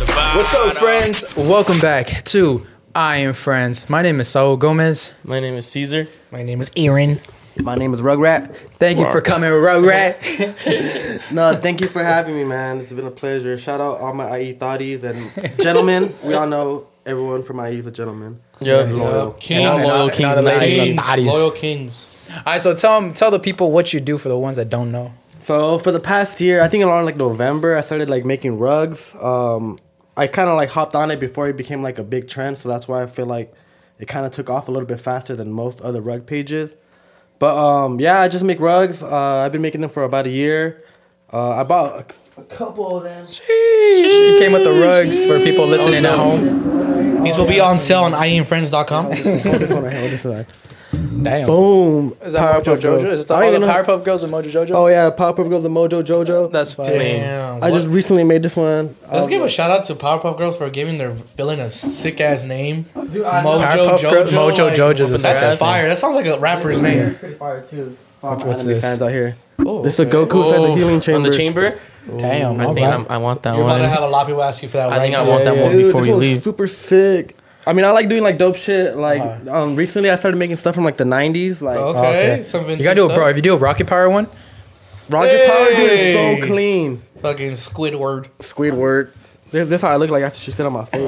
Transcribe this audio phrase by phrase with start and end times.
[0.00, 1.36] What's up, friends?
[1.36, 3.90] Welcome back to I.E In Friends.
[3.90, 5.12] My name is Saul Gomez.
[5.24, 6.06] My name is Cesar.
[6.30, 7.20] My name is Aaron.
[7.58, 8.56] My name is Rugrat.
[8.78, 11.32] Thank you for coming, Rugrat.
[11.32, 12.80] no, thank you for having me, man.
[12.80, 13.58] It's been a pleasure.
[13.58, 16.14] Shout out all my IE thotties and gentlemen.
[16.24, 18.40] we all know everyone from IE the gentlemen.
[18.60, 19.32] Yeah, loyal.
[19.32, 22.06] Kings, loyal kings, and kings, loyal kings.
[22.30, 24.70] All right, so tell them, tell the people what you do for the ones that
[24.70, 25.12] don't know.
[25.40, 29.14] So for the past year, I think around like November, I started like making rugs.
[29.20, 29.78] Um,
[30.16, 32.68] I kind of like hopped on it before it became like a big trend, so
[32.68, 33.52] that's why I feel like
[33.98, 36.74] it kind of took off a little bit faster than most other rug pages.
[37.38, 39.02] But um, yeah, I just make rugs.
[39.02, 40.84] Uh, I've been making them for about a year.
[41.32, 43.26] Uh, I bought a, a couple of them.
[43.30, 47.22] She came with the rugs for people listening at home.
[47.22, 49.12] These will be on sale on ieinfriends.com.
[50.90, 51.06] this one right here.
[51.10, 51.22] This one.
[51.24, 51.46] Damn.
[51.46, 52.16] Boom.
[52.22, 53.12] Is that Mojo Jojo?
[53.12, 54.70] Is it I all the know- Powerpuff Girls with Mojo Jojo?
[54.74, 56.50] Oh yeah, Powerpuff Girls, the Mojo Jojo.
[56.50, 56.86] that's fine.
[56.86, 57.62] Damn.
[57.62, 58.94] I just recently made this one.
[59.10, 62.20] Let's Um, give a shout out to Powerpuff Girls for giving their villain a sick
[62.20, 62.86] ass name.
[62.96, 64.28] Mojo Powerpuff Girl- Jojo.
[64.28, 65.88] Mojo like, Jojo's a That's sick-ass fire.
[65.88, 67.14] That sounds like a rapper's name.
[67.16, 67.96] pretty fire too.
[68.20, 68.80] What's What's this?
[68.82, 69.36] fans out here?
[69.60, 71.16] Oh, This is a Goku inside the healing chamber.
[71.16, 71.78] On the chamber.
[72.18, 72.60] Damn.
[72.60, 72.94] I think right.
[72.94, 74.78] I'm, I want that You're about to have a lot of people ask you for
[74.78, 74.88] that.
[74.90, 75.28] I right think I now.
[75.30, 75.62] want that yeah.
[75.62, 76.42] one Dude, before this we one's leave.
[76.44, 77.36] super sick.
[77.66, 78.96] I mean, I like doing like dope shit.
[78.96, 79.54] Like, Uh-huh.
[79.62, 81.98] um, recently I started making stuff from like the '90s, like Okay.
[82.32, 82.42] Okay.
[82.42, 83.28] Some You gotta do it, bro.
[83.28, 84.26] If you do a Rocket Power one,
[85.08, 85.66] Rocket Power.
[85.76, 87.02] Dude is so clean.
[87.22, 88.26] Fucking Squidward.
[88.40, 89.10] Squidward.
[89.52, 91.06] This, this how I look like after she sit on my face.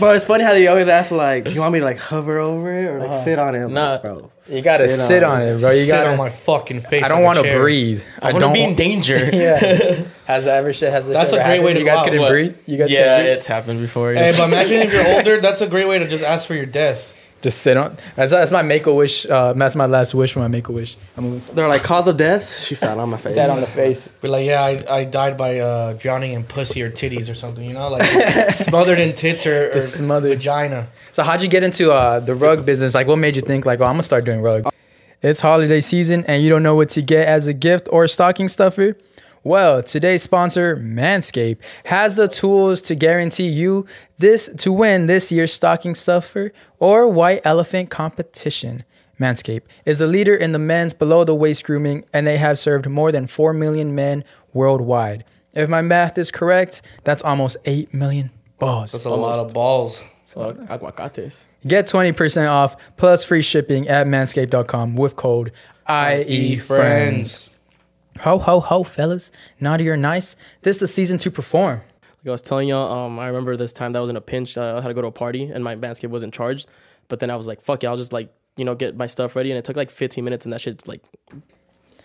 [0.00, 2.38] but it's funny how they always ask like, "Do you want me to like hover
[2.38, 3.24] over it or like Uh-huh.
[3.24, 3.92] sit on it?" I'm Nah.
[3.92, 4.30] like, bro.
[4.48, 5.70] you gotta sit, on it, bro.
[5.72, 6.10] You Sit gotta.
[6.12, 7.04] on my fucking face.
[7.04, 8.00] I don't want to breathe.
[8.20, 9.18] I want to don't be in danger.
[9.32, 10.04] Yeah.
[10.26, 10.90] Has that ever shit?
[10.90, 11.74] Has this That's ever a great way happened?
[11.74, 12.56] to You guys go couldn't breathe.
[12.66, 13.32] You guys yeah, breathe?
[13.36, 14.14] it's happened before.
[14.14, 16.66] Hey, but imagine if you're older, that's a great way to just ask for your
[16.66, 17.12] death.
[17.42, 17.96] Just sit on.
[18.14, 19.26] That's, that's my make a wish.
[19.26, 20.96] Uh, that's my last wish for my make a wish.
[21.16, 21.40] I'm.
[21.54, 23.34] They're like, "Cause of death." She sat on my face.
[23.34, 24.08] Sat on the face.
[24.22, 27.64] Be like, yeah, I, I died by uh, drowning in pussy or titties or something,
[27.64, 28.02] you know, like
[28.54, 30.38] smothered in tits or, or Just smothered.
[30.38, 30.86] vagina.
[31.10, 32.94] So how'd you get into uh, the rug business?
[32.94, 34.72] Like, what made you think like, oh, I'm gonna start doing rug?
[35.20, 38.48] It's holiday season and you don't know what to get as a gift or stocking
[38.48, 38.96] stuffer.
[39.44, 43.86] Well, today's sponsor, Manscaped, has the tools to guarantee you
[44.18, 48.84] this to win this year's stocking stuffer or white elephant competition.
[49.18, 52.88] Manscaped is a leader in the men's below the waist grooming, and they have served
[52.88, 54.22] more than 4 million men
[54.52, 55.24] worldwide.
[55.54, 58.30] If my math is correct, that's almost 8 million
[58.60, 58.92] balls.
[58.92, 60.02] That's a lot of balls.
[60.24, 61.48] So, aguacates.
[61.66, 65.52] Get 20% off plus free shipping at manscaped.com with code
[65.88, 67.51] IEFriends.
[68.20, 69.30] Ho, ho, ho, fellas.
[69.60, 71.80] Naughty or nice, this is the season to perform.
[72.24, 74.20] Like I was telling y'all, um, I remember this time that I was in a
[74.20, 74.56] pinch.
[74.56, 76.68] Uh, I had to go to a party and my Manscaped wasn't charged.
[77.08, 79.34] But then I was like, fuck it, I'll just like, you know, get my stuff
[79.34, 79.50] ready.
[79.50, 81.02] And it took like 15 minutes and that shit's like,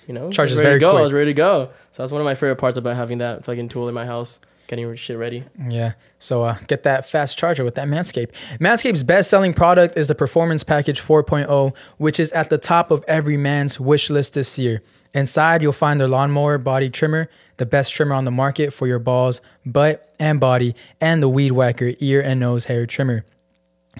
[0.08, 0.92] you know, Charges ready very to go.
[0.92, 1.00] quick.
[1.00, 1.70] I was ready to go.
[1.92, 4.40] So that's one of my favorite parts about having that fucking tool in my house,
[4.68, 5.44] getting shit ready.
[5.70, 5.94] Yeah.
[6.18, 8.32] So uh, get that fast charger with that Manscaped.
[8.60, 13.04] Manscaped's best selling product is the Performance Package 4.0, which is at the top of
[13.08, 14.82] every man's wish list this year.
[15.14, 19.00] Inside, you'll find their lawnmower body trimmer, the best trimmer on the market for your
[19.00, 23.26] balls, butt, and body, and the Weed Whacker ear and nose hair trimmer.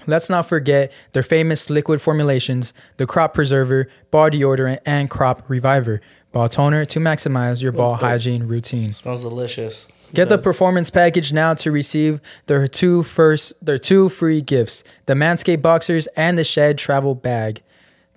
[0.06, 6.00] Let's not forget their famous liquid formulations, the Crop Preserver, Ball Deodorant, and Crop Reviver,
[6.32, 8.92] ball toner to maximize your ball hygiene routine.
[8.92, 9.88] Smells delicious.
[10.14, 15.14] Get the performance package now to receive their two first their two free gifts: the
[15.14, 17.62] Manscaped boxers and the Shed travel bag.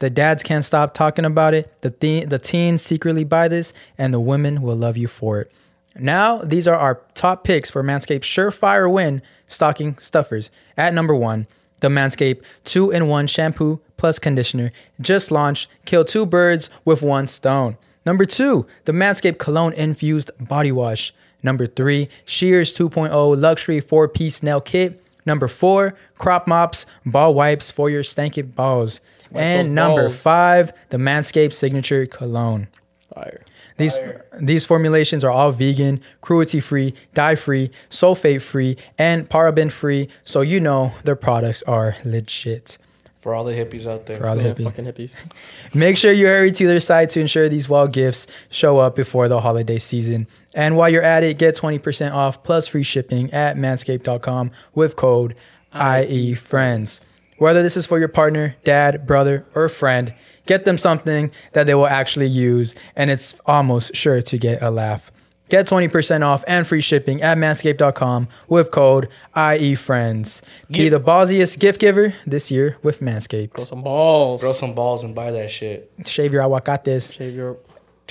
[0.02, 1.80] The dads can't stop talking about it.
[1.82, 5.52] The the, the teens secretly buy this, and the women will love you for it.
[5.96, 10.50] Now, these are our top picks for Manscaped surefire win stocking stuffers.
[10.76, 11.46] At number one,
[11.82, 15.70] the Manscaped 2 in 1 shampoo plus conditioner just launched.
[15.86, 17.78] Kill two birds with one stone.
[18.04, 21.14] Number two, the Manscaped Cologne Infused Body Wash.
[21.44, 25.00] Number three, Shears 2.0 Luxury 4 piece nail kit.
[25.28, 29.00] Number four, Crop Mops Ball Wipes for your stanky balls.
[29.36, 30.22] And number balls.
[30.22, 32.68] five, the Manscaped Signature Cologne.
[33.14, 33.42] Fire.
[33.78, 33.98] These
[34.40, 40.42] these formulations are all vegan, cruelty free, dye free, sulfate free, and paraben free, so
[40.42, 42.78] you know their products are legit.
[43.16, 44.18] For all the hippies out there.
[44.18, 44.64] For all the Yeah, hippies.
[44.64, 45.32] fucking hippies.
[45.76, 49.28] Make sure you hurry to their site to ensure these wall gifts show up before
[49.28, 50.26] the holiday season.
[50.56, 55.36] And while you're at it, get 20% off plus free shipping at manscaped.com with code
[55.74, 57.06] IEFRIENDS.
[57.42, 60.14] Whether this is for your partner, dad, brother, or friend,
[60.46, 64.70] get them something that they will actually use, and it's almost sure to get a
[64.70, 65.12] laugh.
[65.50, 70.42] Get 20% off and free shipping at manscaped.com with code IEFRIENDS.
[70.70, 73.54] Be the ballsiest gift giver this year with Manscaped.
[73.54, 74.44] Grow some balls.
[74.44, 75.92] Grow some balls and buy that shit.
[76.06, 77.14] Shave your aguacates.
[77.14, 77.58] Shave your.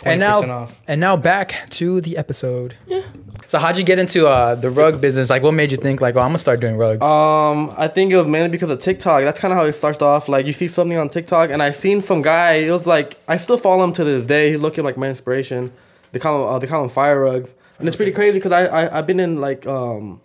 [0.00, 0.80] 20% and now, off.
[0.88, 2.74] and now back to the episode.
[2.86, 3.02] Yeah.
[3.46, 5.28] So how'd you get into uh, the rug business?
[5.28, 7.04] Like, what made you think like, oh, I'm gonna start doing rugs?
[7.04, 9.22] Um, I think it was mainly because of TikTok.
[9.24, 10.28] That's kind of how it starts off.
[10.28, 12.52] Like you see something on TikTok, and I seen some guy.
[12.54, 14.52] It was like I still follow him to this day.
[14.52, 15.72] He's looking like my inspiration.
[16.12, 18.66] They call him uh, they call him Fire Rugs, and it's pretty crazy because I,
[18.66, 20.20] I I've been in like um.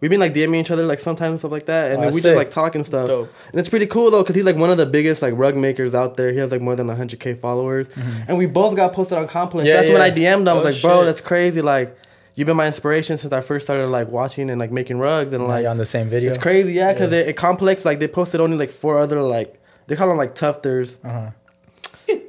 [0.00, 2.14] We've been like DMing each other like sometimes and stuff like that, and Oh, then
[2.14, 2.30] we sick.
[2.30, 3.06] just like talk and stuff.
[3.08, 3.30] Dope.
[3.50, 5.94] And it's pretty cool though, cause he's like one of the biggest like rug makers
[5.94, 6.32] out there.
[6.32, 7.86] He has like more than 100k followers,
[8.26, 9.68] and we both got posted on compliments.
[9.68, 9.74] Mm-hmm.
[9.76, 10.00] Yeah, That's when.
[10.02, 10.48] I DM'd him.
[10.48, 11.06] I was Oh, like, bro, shit.
[11.06, 11.60] that's crazy.
[11.60, 11.98] Like,
[12.34, 15.46] you've been my inspiration since I first started like watching and like making rugs and
[15.46, 16.30] like on the same video.
[16.30, 17.84] it's crazy, yeah, because it, it complex.
[17.84, 21.30] Like they posted only like four other like they call them like tufters, Uh-huh.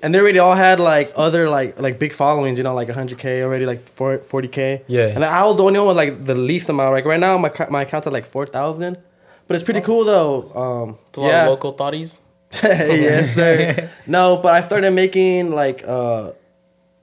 [0.03, 2.57] And they already all had like other like like big followings.
[2.57, 4.83] You know, like 100k already, like 40k.
[4.87, 5.07] Yeah.
[5.07, 6.93] And I was the only one with like the least amount.
[6.93, 8.97] Like right now, my my account's at like 4,000,
[9.47, 10.51] but it's pretty cool though.
[10.53, 11.43] Um, It's a lot yeah.
[11.43, 12.19] of local thotties.
[12.63, 13.89] yes, sir.
[14.07, 16.31] no, but I started making like uh.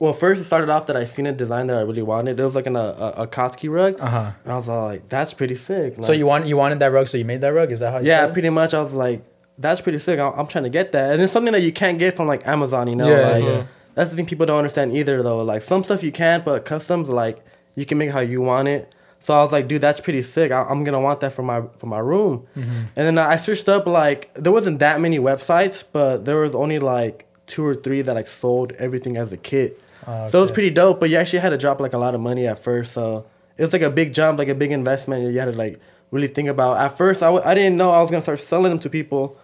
[0.01, 2.39] Well, first it started off that I seen a design that I really wanted.
[2.39, 3.99] It was like an, a, a, Kotsky rug.
[3.99, 4.31] Uh huh.
[4.45, 5.95] And I was all like, that's pretty sick.
[6.01, 7.69] So you want you wanted that rug, so you made that rug?
[7.73, 7.99] Is that how?
[7.99, 8.33] You yeah, started?
[8.33, 8.73] pretty much.
[8.73, 9.21] I was like,
[9.59, 10.19] that's pretty sick.
[10.19, 12.47] I'm, I'm trying to get that, and it's something that you can't get from like
[12.47, 12.87] Amazon.
[12.87, 13.63] You know, Yeah, like yeah.
[13.95, 15.21] that's the thing people don't understand either.
[15.21, 17.43] Though, like some stuff you can't, but customs like
[17.75, 18.91] you can make how you want it.
[19.21, 20.51] So I was like, dude, that's pretty sick.
[20.51, 22.47] I, I'm gonna want that for my for my room.
[22.55, 22.71] Mm-hmm.
[22.95, 26.79] And then I searched up like there wasn't that many websites, but there was only
[26.79, 29.81] like two or three that like sold everything as a kit.
[30.07, 32.15] Oh, So it was pretty dope, but you actually had to drop like a lot
[32.15, 32.93] of money at first.
[32.93, 33.25] So
[33.57, 35.29] it was like a big jump, like a big investment.
[35.29, 35.81] You had to like
[36.11, 36.77] really think about.
[36.77, 39.37] At first, I w- I didn't know I was gonna start selling them to people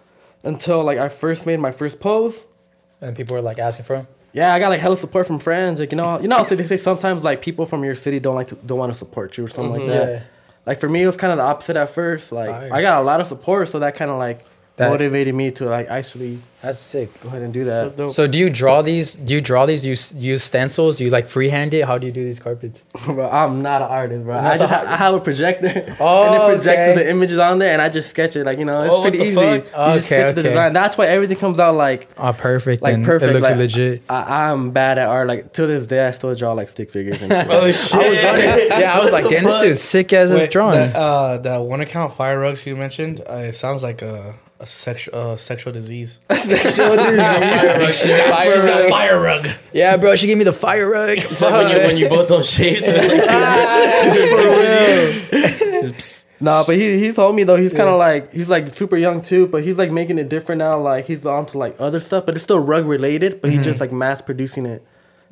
[0.46, 2.46] until like I first made my first post.
[3.00, 4.08] And people were like asking for them.
[4.32, 5.80] Yeah, I got like hella support from friends.
[5.80, 8.34] Like you know, you know, so they say sometimes like people from your city don't
[8.34, 9.90] like to don't want to support you or something like mm-hmm.
[9.90, 10.08] that.
[10.08, 10.22] Yeah.
[10.64, 12.32] Like for me, it was kind of the opposite at first.
[12.32, 12.72] Like Fire.
[12.72, 14.44] I got a lot of support, so that kind of like
[14.76, 17.08] That- motivated me to like actually That's sick.
[17.22, 17.96] go ahead and do That's that.
[17.96, 18.10] dope.
[18.10, 19.14] So do you draw these?
[19.14, 19.80] Do you draw these?
[19.82, 20.98] Do you s- use stencils?
[20.98, 21.86] Do you like freehand it?
[21.86, 22.84] How do you do these carpets?
[23.06, 24.36] bro, I'm not an artist, bro.
[24.36, 26.94] I just a- ha- I have a projector, Oh, and it projects okay.
[26.94, 28.44] the images on there, and I just sketch it.
[28.44, 29.34] Like you know, it's Oh, pretty easy.
[29.34, 29.64] fuck?
[29.64, 30.72] You just Okay, sketch the design.
[30.74, 32.82] That's why everything comes out like Oh, perfect.
[32.82, 33.04] like then.
[33.04, 33.30] perfect.
[33.30, 34.02] It looks like, legit.
[34.10, 35.26] I, I'm bad at art.
[35.28, 37.22] Like to this day, I still draw like stick figures.
[37.22, 37.46] And shit.
[37.50, 38.68] oh shit!
[38.70, 40.78] yeah, I was like, damn, this dude's sick as his Wait, drawing.
[40.80, 44.66] That, uh, that one account fire rugs you mentioned, uh, it sounds like a a
[44.66, 46.18] sexual uh, sexual disease.
[46.32, 49.48] She's got She's got a fire rug.
[49.72, 51.18] yeah, bro, she gave me the fire rug.
[51.18, 52.82] It's like when you when you both don't shave.
[52.82, 53.36] So it's like
[56.40, 59.22] nah, but he he told me though he's kind of like he's like super young
[59.22, 60.80] too, but he's like making it different now.
[60.80, 63.40] Like he's on to like other stuff, but it's still rug related.
[63.40, 64.84] But he's just like mass producing it.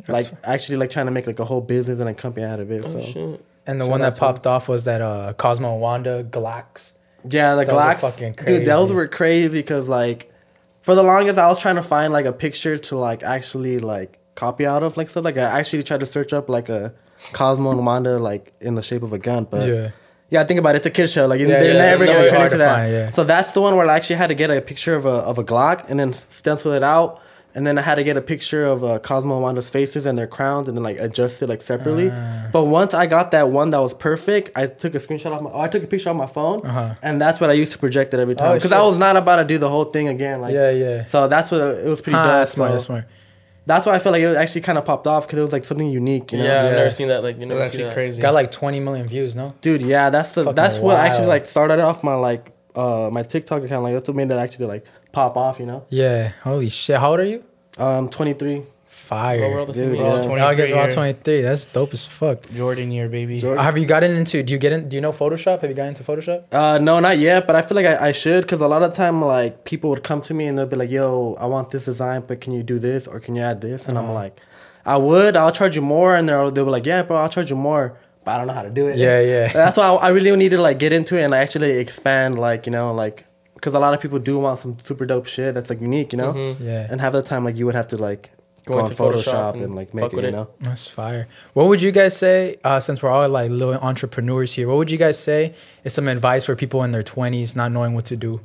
[0.09, 2.71] Like actually, like trying to make like a whole business and a company out of
[2.71, 2.83] it.
[2.83, 3.45] So shit.
[3.67, 6.93] and the Shout one that to popped off was that uh Cosmo Wanda Glocks.
[7.29, 10.31] Yeah, the Those are Glocks, fucking dude, those were crazy because like,
[10.83, 14.19] for the longest, I was trying to find like a picture to like actually like
[14.35, 15.25] copy out of like stuff.
[15.25, 16.93] Like I actually tried to search up like a
[17.33, 19.91] Cosmo and Wanda like in the shape of a gun, but yeah.
[20.29, 20.79] yeah, think about it.
[20.79, 21.27] It's a kid show.
[21.27, 22.77] Like Yeah, they're yeah, never gonna very turn into to that.
[22.77, 23.11] find, yeah.
[23.13, 25.39] So that's the one where I actually had to get a picture of a of
[25.39, 27.23] a Glock and then stencil it out.
[27.57, 30.19] And then I had to get a picture of uh, Cosmo and Wanda's faces and
[30.19, 32.11] their crowns, and then like adjust it like separately.
[32.13, 32.49] Ah.
[32.53, 35.51] But once I got that one that was perfect, I took a screenshot of my.
[35.51, 36.95] Oh, I took a picture on my phone, Uh-huh.
[37.01, 39.17] and that's what I used to project it every time Oh, because I was not
[39.17, 40.41] about to do the whole thing again.
[40.41, 41.05] Like, yeah, yeah.
[41.05, 42.33] So that's what it was pretty Ah, dope.
[42.41, 42.71] that's smart.
[42.71, 43.05] so That's smart.
[43.67, 45.65] That's why I felt like it actually kind of popped off because it was like
[45.65, 46.33] something unique.
[46.33, 46.45] You know?
[46.45, 47.23] Yeah, I've never seen that.
[47.23, 47.95] Like you It never actually that.
[47.95, 48.21] crazy.
[48.21, 49.35] Got like 20 million views.
[49.37, 49.55] No.
[49.63, 49.81] dude.
[49.81, 53.63] Yeah, that's the Fucking that's what actually like started off my like uh my TikTok
[53.63, 53.85] account.
[53.85, 54.85] Like that's what made it actually like
[55.15, 55.59] pop off.
[55.61, 56.33] You know, Yeah.
[56.43, 56.99] Holy shit.
[57.03, 57.43] How old are you?
[57.79, 58.63] um, twenty three.
[58.87, 59.39] Fire.
[59.39, 60.25] Bro, we're all the same Dude, age.
[60.25, 60.31] yeah.
[60.31, 61.43] Well, Oh, I guess 23 we're all 23.
[61.43, 62.39] That's dope as fuck.
[62.61, 63.39] Jordan year, baby.
[63.39, 63.63] Jordan.
[63.63, 64.43] Have you gotten into?
[64.43, 64.89] Do you get in?
[64.89, 65.61] Do you know Photoshop?
[65.61, 66.45] Have you gotten into Photoshop?
[66.51, 68.95] Uh, no, not yet, but I feel like I, I should because a lot of
[68.95, 71.85] time like people would come to me and they'll be like, "Yo, I want this
[71.85, 74.15] design, but can you do this or can you add this?" And I'm Uh-huh.
[74.23, 74.41] like,
[74.87, 75.37] "I would.
[75.37, 77.87] I'll charge you more." And they'll they'll be like, "Yeah, bro, I'll charge you more."
[78.25, 78.97] But I don't know how to do it.
[78.97, 79.53] Yeah, yeah.
[79.53, 82.65] That's why I, I really need to like get into it and actually expand, like
[82.65, 83.27] you know, like
[83.65, 86.19] because a lot of people do want some super dope shit that's like unique, you
[86.19, 86.35] know.
[86.35, 86.57] Mhm.
[86.61, 86.87] Yeah.
[86.91, 88.29] And half the time, like you would have to like
[88.67, 90.49] Go go, on into Photoshop, Photoshop and, and like make fuck it, you know.
[90.61, 91.29] That's fire.
[91.55, 94.91] What would you guys say, uh, since we're all like little entrepreneurs here, what would
[94.91, 98.17] you guys say is some advice for people in their 20s not knowing what to
[98.17, 98.41] do?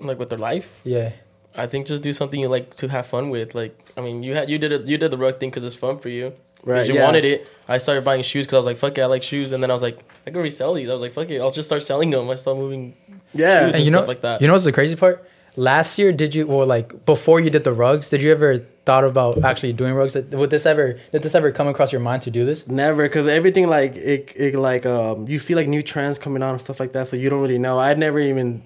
[0.00, 0.80] Like with their life.
[0.84, 1.10] Yeah.
[1.56, 3.56] I think just do something you like to have fun with.
[3.56, 5.74] Like, I mean, you had you did it, you did the rug thing because it's
[5.74, 6.32] fun for you.
[6.64, 7.04] Right, Because you yeah.
[7.04, 7.46] wanted it.
[7.68, 9.52] I started buying shoes because I was like, fuck it, I like shoes.
[9.52, 10.88] And then I was like, I can resell these.
[10.88, 12.28] I was like, fuck it, I'll just start selling them.
[12.30, 12.94] I start moving
[13.34, 13.66] Yeah.
[13.66, 14.40] shoes And you stuff know, like that.
[14.40, 15.28] you know what's the crazy part?
[15.56, 18.10] Last year, did you well like before you did the rugs?
[18.10, 20.14] Did you ever thought about actually doing rugs?
[20.14, 22.66] Would this ever did this ever come across your mind to do this?
[22.66, 26.50] Never, cause everything like it, it like um you see like new trends coming on
[26.50, 27.78] and stuff like that, so you don't really know.
[27.78, 28.64] I'd never even,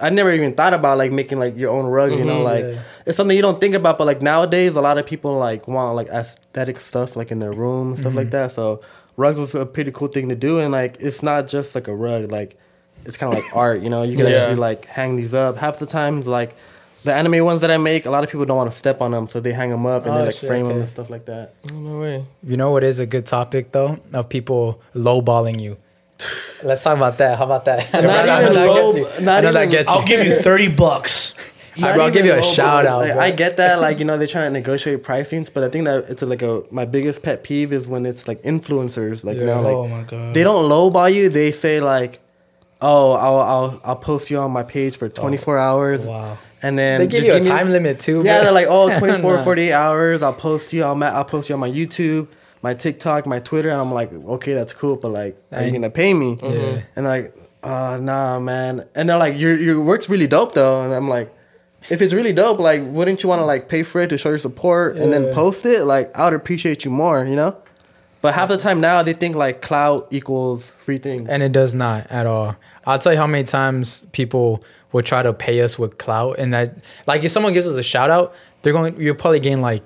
[0.00, 2.12] I never even thought about like making like your own rug.
[2.12, 2.82] You know, like yeah.
[3.06, 3.96] it's something you don't think about.
[3.96, 7.52] But like nowadays, a lot of people like want like aesthetic stuff like in their
[7.52, 8.50] room and stuff like that.
[8.50, 8.82] So
[9.16, 11.94] rugs was a pretty cool thing to do, and like it's not just like a
[11.94, 12.58] rug, like
[13.06, 13.80] it's kind of like art.
[13.82, 14.36] You know, you can Yeah.
[14.38, 15.56] actually like hang these up.
[15.58, 16.54] Half the times, like.
[17.04, 19.12] The anime ones that I make, a lot of people don't want to step on
[19.12, 21.08] them, so they hang them up and Oh, they like shit, frame them and stuff
[21.08, 21.54] like that.
[21.72, 22.24] Oh, no way.
[22.42, 25.76] You know what is a good topic though of people lowballing you.
[26.64, 27.38] Let's talk about that.
[27.38, 27.88] How about that?
[27.94, 29.24] I know Not that- even that low- gets you.
[29.24, 31.34] not I know that even- gets I'll give you thirty bucks.
[31.78, 33.12] Alright, bro, I'll give you a low, shout but, out, like.
[33.18, 36.06] I get that, like you know, they're trying to negotiate pricings, but I think that
[36.08, 39.60] it's like a my biggest pet peeve is when it's like influencers, like you know,
[39.60, 40.34] like oh my god.
[40.34, 41.28] they don't lowball you.
[41.28, 42.18] They say like,
[42.80, 46.38] oh, I'll I'll I'll post you on my page for 24 hours, Wow.
[46.62, 48.22] and then They give just you a me- time limit too.
[48.24, 48.44] Yeah, bro.
[48.44, 49.44] they're like, oh, 24, Nah.
[49.44, 50.22] 48 hours.
[50.22, 50.82] I'll post you.
[50.84, 52.28] I'll I'll post you on my YouTube,
[52.62, 55.90] my TikTok, my Twitter, and I'm like, okay, that's cool, but like, are you gonna
[55.90, 56.38] pay me?
[56.42, 56.82] Yeah.
[56.96, 58.86] And like, uh, nah, man.
[58.94, 60.82] And they're like, your your work's really dope though.
[60.82, 61.32] And I'm like,
[61.90, 64.28] if it's really dope, like, wouldn't you want to like pay for it to show
[64.30, 65.84] your support and then post it?
[65.84, 67.56] Like, I would appreciate you more, you know.
[68.20, 71.28] But half the time now they think like cloud equals free things.
[71.28, 72.56] And it does not at all.
[72.86, 76.54] I'll tell you how many times people will try to pay us with clout, and
[76.54, 79.00] that like if someone gives us a shout out, they're going.
[79.00, 79.82] You'll probably gain like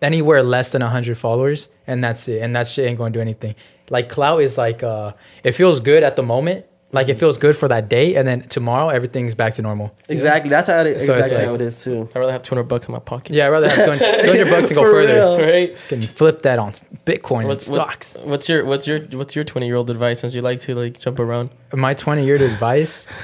[0.00, 2.42] anywhere less than hundred followers, and that's it.
[2.42, 3.54] And that shit ain't going to do anything.
[3.90, 5.12] Like clout is like uh,
[5.44, 6.66] it feels good at the moment.
[6.94, 9.94] Like it feels good for that day, and then tomorrow everything's back to normal.
[10.10, 10.50] Exactly.
[10.50, 12.08] That's how it, So it's exactly like- how it is too.
[12.14, 13.34] I'd rather have 200 bucks in my pocket.
[13.34, 15.14] Yeah, I'd rather have 200, 200 bucks and go further.
[15.14, 15.38] real.
[15.40, 15.74] Right?
[15.88, 16.72] Can flip that on
[17.06, 18.16] Bitcoin What's, and what's stocks.
[18.24, 21.00] what's your what's your what's your 20 year old advice since you like to like
[21.00, 21.48] jump around?
[21.72, 23.06] My twenty year old advice.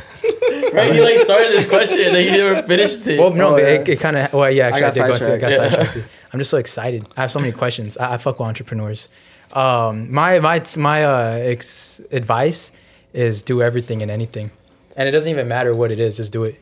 [0.72, 0.94] Right?
[0.94, 3.18] You like started this question and then you never finished it.
[3.18, 3.66] Well, no, Oh, yeah.
[3.68, 4.32] it, it kind of.
[4.34, 5.32] Well, yeah, actually, I, got did go into.
[5.32, 5.72] I got sidetracked.
[5.72, 5.84] Yeah.
[5.86, 6.08] sidetracked.
[6.34, 7.08] I'm just so excited.
[7.16, 7.96] I have so many questions.
[7.96, 9.08] I, I fuck with entrepreneurs.
[9.54, 12.70] Um, my my my uh ex- advice
[13.18, 14.50] is do everything and anything,
[14.96, 16.16] and it doesn't even matter what it is.
[16.16, 16.54] Just do it.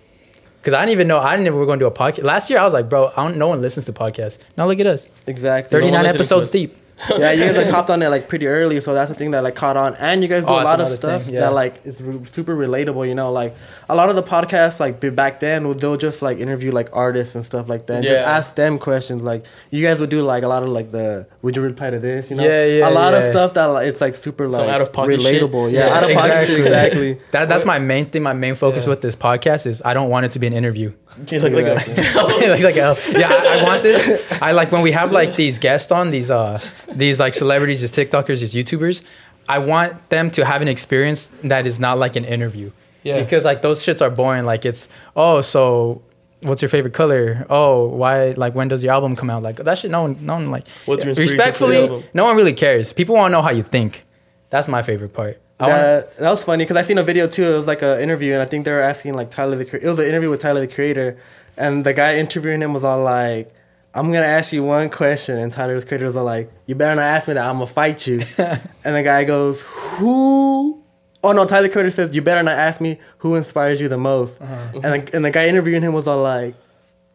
[0.60, 1.18] Because I didn't even know.
[1.18, 2.24] I didn't know we were going to do a podcast.
[2.24, 4.38] Last year, I was like, bro, I don't, no one listens to podcasts.
[4.56, 5.70] Now look at us, Exactly.
[5.70, 6.76] 39 listening to episodes deep.
[7.10, 9.44] yeah, you guys like hopped on it like pretty early, so that's the thing that
[9.44, 9.94] like caught on.
[9.96, 11.40] And you guys do Oh, a lot of stuff yeah.
[11.40, 13.06] that like is re- super relatable.
[13.06, 13.54] You know, like
[13.88, 17.34] a lot of the podcasts like be- back then they'll just like interview like artists
[17.36, 17.94] and stuff like that.
[17.94, 18.36] And Just Yeah.
[18.36, 19.22] ask them questions.
[19.22, 21.98] Like you guys would do like a lot of like the would you reply to
[21.98, 22.30] this?
[22.30, 23.20] You know, Yeah, yeah, A lot yeah.
[23.20, 25.42] of stuff that like, it's like super Some like out-of-pocket shit.
[25.42, 25.70] relatable.
[25.72, 27.18] Yeah, Yeah, out of pocket shit, exactly.
[27.30, 28.22] That that's my main thing.
[28.22, 28.90] My main focus Yeah.
[28.90, 30.92] with this podcast is I don't want it to be an interview.
[31.28, 34.22] You look like a like, like a, yeah, I, I want this.
[34.42, 36.60] I like when we have like these guests on these uh
[36.92, 39.02] these like celebrities, these TikTokers, these YouTubers.
[39.48, 42.72] I want them to have an experience that is not like an interview.
[43.06, 43.20] Yeah.
[43.22, 44.44] Because like those shits are boring.
[44.44, 46.02] Like it's oh so.
[46.42, 47.46] What's your favorite color?
[47.48, 48.32] Oh, why?
[48.32, 49.42] Like, when does your album come out?
[49.42, 49.90] Like that shit.
[49.90, 50.68] No one, no one like.
[50.84, 52.04] What's your inspiration for the respectfully?
[52.12, 52.92] No one really cares.
[52.92, 54.04] People want to know how you think.
[54.50, 55.40] That's my favorite part.
[55.58, 57.44] I wanna- That, that was funny because I seen a video too.
[57.44, 59.66] It was like an interview, and I think they were asking like Tyler the.
[59.82, 61.16] It was an interview with Tyler the Creator,
[61.56, 63.50] and the guy interviewing him was all like,
[63.94, 67.06] "I'm gonna ask you one question," and Tyler the Creator was like, "You better not
[67.16, 67.46] ask me that.
[67.48, 70.82] I'm gonna fight you." and the guy goes, "Who?"
[71.26, 74.40] Oh no, Tyler Creator says, "You better not ask me who inspires you the most."
[74.40, 74.80] Uh-huh.
[74.84, 76.54] And the, and the guy interviewing him was all like,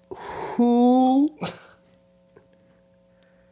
[0.10, 1.30] "Who?"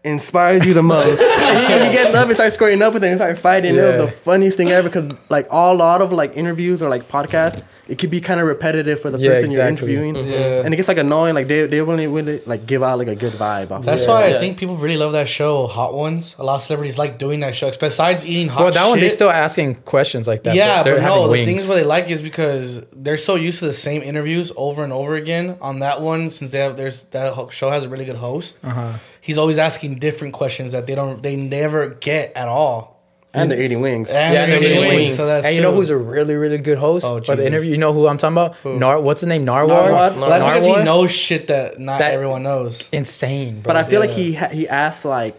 [0.04, 1.20] inspires you the most.
[1.22, 3.76] and he, he gets up and starts squaring up with him and starts fighting.
[3.76, 6.90] It was the funniest thing ever because like all, a lot of like interviews or
[6.90, 9.92] like podcasts, it could be kind of repetitive for the Yeah, person exactly.
[9.94, 10.16] you're interviewing.
[10.28, 10.62] Yeah.
[10.64, 11.34] And it gets like annoying.
[11.36, 13.72] Like they they really really like give out like a good vibe.
[13.72, 14.36] Off That's of why Yeah.
[14.36, 16.36] I think people really love that show, Hot Ones.
[16.40, 17.72] A lot of celebrities like doing that show.
[17.80, 18.64] Besides eating hot shit.
[18.66, 20.56] well, that one they shit- still asking questions like that.
[20.56, 23.60] yeah, they're but having no, the things what they like is because they're so used
[23.60, 25.58] to the same interviews over and over again.
[25.62, 28.60] On that one, since they have there's that show has a really good host.
[28.64, 28.94] Uh-huh.
[29.22, 32.99] He's always asking different questions that they don't they never get at all.
[33.34, 34.10] And they're eating wings.
[34.10, 35.02] And Yeah, they're and they're getting getting wings.
[35.12, 35.16] wings.
[35.18, 37.72] So that's and you know who's a really, really good host Oh, for the interview?
[37.72, 38.56] You know who I'm talking about?
[38.64, 38.80] Who?
[38.80, 39.46] Nar- what's the name?
[39.46, 39.70] Nardwuar.
[39.92, 40.18] Nardwuar?
[40.20, 42.90] Well, that's because he knows shit that not That- everyone knows.
[42.92, 43.64] Insane, bro.
[43.74, 45.36] But I feel like he ha- he asked like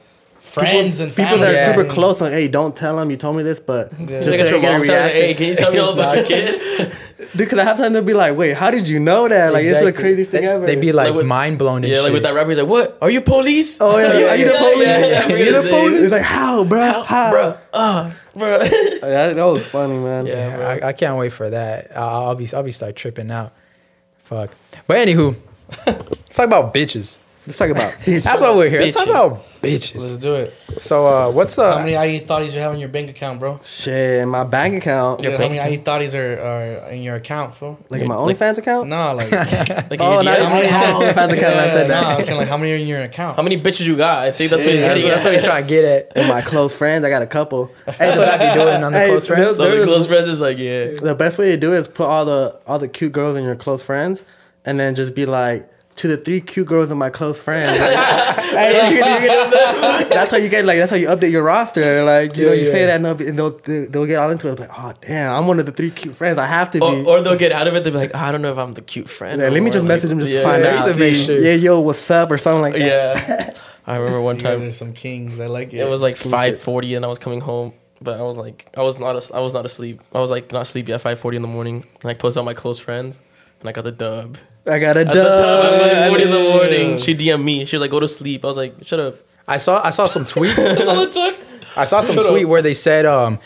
[0.51, 1.85] Friends people, and people that are family.
[1.85, 2.21] super close.
[2.21, 4.07] Like, hey, don't tell them you told me this, but Yeah.
[4.07, 4.83] just Look so at your you get a mom.
[4.87, 5.37] Hey, reaction.
[5.37, 6.93] can you tell me all about your kid?
[7.19, 9.53] Dude, because I have time to be like, wait, how did you know that?
[9.53, 10.03] Like, it's the Exactly.
[10.03, 10.67] craziest thing They- ever.
[10.67, 12.03] They'd be like, Like with- mind blown and Yeah, shit.
[12.05, 12.99] like with that rapper, he's like, "What?
[13.01, 13.79] Are you police?
[13.81, 14.87] Oh yeah, are you the police?
[14.87, 16.03] yeah, yeah, Are you the police?
[16.03, 17.03] It's like how, bro?
[17.05, 20.27] How, bro, uh, bro." That, that was funny, man.
[20.27, 21.93] Yeah, I, I can't wait for that.
[21.97, 23.53] I'll, I'll be I'll be start tripping out.
[24.19, 24.51] Fuck.
[24.89, 25.37] But anywho,
[25.87, 27.19] let's talk about bitches.
[27.47, 27.97] Let's talk about.
[28.05, 28.81] That's why we're here.
[28.81, 29.97] Let's talk about bitches.
[29.97, 30.55] Let's do it.
[30.81, 31.73] So, uh, what's the?
[31.73, 33.59] How many IE thotties you have in your bank account, bro?
[33.63, 37.55] Shit, my bank account, Yeah, how bank many IE thotties are, are in your account,
[37.55, 37.79] fool?
[37.89, 38.89] like in my Like- OnlyFans account.
[38.91, 40.69] No, like, Like Oh, you not DMs?
[40.93, 41.55] OnlyFans account.
[41.57, 41.95] I said no.
[41.95, 43.37] I'm saying like how many are in your account?
[43.37, 44.23] How many bitches you got?
[44.23, 46.13] I think that's what he's getting that's what he's trying to get at.
[46.17, 47.71] And my close friends, I got a couple.
[47.87, 49.57] That's what I be doing on the Hey, close friends.
[49.57, 50.91] So the close friends is like, yeah.
[51.01, 53.45] The best way to do it is put all the all the cute girls in
[53.45, 54.21] your close friends,
[54.67, 55.67] and then just be like
[56.01, 57.69] to the three cute girls in my close friends.
[57.69, 57.79] Like,
[58.51, 61.43] hey, you can- you can- that's how you get like that's how you update your
[61.43, 62.05] roster.
[62.05, 62.87] Like you know, Yeah, you say yeah.
[62.87, 64.59] that and they'll, and they'll they'll get all into it.
[64.59, 66.39] Like, oh damn, I'm one of the three cute friends.
[66.39, 66.85] I have to be.
[66.85, 67.85] Or, or they'll get out of it.
[67.85, 69.41] They'll be like, oh, I don't know if I'm the cute friend.
[69.41, 70.93] Yeah, let me just like- message them just yeah, to find yeah, out.
[70.93, 71.39] to make sure.
[71.41, 72.81] Yeah, yo, what's up or something like that.
[73.29, 73.55] Yeah.
[73.87, 75.41] I remember one You guys time are some kings.
[75.41, 75.79] I like it.
[75.79, 78.83] it was like five forty and I was coming home, but I was like I
[78.83, 80.01] was not as- I was not asleep.
[80.15, 81.85] I was like not sleepy at five forty in the morning.
[82.03, 83.21] And I posted on my close friends,
[83.61, 84.39] and I got the dub.
[84.67, 86.09] I got a At the time, at dub.
[86.11, 87.65] forty in the morning, she DM'd me.
[87.65, 89.17] She was like, "Go to sleep." I was like, "Shut up."
[89.49, 90.55] I saw I saw some tweet.
[90.57, 91.37] That's all it took.
[91.77, 92.51] I saw some Shut tweet up.
[92.51, 93.39] where they said um,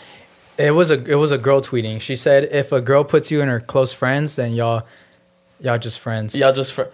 [0.57, 2.01] it was a it was a girl tweeting.
[2.01, 4.83] She said if a girl puts you in her close friends, then y'all
[5.59, 6.35] y'all just friends.
[6.35, 6.91] Y'all just for,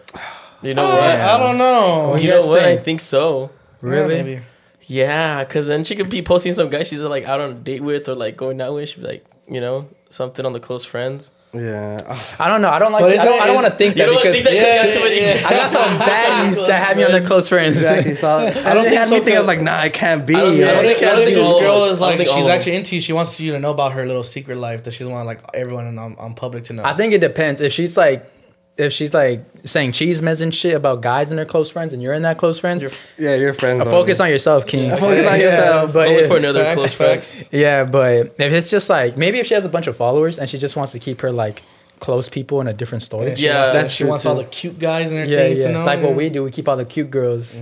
[0.61, 1.15] you know I, what?
[1.21, 2.09] I don't know.
[2.09, 2.59] What do You you know guys what?
[2.59, 2.83] I think?
[2.85, 3.49] think so.
[3.81, 4.15] really?
[4.17, 4.41] Yeah, maybe.
[4.83, 7.81] Yeah, cause then she could be posting some guy she's like out on a date
[7.81, 8.89] with or like going out with.
[8.89, 11.31] She'd be like, you know, something on the close friends.
[11.53, 11.97] Yeah.
[12.39, 12.69] I don't know.
[12.69, 13.01] I don't like.
[13.01, 15.47] But I don't, don't want to think that because think that Yeah, yeah, yeah, yeah.
[15.47, 17.75] I got some baddies that have me on their close friends.
[17.77, 18.15] Exactly.
[18.15, 20.25] So I, don't don't think think so, me think I was like, nah, it can't
[20.25, 20.33] be.
[20.35, 21.83] I don't- Yeah, I what don't if, think- I what don't if think this girl
[21.85, 23.01] is like she's actually into you?
[23.01, 25.41] She wants you to know about her little secret life that she's doesn't want like
[25.53, 26.83] everyone on, on um, um, public to know.
[26.85, 27.59] I think it depends.
[27.59, 28.25] If she's like,
[28.77, 32.01] if she's like saying cheese mess and shit about guys and their close friends, and
[32.01, 33.81] you're in that close friends, You're yeah, your friends.
[33.81, 34.89] uh, focus on yourself, King.
[34.91, 35.93] Focus on Yeah, yourself.
[35.93, 37.33] But Only if- for another Facts, close facts.
[37.35, 37.49] friends.
[37.51, 40.49] yeah, but if it's just like maybe if she has a bunch of followers and
[40.49, 41.61] she just wants to keep her like
[41.99, 43.29] close people in a different story.
[43.29, 45.67] Yeah, she Yeah, wants, that- she wants all the cute guys and Yeah, everything yeah.
[45.67, 45.85] to know.
[45.85, 47.59] Like what we do, we keep all the cute girls.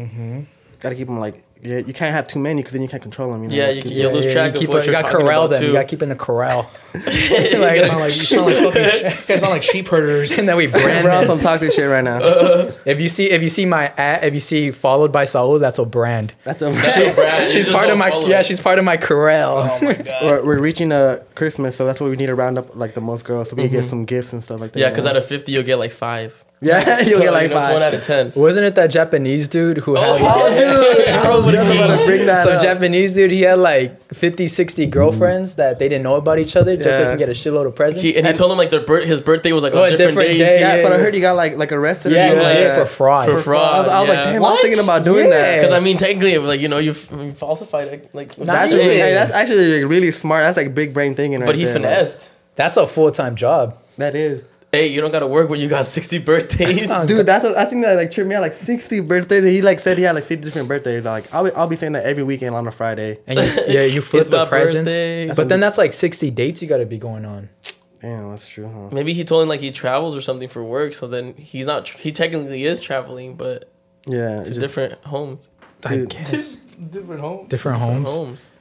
[0.80, 3.32] Gotta keep them like, yeah, you can't have too many because then you can't control
[3.34, 3.44] them.
[3.44, 3.56] You know?
[3.56, 5.60] Yeah, you, Keep- you lose track keep of what you got corral them.
[5.62, 5.68] too.
[5.68, 6.70] You got to keep in the corral.
[6.96, 8.88] You sound like you sound like fucking.
[8.88, 10.38] sh- You guys sound like sheep herders.
[10.38, 12.20] and then we brand We're on some toxic shit right now.
[12.86, 15.80] If you see if you see my ad, if you see followed by Saul, that's
[15.80, 16.34] a brand.
[16.46, 18.40] That's a, Brad, you She's part of my yeah.
[18.40, 18.46] it.
[18.46, 19.58] She's part of my corral.
[19.58, 20.24] Oh my god.
[20.24, 23.02] we're, we're reaching uh, Christmas, so that's why we need to round up like the
[23.02, 24.80] most girls so we can get some gifts and stuff like that.
[24.80, 26.44] Yeah, because out of fifty, you'll get like five.
[26.62, 27.82] Yeah, you'll So, get like you know, it's one five.
[27.82, 28.32] out of ten.
[28.36, 30.08] Wasn't it that Japanese dude who had?
[30.10, 32.62] Oh, oh dude, I was just about to bring that so up.
[32.62, 36.76] Japanese dude, he had like 50, 60 girlfriends that they didn't know about each other,
[36.76, 37.10] just so he Yeah.
[37.12, 38.02] could get a shitload of presents.
[38.02, 39.92] He, and he told them like their bir- his birthday was like Oh, on a
[39.92, 40.40] different, different days.
[40.40, 40.60] day.
[40.60, 42.12] yeah, yeah, but I heard he got like like arrested.
[42.12, 43.30] yeah, yeah, like yeah, for fraud.
[43.30, 43.84] For I fraud.
[43.86, 44.32] was, I was like, yeah.
[44.34, 45.30] damn, I was thinking about doing Yeah.
[45.30, 45.56] that.
[45.62, 48.74] Because I mean, technically, like you know, you, f- you falsified it, like Not That's,
[48.74, 50.44] really, hey, that's actually like, really smart.
[50.44, 52.32] That's like a big brain thinking, right but he there, finessed.
[52.56, 53.78] That's a full time job.
[53.98, 54.42] that is,
[54.72, 56.90] Hey, you don't gotta work when you got sixty birthdays.
[57.08, 57.26] dude.
[57.26, 58.42] That's what, I think that like tripped me out.
[58.42, 59.44] Like sixty birthdays.
[59.44, 61.06] He like said he had like sixty different birthdays.
[61.06, 63.20] Like I'll be, I'll be saying that every weekend on a Friday.
[63.26, 65.36] And you, yeah, you flip the my presents.
[65.36, 67.50] But then that's like 60 dates you got to be going on.
[68.02, 68.90] Damn, that's true, huh?
[68.96, 71.86] Maybe he told him like he travels or something for work, so then he's not.
[71.86, 73.70] Tr- he technically is traveling, but
[74.06, 75.50] Yeah, to it's just, different homes.
[75.86, 76.10] I Dude.
[76.12, 76.56] guess.
[76.56, 77.48] Different home.
[77.48, 78.06] Different homes.
[78.06, 78.52] Different homes.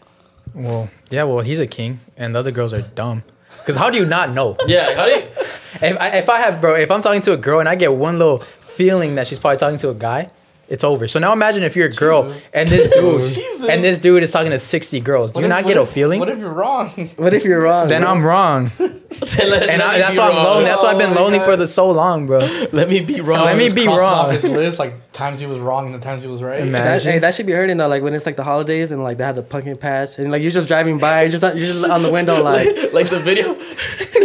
[0.54, 3.22] Well, yeah, well, he's a king, and the other girls are dumb.
[3.68, 4.56] Because how do you not know?
[4.66, 4.94] Yeah.
[4.94, 5.26] How do you?
[5.80, 7.94] If I, if I have, bro, if I'm talking to a girl and I get
[7.94, 10.30] one little feeling that she's probably talking to a guy,
[10.68, 11.08] it's over.
[11.08, 14.50] So now imagine if you're a girl and this dude and this dude is talking
[14.50, 15.32] to 60 girls.
[15.32, 16.20] Do you What if- not what get a feeling?
[16.20, 16.88] What if you're wrong?
[17.16, 17.88] What if you're wrong?
[17.88, 18.10] then bro?
[18.10, 18.92] I'm wrong, Let-
[19.40, 20.44] and let I, that's be why I'm wrong.
[20.44, 20.64] lonely.
[20.66, 21.44] That's why I've been Oh lonely God.
[21.46, 22.40] for the so long, bro.
[22.72, 23.44] Let me be wrong.
[23.46, 24.26] let me Just be cross wrong.
[24.26, 26.60] Off his list like times he was wrong and the times he was right.
[26.60, 26.72] Imagine.
[27.06, 27.88] That, hey, that should be hurting though.
[27.88, 30.42] Like when it's like the holidays and like they have the pumpkin patch and like
[30.42, 33.54] you're just driving by, you're just you're just on the window like like the video,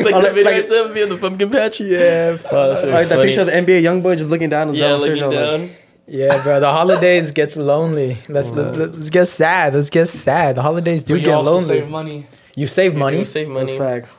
[0.04, 1.80] like Oh, the like- video like- I sent of the pumpkin patch.
[1.80, 3.28] Yeah, oh, that shit like the funny.
[3.28, 4.68] picture of the NBA YoungBoy just looking down.
[4.70, 5.62] And Yeah, down the looking stairs, down.
[5.62, 5.72] like,
[6.08, 6.60] Yeah, bro.
[6.60, 8.18] The holidays gets lonely.
[8.28, 9.74] Let's let's, let's get sad.
[9.74, 10.56] Let's get sad.
[10.56, 11.66] The holidays do But you get also lonely.
[11.68, 12.28] save money.
[12.56, 13.78] you save money, You save That's money.
[13.78, 14.10] facts.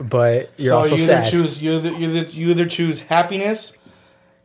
[0.00, 1.30] but you're so also you either sad.
[1.30, 3.74] choose you either, you either you either choose happiness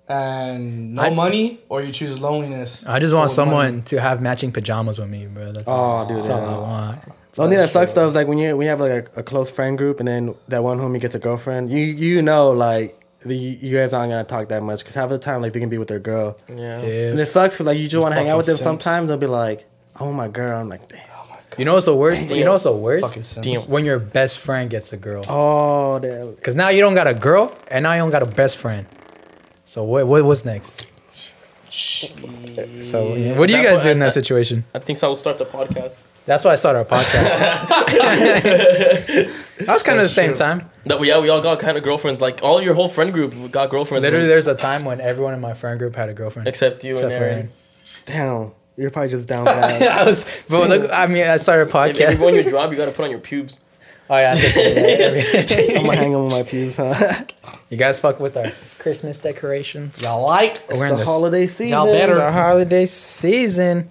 [0.08, 2.86] and no I- money, or you choose loneliness.
[2.86, 3.82] I just want someone money.
[3.84, 5.52] to have matching pajamas with me, bro.
[5.52, 6.40] That's Oh, all, dude, that's all.
[6.40, 7.00] I want.
[7.34, 9.24] The only thing that sucks though is like when you we have like a, a
[9.24, 11.70] close friend group and then that one homie gets a girlfriend.
[11.72, 15.10] You you know like the you guys aren't gonna talk that much because half of
[15.12, 16.82] the time like they can be with their girl Yeah.
[16.82, 17.10] Yeah.
[17.12, 18.55] and it sucks because like you just want to hang out with them.
[18.55, 18.63] simps.
[18.63, 19.65] Sometimes they'll be like,
[19.99, 22.29] "Oh my girl," I'm like, "Damn." Oh you know what's the worst?
[22.29, 23.03] You know what's the worst?
[23.05, 23.62] Fucking Damn.
[23.63, 25.23] When your best friend gets a girl.
[25.27, 26.34] Oh damn.
[26.36, 28.86] Because now you don't got a girl, and now you don't got a best friend.
[29.65, 30.88] So what, what what's next?
[31.69, 34.63] So yeah, what do you That guys po- do in I- that situation?
[34.73, 35.10] I think so.
[35.10, 35.95] We'll start the podcast.
[36.25, 37.39] That's why I started our podcast.
[39.60, 40.69] that was kind of the same time.
[40.89, 42.19] That we, yeah, we all got kind of girlfriends.
[42.21, 44.04] Like all your whole friend group got girlfriends.
[44.04, 46.47] Literally, there's a time when everyone in my friend group had a girlfriend.
[46.47, 47.49] except you except and for Aaron.
[48.08, 48.41] Aaron.
[48.45, 49.82] Damn, you're probably just down bad.
[49.84, 52.43] I was, but look, I mean, I started a If, if you go on podcast.
[52.43, 53.60] your job, you got to put on your pubes.
[54.10, 57.23] Oh yeah, I think- I'm gonna hang them with my pubes, huh?
[57.69, 60.02] you guys fuck with our Christmas decorations.
[60.02, 60.67] Y'all like?
[60.69, 61.67] We're in the this- holiday season.
[61.69, 61.97] Y'all better.
[61.97, 62.19] It's better.
[62.25, 63.89] the holiday season.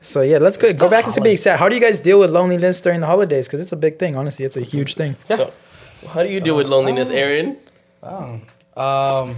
[0.00, 1.60] So yeah, let's go, go the back into being sad.
[1.60, 3.46] How do you guys deal with loneliness during the holidays?
[3.46, 4.16] Because it's a big thing.
[4.16, 5.14] Honestly, it's a huge thing.
[5.24, 5.52] So,
[6.08, 7.56] how do you deal with loneliness, Aaron?
[8.02, 8.40] Oh.
[8.76, 9.36] Um,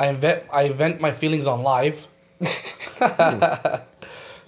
[0.00, 2.06] I invent I vent my feelings on live.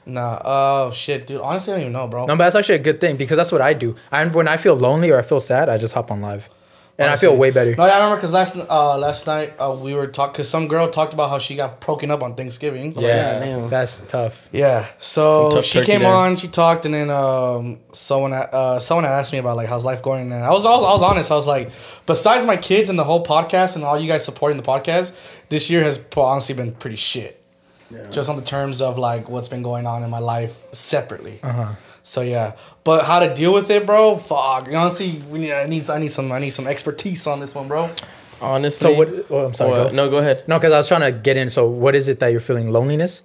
[0.07, 0.38] nah.
[0.44, 1.40] Oh shit, dude.
[1.40, 2.26] Honestly, I don't even know, bro.
[2.26, 3.96] No, but that's actually a good thing because that's what I do.
[4.11, 6.48] I when I feel lonely or I feel sad, I just hop on live,
[6.98, 7.74] and I feel way better.
[7.74, 10.88] No, I remember because last uh last night uh, we were talking because some girl
[10.88, 12.92] talked about how she got broken up on Thanksgiving.
[12.96, 13.68] Yeah, damn.
[13.68, 14.48] that's tough.
[14.52, 14.87] Yeah.
[14.98, 16.14] So tough she came there.
[16.14, 19.85] on, she talked, and then um someone uh someone had asked me about like how's
[19.85, 21.30] life going, and I was I was, I was honest.
[21.33, 21.70] I was like,
[22.07, 25.12] besides my kids and the whole podcast and all you guys supporting the podcast,
[25.48, 27.40] this year has honestly been pretty shit.
[27.90, 28.11] Yeah.
[28.11, 31.40] Just on the terms of like what's been going on in my life separately.
[31.42, 31.72] Uh-huh.
[32.07, 32.53] So yeah,
[32.85, 34.19] but how to deal with it, bro?
[34.19, 34.69] Fuck.
[34.69, 35.53] Honestly, we need.
[35.53, 35.88] I need.
[35.88, 36.31] I need some.
[36.33, 37.90] I need some expertise on this one, bro.
[38.43, 38.93] Honestly.
[38.93, 39.09] So what?
[39.31, 39.73] Oh, I'm sorry.
[39.73, 39.90] Uh, go.
[39.93, 40.45] no, go ahead.
[40.47, 41.49] No, because I was trying to get in.
[41.49, 42.71] So what is it that you're feeling?
[42.71, 43.23] Loneliness?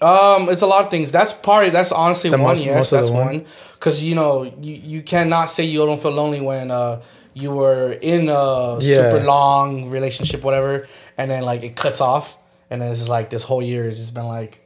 [0.00, 1.10] Um, it's a lot of things.
[1.10, 1.72] That's part.
[1.72, 2.46] That's honestly The one.
[2.52, 3.26] most- yes, most of the that's one?
[3.26, 3.46] one.
[3.74, 7.02] Because you know, you you cannot say you don't feel lonely when uh
[7.34, 8.96] you were in a Yeah.
[9.10, 10.86] super long relationship, whatever,
[11.18, 12.38] and then like it cuts off,
[12.70, 14.60] and then it's just like this whole year has just been like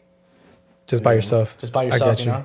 [0.86, 1.56] Just by yourself.
[1.58, 2.38] just by I yourself, get you you.
[2.38, 2.44] know.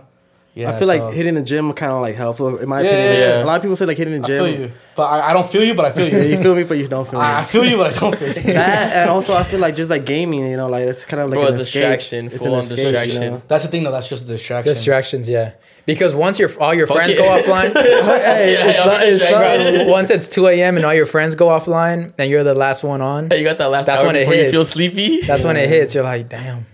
[0.56, 2.40] Yeah, I feel so- like hitting the gym kind of like helps.
[2.40, 3.44] Well, in my Yeah, opinion, yeah, yeah.
[3.44, 4.38] a lot of people say like hitting the I gym.
[4.46, 6.22] feel you, but I, I don't feel you, but I feel you.
[6.36, 7.26] you feel me, but you don't feel me.
[7.26, 8.54] I I feel you, but I don't feel you.
[8.54, 11.30] that and also I feel like just like gaming, you know, like it's kind of
[11.30, 12.34] like Bro, an distraction, escape.
[12.36, 13.22] It's full an on escape, you distraction.
[13.36, 13.42] know?
[13.48, 13.92] That's the thing, though.
[13.92, 14.74] That's just a distraction.
[14.74, 15.54] Distractions, yeah.
[15.86, 17.18] Because once your all your Fuck friends it.
[17.18, 20.76] go offline, hey, Yeah, it's not- it's not- once it's 2 a.m.
[20.78, 23.60] and all your friends go offline and you're the last one on, Hey, you got
[23.60, 24.52] that last That's hour when it before you hits.
[24.52, 25.22] feel sleepy?
[25.22, 25.94] that's when it hits.
[25.96, 26.66] You're like, damn.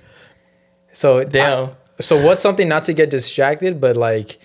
[0.94, 1.66] So Damn.
[1.66, 4.38] I- so what's something not to get distracted, but like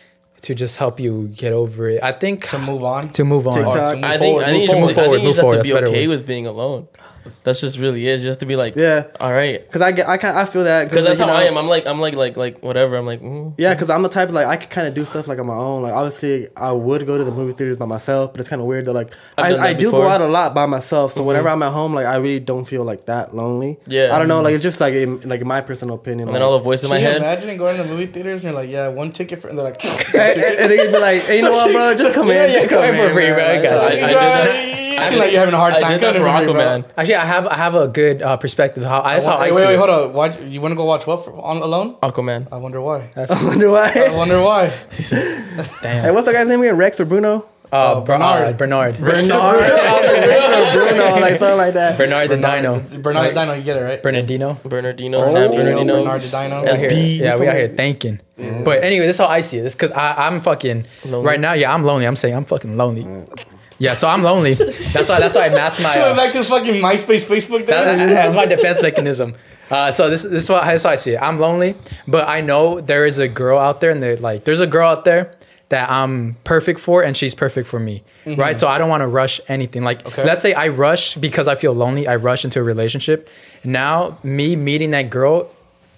[0.42, 2.02] to just help you get over it?
[2.02, 3.08] I think to move on.
[3.10, 3.54] to move on.
[3.54, 3.74] TikTok.
[3.74, 4.94] Or to oh, move I think forward, I think move you forward.
[4.94, 6.16] just, I Move think you just forward, have to be okay word.
[6.18, 6.88] with being alone.
[7.44, 8.22] That's just really is.
[8.22, 9.64] Just to be like, Yeah, all right.
[9.64, 11.56] because I get, I can I feel that Because that's you how know, I am.
[11.56, 12.96] I'm like, I'm like, like, like, whatever.
[12.96, 13.54] I'm like, mm.
[13.58, 15.46] Yeah, because I'm the type of like I can kind of do stuff like on
[15.46, 15.82] my own.
[15.82, 18.66] Like obviously, I would go to the movie theaters by myself, but it's kind of
[18.66, 18.92] weird though.
[18.92, 20.02] Like I've I, that I do before.
[20.02, 21.26] go out a lot by myself, so Mhm.
[21.26, 23.78] whenever I'm at home, like I really don't feel like that lonely.
[23.86, 24.14] Yeah.
[24.14, 24.42] I don't know.
[24.42, 26.28] Like it's just like in, like in my personal opinion.
[26.28, 27.18] and like, then all the voice in my head.
[27.18, 29.64] imagine going to the movie theaters and you're like, yeah, one ticket for, and they're
[29.64, 29.82] like,
[30.14, 31.94] and, and, and they could be like, hey, you know what, bro?
[31.94, 32.50] Just come Yeah, in.
[32.50, 33.34] yeah, just come in for free, man.
[33.34, 33.44] bro.
[33.44, 34.04] I got you.
[34.04, 34.80] I did.
[35.00, 35.92] You seem like you're having a hard I time.
[35.92, 36.60] did that for to bro.
[36.60, 36.84] Aquaman.
[37.12, 38.84] Actually, I have I have a good uh, perspective.
[38.84, 39.78] How that's how I wait, see wait, wait, it.
[39.78, 40.12] hold on.
[40.12, 41.96] Why you want to go watch what for, on alone?
[42.02, 42.48] Aquaman.
[42.52, 43.10] I wonder why.
[43.14, 43.90] That's, I wonder why.
[43.90, 44.66] I wonder why.
[45.82, 46.04] damn.
[46.04, 46.76] Hey, what's the guy's name again?
[46.76, 47.46] Rex or Bruno?
[47.72, 48.56] uh, Bernard.
[48.56, 48.98] Bernard.
[48.98, 48.98] Bernard.
[48.98, 49.60] Bernard.
[49.60, 51.98] Rex or Bruno, like something like that.
[51.98, 52.80] Bernard the Dino.
[53.00, 54.02] Bernard the Dino, you get it right.
[54.02, 54.54] Bernardino.
[54.64, 55.20] Bernardino.
[55.20, 56.04] Oh, San Bernardino, Bernardino.
[56.04, 56.62] Bernard the Dino.
[56.62, 57.18] We out here- SB.
[57.18, 58.20] Yeah, we out here thinking.
[58.64, 59.62] But anyway, this is how I see it.
[59.62, 61.26] This because I'm fucking Lonely?
[61.26, 61.52] right now.
[61.52, 62.06] Yeah, I'm lonely.
[62.06, 63.06] I'm saying I'm fucking lonely.
[63.80, 64.54] Yeah, so I'm lonely.
[64.54, 65.18] That's why.
[65.18, 65.94] That's why I mask my.
[65.94, 69.34] Going Uh, back to fucking MySpace, Facebook that's, that's my defense mechanism.
[69.70, 71.22] Uh, so this, this is what that's how I see it.
[71.22, 71.74] I'm lonely,
[72.06, 74.88] but I know there is a girl out there, and they like there's a girl
[74.88, 75.34] out there
[75.70, 78.58] that I'm perfect for, and she's perfect for me, right?
[78.60, 79.82] So I don't want to rush anything.
[79.82, 80.24] Like Okay.
[80.24, 82.06] let's say I rush because I feel lonely.
[82.06, 83.28] I rush into a relationship.
[83.64, 85.48] Now me meeting that girl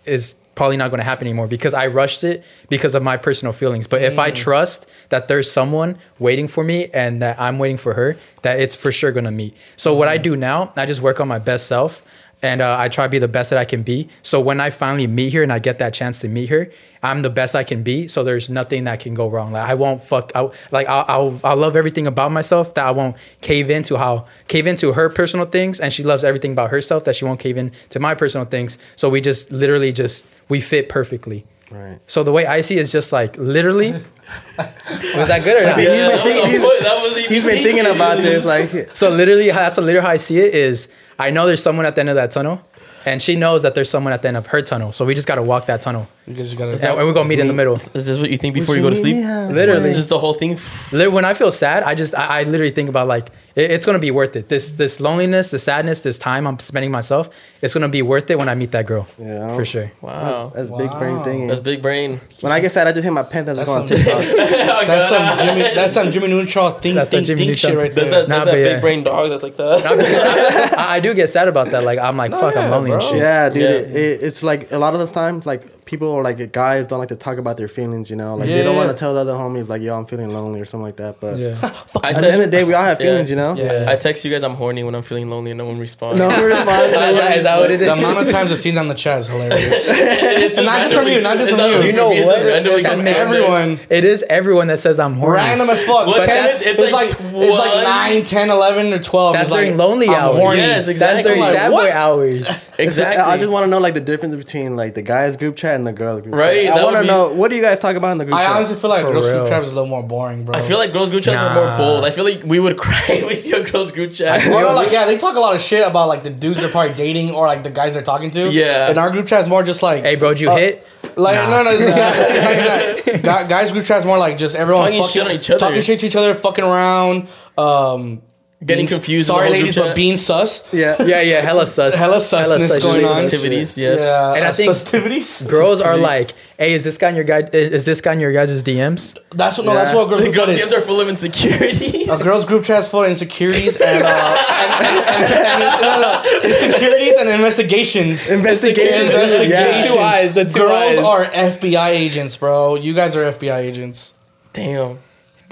[0.04, 3.52] is probably not going to happen anymore because I rushed it because of my personal
[3.52, 3.86] feelings.
[3.86, 4.34] But if I mm.
[4.34, 8.74] trust that there's someone waiting for me and that I'm waiting for her, that it's
[8.74, 9.56] for sure going to meet.
[9.76, 10.22] So what I mm.
[10.22, 12.02] do now, I just work on my best self
[12.42, 14.08] and uh, I try to be the best that I can be.
[14.22, 16.70] So when I finally meet her and I get that chance to meet her,
[17.02, 18.08] I'm the best I can be.
[18.08, 19.52] So there's nothing that can go wrong.
[19.52, 20.32] Like I won't fuck.
[20.34, 24.26] I, like I'll, I'll I'll love everything about myself that I won't cave into how
[24.48, 27.56] cave into her personal things, and she loves everything about herself that she won't cave
[27.56, 28.76] in to my personal things.
[28.96, 31.44] So we just literally just we fit perfectly.
[31.70, 31.98] Right.
[32.06, 33.92] So the way I see it is just like literally.
[34.58, 35.78] was that good or not?
[35.78, 36.80] He's been that thinking- he's- point.
[36.82, 38.44] That was even He's been thinking about this.
[38.44, 40.54] Like, So literally, that's literally how I see it.
[40.54, 40.88] Is
[41.22, 42.60] I know there's someone at the end of that tunnel,
[43.06, 44.92] and she knows that there's someone at the end of her tunnel.
[44.92, 46.70] So we just gotta walk that tunnel, You guys gotta.
[46.98, 47.74] and we're gonna meet in the middle.
[47.74, 49.16] Is this what you think before you go to sleep?
[49.16, 49.92] Literally.
[49.92, 50.56] Just the whole thing.
[50.92, 53.98] When I feel sad, I just I, I literally think about like it- it's gonna
[53.98, 54.48] be worth it.
[54.48, 57.28] This this loneliness, the sadness, this time I'm spending myself,
[57.60, 59.08] it's gonna be worth it when I meet that girl.
[59.18, 59.56] Yeah.
[59.56, 59.90] for sure.
[60.00, 60.52] Wow.
[60.54, 61.24] That's big brain thing.
[61.24, 61.46] thinking.
[61.48, 62.20] That's big brain.
[62.40, 63.96] When I get sad, I just hit my pen and just That's go on some,
[63.96, 64.22] TikTok.
[64.82, 65.62] Oh, that's some Jimmy.
[65.74, 68.20] That's some Jimmy Neutron think, That's the think, Jimmy think shit right That's there.
[68.22, 68.72] that, Nah, that's but that yeah.
[68.74, 70.78] big brain dog that's like that.
[70.78, 71.82] I, I do get sad about that.
[71.82, 73.16] Like I'm like fuck, yeah, I'm lonely and shit.
[73.18, 73.62] Yeah, dude.
[73.62, 73.68] Yeah.
[73.70, 76.98] It, it, it's like a lot of the times, like people or like guys don't
[76.98, 78.08] like to talk about their feelings.
[78.10, 78.84] You know, like they don't Yeah.
[78.84, 81.20] want to tell the other homies like, "Yo, I'm feeling lonely" or something like that.
[81.20, 81.54] But Yeah.
[82.02, 83.06] I at the end of the day, we all have Yeah.
[83.06, 83.28] feelings.
[83.30, 83.54] You know.
[83.54, 83.86] Yeah.
[83.92, 86.18] I text you guys I'm horny when I'm feeling lonely and no one responds.
[86.18, 86.92] No one responds.
[87.38, 87.88] is, that what it is?
[87.88, 89.88] The amount of times I've seen that on the chat is hilarious.
[89.92, 91.82] it's And not just from you, not just from you.
[91.82, 92.36] You know me, it's what?
[92.36, 93.42] just randomly That comes makes down there.
[93.42, 93.80] Everyone.
[93.90, 95.34] It is everyone that says I'm horny.
[95.36, 96.06] Random as fuck.
[96.06, 99.32] But that's- It's it's, like like, it's like 9, 10, 11, or 12.
[99.34, 100.56] That's like, during lonely hours.
[100.56, 101.22] Yes, exactly.
[101.22, 102.68] That's during Like, sad boy hours.
[102.78, 103.22] Exactly.
[103.22, 105.86] I just want to know like the difference between like the guys group chat and
[105.86, 106.76] the girls group Right, chat.
[106.78, 108.40] I want to be- know what do you guys talk about in the group chat?
[108.42, 108.56] I chat?
[108.56, 109.36] honestly feel like For girls real.
[109.40, 110.54] group chat is a little more boring, bro.
[110.56, 112.04] I feel like girls group chats are more bold.
[112.04, 114.46] I feel like we would cry if we see a girls group chat.
[114.48, 116.94] Or like yeah, they talk a lot of shit about like the dudes they're probably
[116.94, 118.50] dating or like the guys they're talking to.
[118.50, 118.88] Yeah.
[118.88, 120.86] And our group chat is more just like, Hey, bro, did you Uh, hit?
[121.16, 121.50] like Nah.
[121.50, 123.42] no, no, it's not, it's like that.
[123.42, 125.58] Gu- Guys group chat is more like just everyone Talking fucking, shit on each other.
[125.58, 128.22] talking shit to each other, fucking around, um,
[128.64, 130.72] Getting being- confused Sorry, ladies, but being sus.
[130.72, 130.94] yeah.
[131.02, 131.94] Yeah, yeah, hella sus.
[131.96, 133.16] Hella susness going on.
[133.16, 134.00] Sensitivities, yes.
[134.00, 135.48] Yeah, And I think sensitivities.
[135.56, 137.40] Girls are like, hey, is this guy in your guy?
[137.52, 139.18] Is this guy in your guys' DMs?
[139.30, 140.72] That's what no, that's what girls The girls' chat is.
[140.72, 142.08] DMs are full of insecurities.
[142.08, 146.00] A girls group chat is full of insecurities and, uh, and, and, and, and no,
[146.00, 148.30] no, insecurities and investigations.
[148.30, 149.10] Investigations.
[149.10, 149.92] Investigations.
[149.92, 150.98] Two eyes, the two Girls eyes.
[150.98, 152.76] are FBI agents, bro.
[152.76, 154.14] You guys are FBI agents.
[154.52, 154.98] Damn.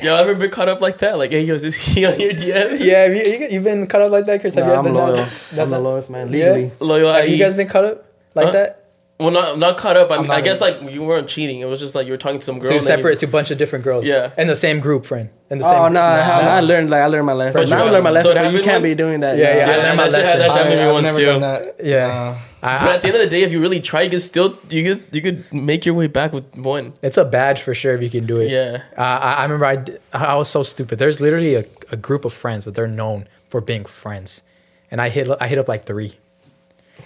[0.02, 1.18] Yo, ever been caught up like that?
[1.18, 2.80] Like, hey, yo, is this he on your DMs?
[2.80, 4.54] Yeah, have you, you, you've been caught up like that, Chris?
[4.54, 5.16] Have Nah, you I'm been loyal.
[5.16, 6.70] That's I'm the not- lowest man Yeah.
[6.80, 8.52] Loyal Have you guys been caught up like Huh?
[8.52, 8.76] that?
[9.18, 10.10] Well, not not caught up.
[10.10, 11.60] I, mean, I guess like you weren't cheating.
[11.60, 12.70] It was just like you were talking to some girl.
[12.70, 14.06] Two and then you- separate, two bunch of different girls.
[14.06, 14.32] Yeah.
[14.38, 15.28] in the same group, friend.
[15.50, 15.78] In the oh, same.
[15.78, 15.92] Oh group.
[15.92, 17.60] no, I, I learned like I learned my lesson.
[17.60, 18.30] But Now I learned my lesson.
[18.30, 19.36] it but you can't be doing that.
[19.36, 19.58] Yeah, no.
[19.58, 20.38] yeah, I learned my that shit had- lesson.
[20.38, 21.40] that shit happened to me once never too.
[21.40, 21.84] that.
[21.84, 22.40] Yeah.
[22.62, 24.58] I- But at the end of the day, if you really try, you could still
[24.68, 26.92] you could you could make your way back with one.
[27.02, 28.50] It's a badge for sure if you can do it.
[28.50, 28.82] Yeah.
[28.96, 30.98] Uh, I, I remember I, d- I was so stupid.
[30.98, 34.42] There's literally a, a group of friends that they're known for being friends,
[34.90, 36.12] and I hit I hit up like three,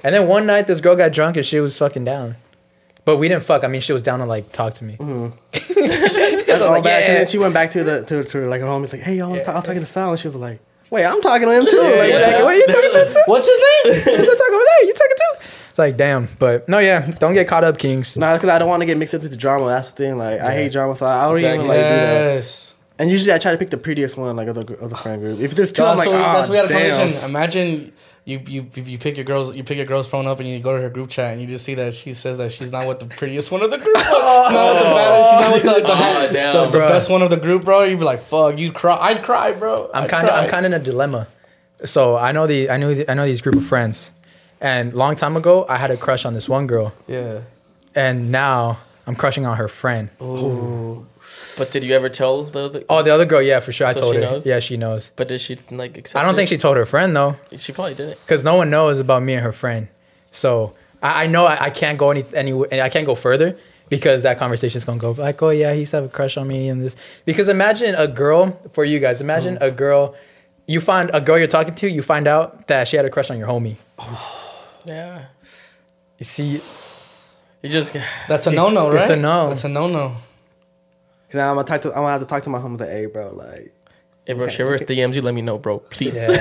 [0.03, 2.37] and then one night this girl got drunk and she was fucking down,
[3.05, 3.63] but we didn't fuck.
[3.65, 4.97] I mean, she was down to like talk to me.
[5.55, 7.03] That's all like, back.
[7.05, 7.15] And yeah.
[7.19, 9.45] then she went back to the to, to like her homies like, hey, yo, I'm,
[9.45, 10.59] ta- I was talking to Saul, and she was like,
[10.91, 11.79] wait, I'm talking to him too.
[11.81, 12.19] Like, yeah.
[12.31, 13.07] Jackie, what are you talking to?
[13.09, 13.23] too?
[13.27, 13.95] What's his name?
[13.95, 14.85] Who's that talking over there?
[14.85, 15.14] You talking to?
[15.75, 18.17] It's like damn, but no, yeah, don't get caught up, kings.
[18.17, 19.67] Nah, because I don't want to get mixed up with the drama.
[19.67, 20.19] That's the thing.
[20.19, 21.69] Like, I hate drama, so I don't even Exactly.
[21.69, 22.35] like do that.
[22.37, 22.75] yes.
[22.97, 25.21] And usually, I try to pick the prettiest one, like of the of the friend
[25.21, 25.41] group.
[25.41, 27.29] If there's two, That's I'm like, what we, ah, that's what we had a conversation.
[27.29, 27.93] Imagine
[28.25, 30.61] you, you you you pick your girls you pick your girl's phone up and you
[30.61, 32.87] go to her group chat and you just see that she says that she's not
[32.87, 33.97] with the prettiest one of the group.
[33.99, 35.31] she's not with the baddest.
[35.31, 36.71] She's not with the, the, Oh, the, damn.
[36.71, 36.87] the Bruh.
[36.89, 37.83] best one of the group, bro.
[37.83, 38.97] You'd be like, fuck, you'd cry.
[38.97, 39.91] I'd cry, bro.
[39.93, 40.35] I'm kind of.
[40.37, 41.27] I'm kind of in a dilemma.
[41.85, 44.13] So I know the I know the, I know these group of friends,
[44.65, 47.43] and long time ago I had a crush on this one girl, yeah.
[47.95, 50.09] and now I'm crushing on her friend.
[50.21, 51.07] Oh.
[51.57, 52.69] But did you ever tell the?
[52.69, 53.87] the Oh, the other girl, yeah, for sure.
[53.87, 54.21] I So told her.
[54.21, 54.47] knows?
[54.47, 55.11] Yeah, she knows.
[55.17, 56.21] But did she like accept?
[56.21, 56.37] I don't it?
[56.37, 58.19] think she told her friend though, She probably didn't.
[58.25, 59.89] because no one knows about me and her friend.
[60.33, 63.57] So I, I know I, I can't go any any and I can't go further
[63.89, 66.37] because that conversation is gonna go like, oh yeah, he used to have a crush
[66.37, 66.97] on me and this.
[67.25, 69.21] Because imagine a girl for you guys.
[69.21, 69.63] Imagine mm.
[69.63, 70.15] a girl.
[70.67, 71.89] You find a girl you're talking to.
[71.91, 73.77] You find out that she had a crush on your homie.
[73.99, 74.41] Oh.
[74.85, 75.25] Yeah.
[76.19, 76.53] You see,
[77.63, 77.95] You just
[78.29, 79.01] That's a no no, right?
[79.03, 79.49] It's a no.
[79.49, 80.09] That's a no no.
[81.29, 82.91] Cause now I'm gonna talk to I'm gonna have to talk to my homies like,
[82.91, 83.73] hey, bro, like,
[84.27, 85.81] Hey bro, if she ever DMs you, let me know, bro.
[85.81, 86.17] Please.
[86.29, 86.39] you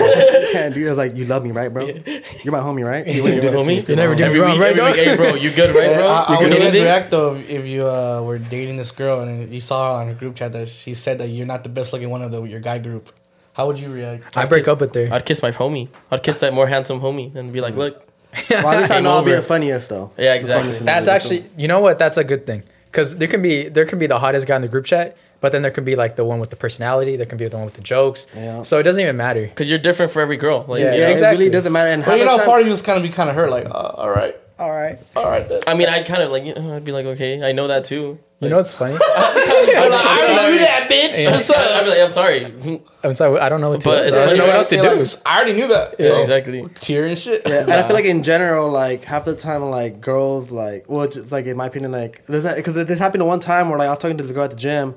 [0.53, 0.97] can't do this.
[0.97, 1.85] Like, you love me, right, bro?
[1.85, 3.05] You're my homie, right?
[3.05, 3.91] You wouldn't do this to.
[3.91, 5.95] You never do me every wrong, right, every week, hey bro, you good, right, Hey,
[5.95, 6.07] bro?
[6.07, 6.83] I, you I good would on you guys the day?
[6.83, 10.07] react though if, if you uh, were dating this girl and you saw her on
[10.07, 12.41] her group chat that she said that you're not the best looking one of the
[12.43, 13.11] your guy group?
[13.51, 14.37] How would you react?
[14.37, 15.09] I break kiss- up with her.
[15.11, 15.89] I'd kiss my homie.
[16.09, 18.07] I'd kiss that more handsome homie and be like, look.
[18.49, 20.11] Well, at least I Game know I'll be the funniest though.
[20.17, 20.71] Yeah, exactly.
[20.71, 21.99] That's the group, actually, you know what?
[21.99, 24.61] That's a good thing because there can be there can be the hottest guy in
[24.61, 27.17] the group chat, but then there can be like the one with the personality.
[27.17, 28.27] There can be the one with the jokes.
[28.35, 28.63] Yeah.
[28.63, 29.45] So it doesn't even matter.
[29.47, 30.63] Because you're different for every girl.
[30.67, 31.45] Like, Yeah, you Yeah, exactly.
[31.45, 31.89] It really doesn't matter.
[31.89, 33.51] And Well, you know, the part of you was kind of be kind of hurt,
[33.51, 34.99] like, uh, all right, all right.
[35.15, 35.47] all right.
[35.47, 35.61] Then.
[35.67, 37.83] I mean, I kind of like, you know, I'd be like, okay, I know that
[37.85, 38.17] too.
[38.39, 38.93] You know what's funny?
[38.95, 40.57] I'm like, I I'm already knew sorry.
[40.65, 41.31] that, bitch.
[41.31, 42.81] What's I'd be like, I'm sorry.
[43.03, 43.89] I'm sorry, I don't know what to.
[43.89, 44.07] But do.
[44.09, 44.95] it's I don't know what else to do.
[44.95, 45.95] like, I already knew that.
[45.97, 46.67] Yeah, So, exactly.
[46.81, 47.41] Tear and shit.
[47.47, 51.07] Yeah, and I feel like in general, like half the time, like girls, like well,
[51.07, 53.91] just like in my opinion, like there's because this happened one time where like I
[53.91, 54.95] was talking to this girl at the gym,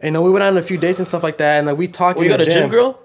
[0.00, 1.76] and you know we went on a few dates and stuff like that, and like
[1.76, 2.16] we talked.
[2.18, 3.00] We in got the a gym girl?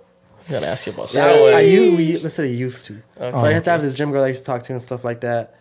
[0.48, 1.54] I gotta ask you about that Yeah, one.
[1.54, 3.02] I used, we, let's say I used to.
[3.20, 3.32] Okay.
[3.40, 5.04] so I had to have this gym girl I used to talk to and stuff
[5.04, 5.56] like that.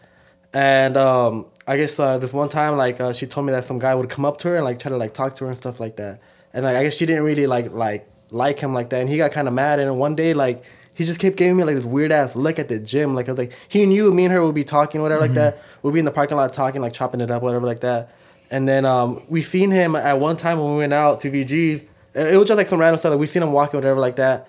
[0.52, 3.78] And um, I guess uh, this one time, like uh, she told me that some
[3.78, 5.56] guy would come up to her and like try to like talk to her and
[5.56, 6.20] stuff like that.
[6.52, 9.16] And like I guess she didn't really like like like him like that, and he
[9.18, 9.78] got kind of mad.
[9.78, 12.68] And one day, like he just kept giving me like this weird ass look at
[12.68, 13.14] the gym.
[13.14, 15.62] Like I was like, he knew me and her would be talking whatever like that.
[15.82, 18.10] We'd be in the parking lot talking like chopping it up whatever like that.
[18.50, 21.84] And then um, we seen him at one time when we went out to VG.
[22.14, 23.10] It it was just like some random stuff.
[23.10, 24.48] Like we seen him walking whatever like that.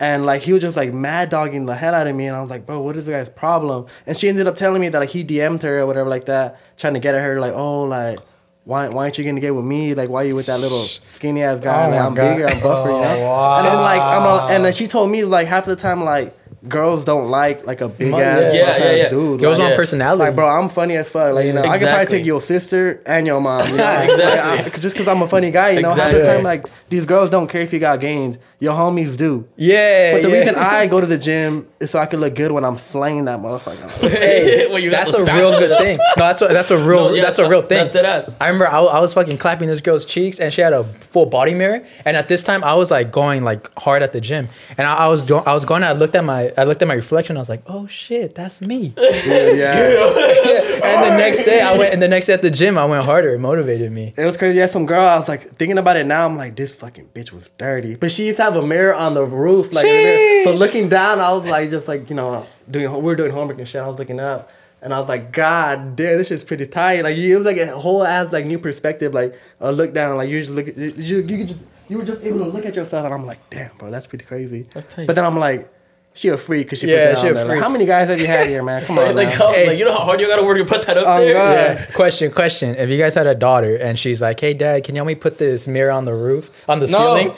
[0.00, 2.40] And like he was just like mad dogging the hell out of me, and I
[2.40, 3.86] was like, bro, what is the guy's problem?
[4.06, 6.60] And she ended up telling me that like he DM'd her or whatever like that,
[6.76, 8.20] trying to get at her like, oh like,
[8.62, 9.94] why why aren't you gonna get with me?
[9.94, 11.86] Like why are you with that little skinny ass guy?
[11.86, 12.34] Oh like I'm God.
[12.36, 13.24] bigger, I'm buffer, you know.
[13.26, 13.56] wow.
[13.58, 16.36] And then like I'm a, and then she told me like half the time like
[16.68, 18.60] girls don't like like a big Mo- ass yeah.
[18.60, 19.08] Yeah, yeah, yeah.
[19.08, 19.40] dude.
[19.40, 19.76] Girls like, want Yeah.
[19.76, 20.18] personality.
[20.20, 21.34] like, bro, I'm funny as fuck.
[21.34, 23.68] Like, you know, I could probably take your sister and your mom.
[23.70, 24.02] You know?
[24.08, 24.64] Exactly.
[24.64, 26.20] Like, I- just because I'm a funny guy, you know, half Exactly.
[26.20, 28.38] the time, like, these girls don't care if you got gains.
[28.60, 29.46] Your homies do.
[29.56, 30.14] yeah.
[30.14, 30.38] But the yeah.
[30.38, 33.26] reason I go to the gym is so I can look good when I'm slaying
[33.26, 33.88] that motherfucker.
[34.18, 35.58] Hey, Well, you got that's a real spatula.
[35.68, 35.96] good thing.
[35.98, 37.78] No, that's a, that's a real No, yeah, that's a real thing.
[37.78, 38.34] that's dead ass.
[38.40, 41.26] I remember I, I was fucking clapping this girl's cheeks, and she had a full
[41.26, 41.84] body mirror.
[42.04, 44.94] And at this time, I was like going like hard at the gym, and I,
[44.94, 45.82] I was do- I was going.
[45.84, 47.36] I looked at my I looked at my reflection.
[47.36, 48.94] I was like, oh shit, that's me.
[48.98, 49.18] yeah.
[49.52, 50.84] yeah.
[50.84, 51.92] and the next day, I went.
[51.92, 53.34] And the next day at the gym, I went harder.
[53.34, 54.14] It motivated me.
[54.16, 54.58] It was crazy.
[54.58, 55.04] Yeah, some girl.
[55.04, 56.24] I was like thinking about it now.
[56.26, 57.96] I'm like, this fucking bitch was dirty.
[57.96, 61.20] But she used to have a mirror on the roof, like so looking down.
[61.20, 63.82] I was like, just like you know, doing we were doing homework and shit.
[63.82, 64.50] I was looking up,
[64.82, 67.02] and I was like, God damn, this shit's pretty tight.
[67.02, 70.16] Like it was like a whole ass like new perspective, like a look down.
[70.16, 72.64] Like you just look at you, you, could just, you were just able to look
[72.66, 74.66] at yourself, and I'm like, damn, bro, that's pretty crazy.
[74.74, 75.06] That's tight.
[75.06, 75.72] But then I'm like.
[76.14, 77.44] She a freak because she Yeah, put that she on a there.
[77.44, 77.62] Like, freak.
[77.62, 78.84] how many guys have you had here, man?
[78.84, 79.34] Come on, like, now.
[79.34, 79.68] how, Hey.
[79.68, 81.32] like you know how hard you gotta work to put that up Oh, there.
[81.32, 81.52] God.
[81.52, 81.84] Yeah.
[81.92, 82.74] Question, question.
[82.74, 85.14] If you guys had a daughter and she's like, "Hey, dad, can you help me
[85.14, 86.98] put this mirror on the roof, on the No.
[86.98, 87.36] ceiling?"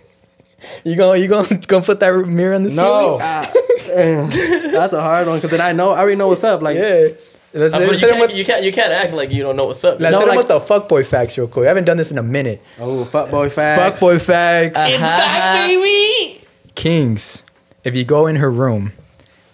[0.84, 3.18] you gonna you gonna gonna put that mirror on the No.
[3.18, 3.20] ceiling?
[3.22, 3.57] Ah, damn.
[4.72, 6.62] That's a hard one because then I know I already know what's up.
[6.62, 7.08] Like, Yeah.
[7.54, 9.64] Let's, Uh, but you can't, with, you can't you can't act like you don't know
[9.64, 9.98] what's up.
[10.00, 11.64] let's No, hit him like- with the fuckboy facts real quick.
[11.64, 12.62] I haven't done this in a minute.
[12.78, 14.00] oh, fuckboy facts.
[14.00, 14.78] Fuckboy facts.
[14.78, 16.44] it's back, baby.
[16.74, 17.44] Kings.
[17.84, 18.92] If you go in her room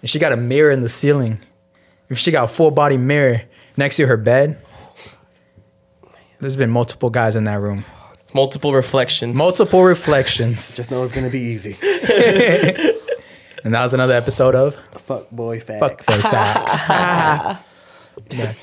[0.01, 1.39] and she got a mirror in the ceiling,
[2.09, 3.43] if she got a full body mirror
[3.77, 4.57] next to her bed,
[6.41, 7.85] there's been multiple guys in that room.
[8.33, 9.37] Multiple reflections.
[9.37, 10.75] Multiple reflections.
[10.75, 11.77] Just know it's gonna be easy.
[13.65, 16.05] And that was another episode of Fuckboy facts.
[16.05, 17.61] Fuckboy Facts.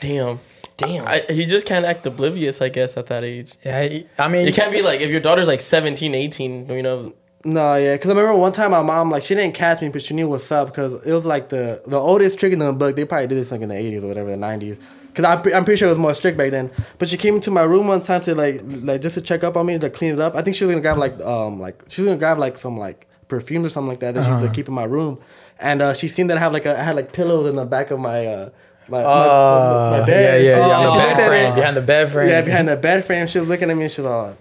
[0.01, 0.41] Damn.
[0.79, 1.07] Damn.
[1.07, 3.53] I, he just can't act oblivious, I guess, at that age.
[3.65, 6.83] Yeah, I- I mean, You can't be like if your daughter's like 17, 18, you
[6.83, 7.13] know.
[7.45, 10.01] No, yeah, because I remember one time my mom like she didn't catch me, but
[10.01, 12.95] she knew what's up because it was like the the oldest trick in the book.
[12.95, 14.77] They probably did this like in the eighties or whatever, the nineties.
[15.09, 16.71] Because I'm, pre- I'm pretty sure it was more strict back then.
[16.99, 19.57] But she came into my room one time to like like just to check up
[19.57, 20.37] on me, to clean it up.
[20.37, 22.79] I think she was gonna grab like um like she was gonna grab like some
[22.79, 25.15] like perfume or something like that that she was gonna keep in my room.
[25.59, 27.65] And uh, she seen that I have like a, I had like pillows in the
[27.75, 28.51] back of my uh
[28.89, 30.45] my, Oh, my, my yeah, bed.
[30.45, 30.81] yeah, yeah.
[30.81, 32.29] And on she the frame, behind the bed frame.
[32.29, 34.37] yeah, behind the bed frame, she was looking at me and she was like,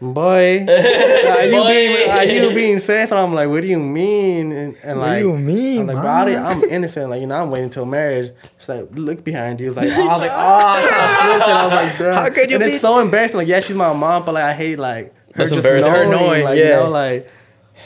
[0.00, 4.52] "Boy, are you being are you being safe?" And I'm like, "What do you mean?"
[4.52, 7.10] And, and What do like, you mean, I'm like, I- I'm innocent.
[7.10, 8.28] Like, you know, I'm waiting until marriage.
[8.58, 10.80] She's like, "Look behind you." It's like, oh, I was like, "Oh," I
[11.30, 12.14] kinda and was like.
[12.14, 13.38] How could you And be- it's so embarrassing.
[13.38, 16.04] Like, yeah, she's my mom, but like, I hate like her That's just knowing, Her
[16.06, 16.64] knowing, like, yeah.
[16.78, 17.30] you know, like.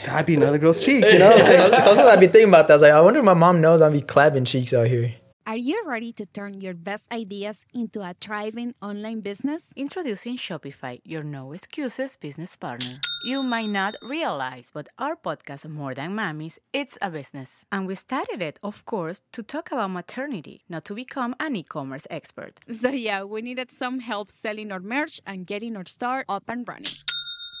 [0.07, 1.29] I'd be another girl's cheeks, you know?
[1.29, 2.73] Like, Sometimes I'd be thinking about that.
[2.73, 5.13] I was like, I wonder if my mom knows I'd be clapping cheeks out here.
[5.47, 9.71] Are you ready to turn your best ideas into a thriving online business?
[9.75, 12.95] Introducing Shopify, your no excuses business partner.
[13.25, 17.63] You might not realize, but our podcast, More Than Mammies, it's a business.
[17.71, 21.61] And we started it, of course, to talk about maternity, not to become an e
[21.61, 22.59] commerce expert.
[22.71, 26.67] So, yeah, we needed some help selling our merch and getting our store up and
[26.67, 26.91] running.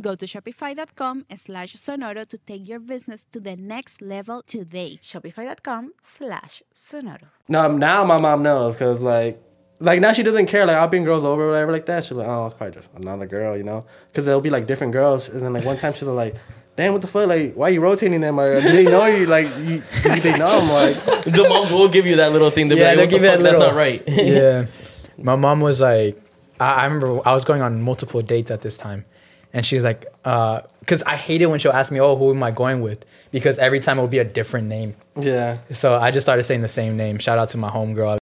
[0.00, 4.98] Go to shopify.com slash sonoro to take your business to the next level today.
[5.02, 7.22] Shopify.com slash sonoro.
[7.48, 9.40] no, now my mom knows because, like,
[9.78, 10.66] like now she doesn't care.
[10.66, 12.04] Like, I'll bring girls over or whatever like that.
[12.04, 13.86] She's like, oh, it's probably just another girl, you know?
[14.10, 15.28] Because there'll be like different girls.
[15.28, 16.34] And then, like, one time she's like,
[16.76, 17.28] damn, what the fuck?
[17.28, 18.40] Like, why are you rotating them?
[18.40, 19.26] Or do they know you?
[19.26, 20.70] Like, you, do they know them?
[20.70, 22.66] Like, The moms will give you that little thing.
[22.66, 23.38] They'll Yeah, be like, they'll what the give you fuck?
[23.38, 24.02] that That's little- not right.
[24.08, 24.66] yeah.
[25.24, 26.20] My mom was like,
[26.58, 29.04] I, I remember I was going on multiple dates at this time.
[29.54, 32.50] And she was like, because I hated when she'll ask me, oh, who am I
[32.50, 33.04] going with?
[33.30, 34.94] Because every time it would be a different name.
[35.16, 35.58] yeah.
[35.72, 37.18] So I just started saying the same name.
[37.18, 38.18] Shout out to my homegirl.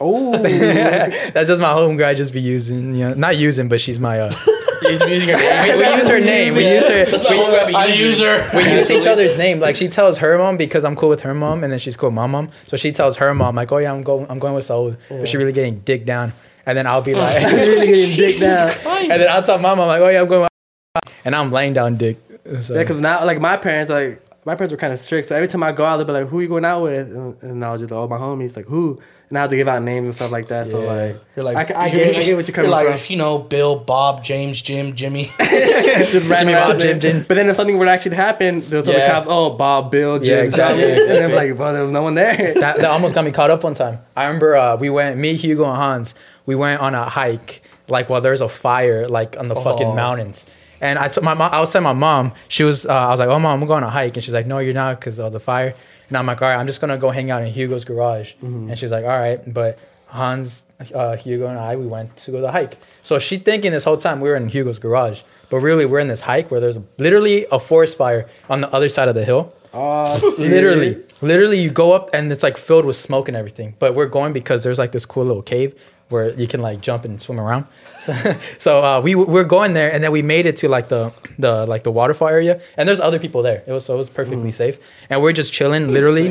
[0.00, 2.92] Oh, That's just my homegirl I just be using.
[2.94, 4.20] You know, not using, but she's my.
[4.20, 4.32] Uh,
[4.82, 5.78] You're using her name.
[5.78, 6.54] we use her name.
[6.54, 7.04] We use her.
[7.06, 8.50] That's the whole grab you I use use her.
[8.54, 9.60] We use each other's name.
[9.60, 12.10] Like she tells her mom because I'm cool with her mom, and then she's cool
[12.10, 12.50] with my mom.
[12.66, 14.26] So she tells her mom like, "Oh yeah, I'm going.
[14.28, 16.32] I'm going with Saul," but she really getting dick down.
[16.66, 18.68] And then I'll be like, really getting dick down.
[18.86, 20.48] and then I'll tell my mom like, "Oh yeah, I'm going."
[20.94, 22.18] With and I'm laying down dick.
[22.60, 25.28] So, Yeah, because now, like, my parents, like, my parents were kind of strict.
[25.28, 27.42] So every time I go out, they'll be like, "Who you going out with?" And,
[27.42, 29.00] and I'll just, "Oh, my homies." Like who?
[29.30, 30.70] And I have to give out names and stuff like that.
[30.70, 32.94] So like, You're like, I, ca- I, get, I get what you're coming like, from.
[32.94, 35.24] if you know Bill, Bob, James, Jim, Jimmy.
[35.40, 36.92] just ran Jimmy Bob, there.
[36.92, 37.24] Jim, Jim.
[37.26, 39.06] But then if something were to actually happen, they'll tell Yeah.
[39.08, 41.16] the cops, "Oh, Bob, Bill, Jim, Yeah, exactly, Johnny," and exactly.
[41.34, 43.64] then like, "Well, there was no one there." that, that almost got me caught up
[43.64, 43.98] one time.
[44.14, 46.14] I remember uh, we went, me, Hugo, and Hans,
[46.44, 49.94] we went on a hike, like while there's a fire, like on the fucking Oh.
[49.96, 50.44] mountains.
[50.84, 53.18] And I told my mom, I was telling my mom, she was, uh, I was
[53.18, 55.18] like, oh mom, I'm going on a hike, and she's like, no, you're not, because
[55.18, 55.74] of the fire.
[56.08, 58.34] And I'm like, all right, I'm just gonna go hang out in Hugo's garage.
[58.42, 59.78] And she's like, all right, but
[60.08, 62.76] Hans, uh, Hugo, and I, we went to go the hike.
[63.02, 66.08] So she thinking this whole time we were in Hugo's garage, but really we're in
[66.08, 69.54] this hike where there's literally a forest fire on the other side of the hill.
[69.72, 71.02] Oh, literally.
[71.22, 73.74] Literally you go up and it's like filled with smoke and everything.
[73.78, 75.74] But we're going because there's like this cool little cave
[76.14, 77.64] where you can like jump and swim around
[78.06, 78.12] so,
[78.66, 81.02] so uh, we we're going there and then we made it to like the
[81.44, 84.10] the like the waterfall area and there's other people there it was so it was
[84.20, 84.76] perfectly safe
[85.10, 86.28] and we're just chilling literally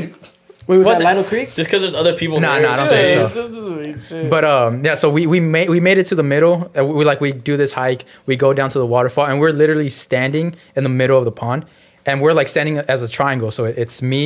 [0.65, 1.47] Wait, was Was that it- Lytle Creek?
[1.53, 2.39] Just because there's other people.
[2.39, 3.41] Nah, there, nah, I don't it's think so.
[3.49, 4.29] This doesn't make sense.
[4.29, 6.55] But um, yeah, so we we made we made it to the middle.
[6.73, 8.05] and We like we do this hike.
[8.29, 11.33] We go down to the waterfall, and we're literally standing in the middle of the
[11.43, 11.65] pond,
[12.05, 13.51] and we're like standing as a triangle.
[13.51, 14.23] So it's me,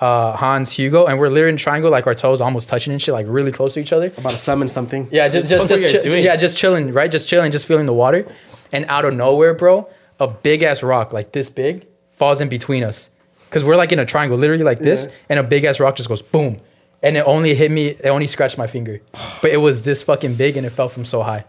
[0.00, 3.12] uh, Hans, Hugo, and we're literally in triangle, like our toes almost touching and shit,
[3.14, 4.06] like really close to each other.
[4.18, 5.08] About to summon something.
[5.10, 7.10] Yeah, just fuck just, just chi- yeah, just chilling, right?
[7.10, 8.26] Just chilling, just feeling the water,
[8.72, 9.88] and out of nowhere, bro,
[10.20, 13.10] a big ass rock like this big falls in between us,
[13.48, 15.10] because we're like in a triangle, literally like this, Yeah.
[15.30, 16.58] and a big ass rock just goes boom,
[17.02, 19.00] and it only hit me, it only scratched my finger,
[19.42, 21.44] but it was this fucking big, and it fell from so high.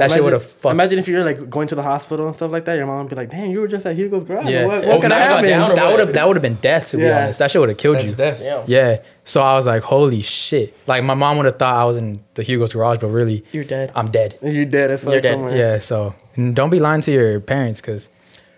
[0.00, 0.72] That shit would have fucked.
[0.72, 2.74] Imagine if you're like going to the hospital and stuff like that.
[2.74, 4.46] Your mom would be like, "Damn, you were just at Hugo's garage.
[4.48, 4.66] Yeah.
[4.66, 6.90] What, Oh, what could now have happened?" that would have that would have been death
[6.90, 7.38] to be honest.
[7.38, 8.16] That shit would have killed That's you.
[8.16, 8.40] death.
[8.42, 8.64] Yeah.
[8.66, 9.02] Yeah.
[9.24, 10.74] So I was like, holy shit.
[10.88, 13.64] Like my mom would have thought I was in the Hugo's garage, but really, You're
[13.64, 13.92] dead.
[13.94, 14.38] I'm dead.
[14.42, 15.12] You're dead as fuck.
[15.12, 15.34] You're dead.
[15.34, 15.56] somewhere.
[15.56, 15.78] Yeah.
[15.78, 18.08] So and don't be lying to your parents because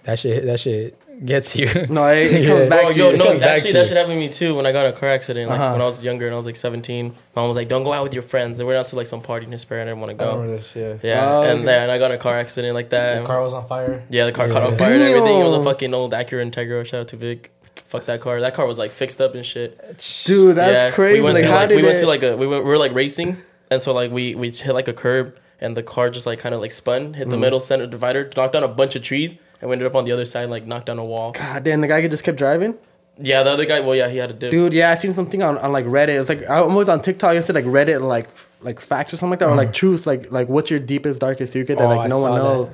[0.04, 1.66] that shit that shit gets you.
[1.88, 2.48] No, it, it Yeah.
[2.48, 3.16] comes back Bro, to yo, you.
[3.16, 3.84] no, comes back actually, to that you.
[3.86, 5.50] shit happened to me too when I got in a car accident.
[5.50, 5.72] Like Uh-huh.
[5.72, 7.08] when I was younger and I was like 17.
[7.08, 7.12] my
[7.42, 9.20] Mom was like, "Don't go out with your friends." They went out to like some
[9.22, 9.82] party in Hesperia.
[9.82, 10.56] And I didn't want to I remember go.
[10.56, 10.94] this, yeah.
[11.02, 11.64] Yeah, Oh, and okay.
[11.66, 13.20] then I got in a car accident like that.
[13.20, 14.02] The car was on fire.
[14.10, 14.78] yeah, the car caught on Yeah.
[14.78, 15.40] fire and everything.
[15.40, 16.84] It was a fucking old Acura Integra.
[16.86, 17.50] Shout out to Vic.
[17.88, 18.40] Fuck that car.
[18.40, 19.78] That car was like fixed up and shit.
[20.26, 21.20] Dude, that's yeah, crazy.
[21.20, 22.78] We went like, to like did we went to like a we went we were
[22.78, 23.38] like racing,
[23.70, 26.54] and so like we we hit like a curb, and the car just like kind
[26.54, 29.70] of like spun, hit the middle center divider, knocked down a bunch of trees, and
[29.70, 31.32] we ended up on the other side, like knocked down a wall.
[31.32, 32.74] God damn, the guy just kept driving.
[33.18, 33.80] Yeah, the other guy.
[33.80, 34.50] Well, yeah, he had a dip.
[34.50, 36.18] Dude, yeah, I seen something on, on like Reddit.
[36.20, 38.28] It's like I was on TikTok yesterday, like Reddit, like
[38.60, 41.52] like facts or something like that, or like truth, like like what's your deepest darkest
[41.52, 42.42] secret that Oh, like I no one saw that.
[42.42, 42.70] knows.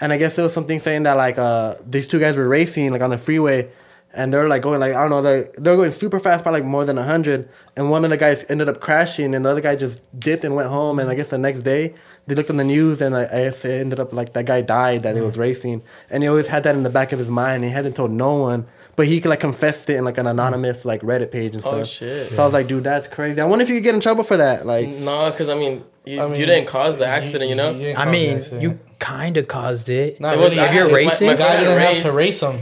[0.00, 2.90] And I guess there was something saying that like uh these two guys were racing
[2.90, 3.68] like on the freeway,
[4.14, 6.64] and they're like going like I don't know they they're going super fast by like
[6.64, 9.76] more than hundred, and one of the guys ended up crashing, and the other guy
[9.76, 11.94] just dipped and went home, and I guess the next day.
[12.26, 14.60] They looked on the news and I, I guess it ended up like that guy
[14.60, 15.40] died that he was mm-hmm.
[15.40, 17.64] racing and he always had that in the back of his mind.
[17.64, 21.00] He hadn't told no one, but he like confessed it in like an anonymous like
[21.02, 21.80] Reddit page and oh, stuff.
[21.80, 22.32] Oh, shit.
[22.32, 23.40] So I was like, dude, that's crazy.
[23.40, 24.66] I wonder if you could get in trouble for that.
[24.66, 27.72] Like, No, because I mean, you, I mean, you didn't cause the accident, you, know.
[27.72, 30.20] didn't I mean, you kind of caused it.
[30.20, 30.66] Not It was- really.
[30.66, 32.42] I if you're had- my- racing, my the guy friend didn't had have to race.
[32.42, 32.60] race him.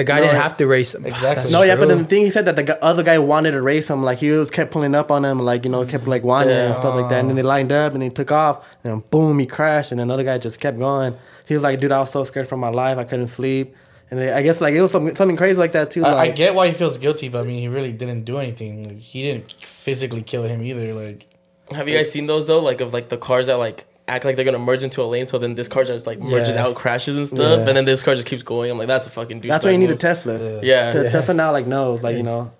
[0.00, 0.94] The guy No, didn't have to race.
[0.94, 1.04] Him.
[1.04, 1.42] Exactly.
[1.42, 3.62] That's no, yeah, but then the thing he said that the other guy wanted to
[3.62, 4.02] race him.
[4.02, 6.66] Like he was kept pulling up on him, like you know, kept like wanting it
[6.66, 7.20] and stuff like that.
[7.20, 10.00] And then they lined up and he took off, and then boom, he crashed, and
[10.00, 11.16] another guy just kept going.
[11.46, 13.74] He was like, dude, I was so scared for my life, I couldn't sleep.
[14.10, 16.04] And they, I guess like it was something, something crazy like that too.
[16.04, 18.88] I, I get why he feels guilty, but I mean, he really didn't do anything.
[18.88, 20.94] Like, he didn't physically kill him either.
[20.94, 21.26] Like,
[21.72, 22.60] Have you guys seen those though?
[22.60, 25.26] Like of like the cars that like act like they're gonna merge into a lane,
[25.26, 26.64] so then this car just like merges Yeah.
[26.66, 27.66] out, crashes and stuff, Yeah.
[27.68, 28.70] and then this car just keeps going.
[28.70, 29.96] I'm like, that's a fucking that's why you need a.
[29.96, 30.38] Tesla.
[30.38, 30.60] Yeah.
[30.62, 31.10] Yeah, 'Cause Yeah.
[31.10, 32.52] Tesla now like knows, like you know.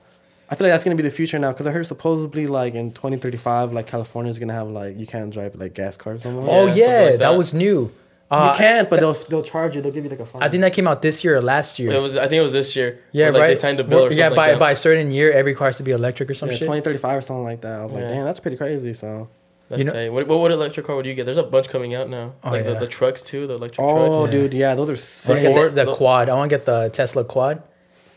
[0.52, 2.90] I feel like that's gonna be the future now because I heard supposedly like in
[2.92, 6.44] 2035, like California is gonna have like you can't drive like gas cars no more.
[6.48, 7.18] oh Yeah, yeah, like that.
[7.20, 7.36] that.
[7.38, 7.92] was new.
[8.32, 9.82] you Uh, can't, but they'll they'll charge you.
[9.82, 10.40] They'll give you like a fine.
[10.42, 11.90] I think that came out this year or last year.
[11.90, 12.16] It was.
[12.16, 12.98] I think it was this year.
[13.10, 13.48] yeah, where, like, right.
[13.48, 14.36] They signed the bill or yeah, something.
[14.36, 14.60] by like that.
[14.60, 16.60] by a certain year, every car has to be electric or some yeah, shit.
[16.62, 17.80] 2035 or something like that.
[17.80, 18.92] I was like, damn, that's pretty crazy.
[18.94, 19.28] So.
[19.70, 20.12] That's you know- tight.
[20.12, 21.24] What, what what electric car would you get?
[21.24, 22.34] There's a bunch coming out now.
[22.44, 22.72] Oh, like yeah.
[22.74, 24.18] the, the trucks too, the electric Oh, trucks.
[24.34, 24.38] yeah.
[24.40, 25.28] dude, yeah, those are I sick.
[25.28, 26.28] wanna get Ford- the, the the- quad.
[26.28, 27.62] I want to get the Tesla quad.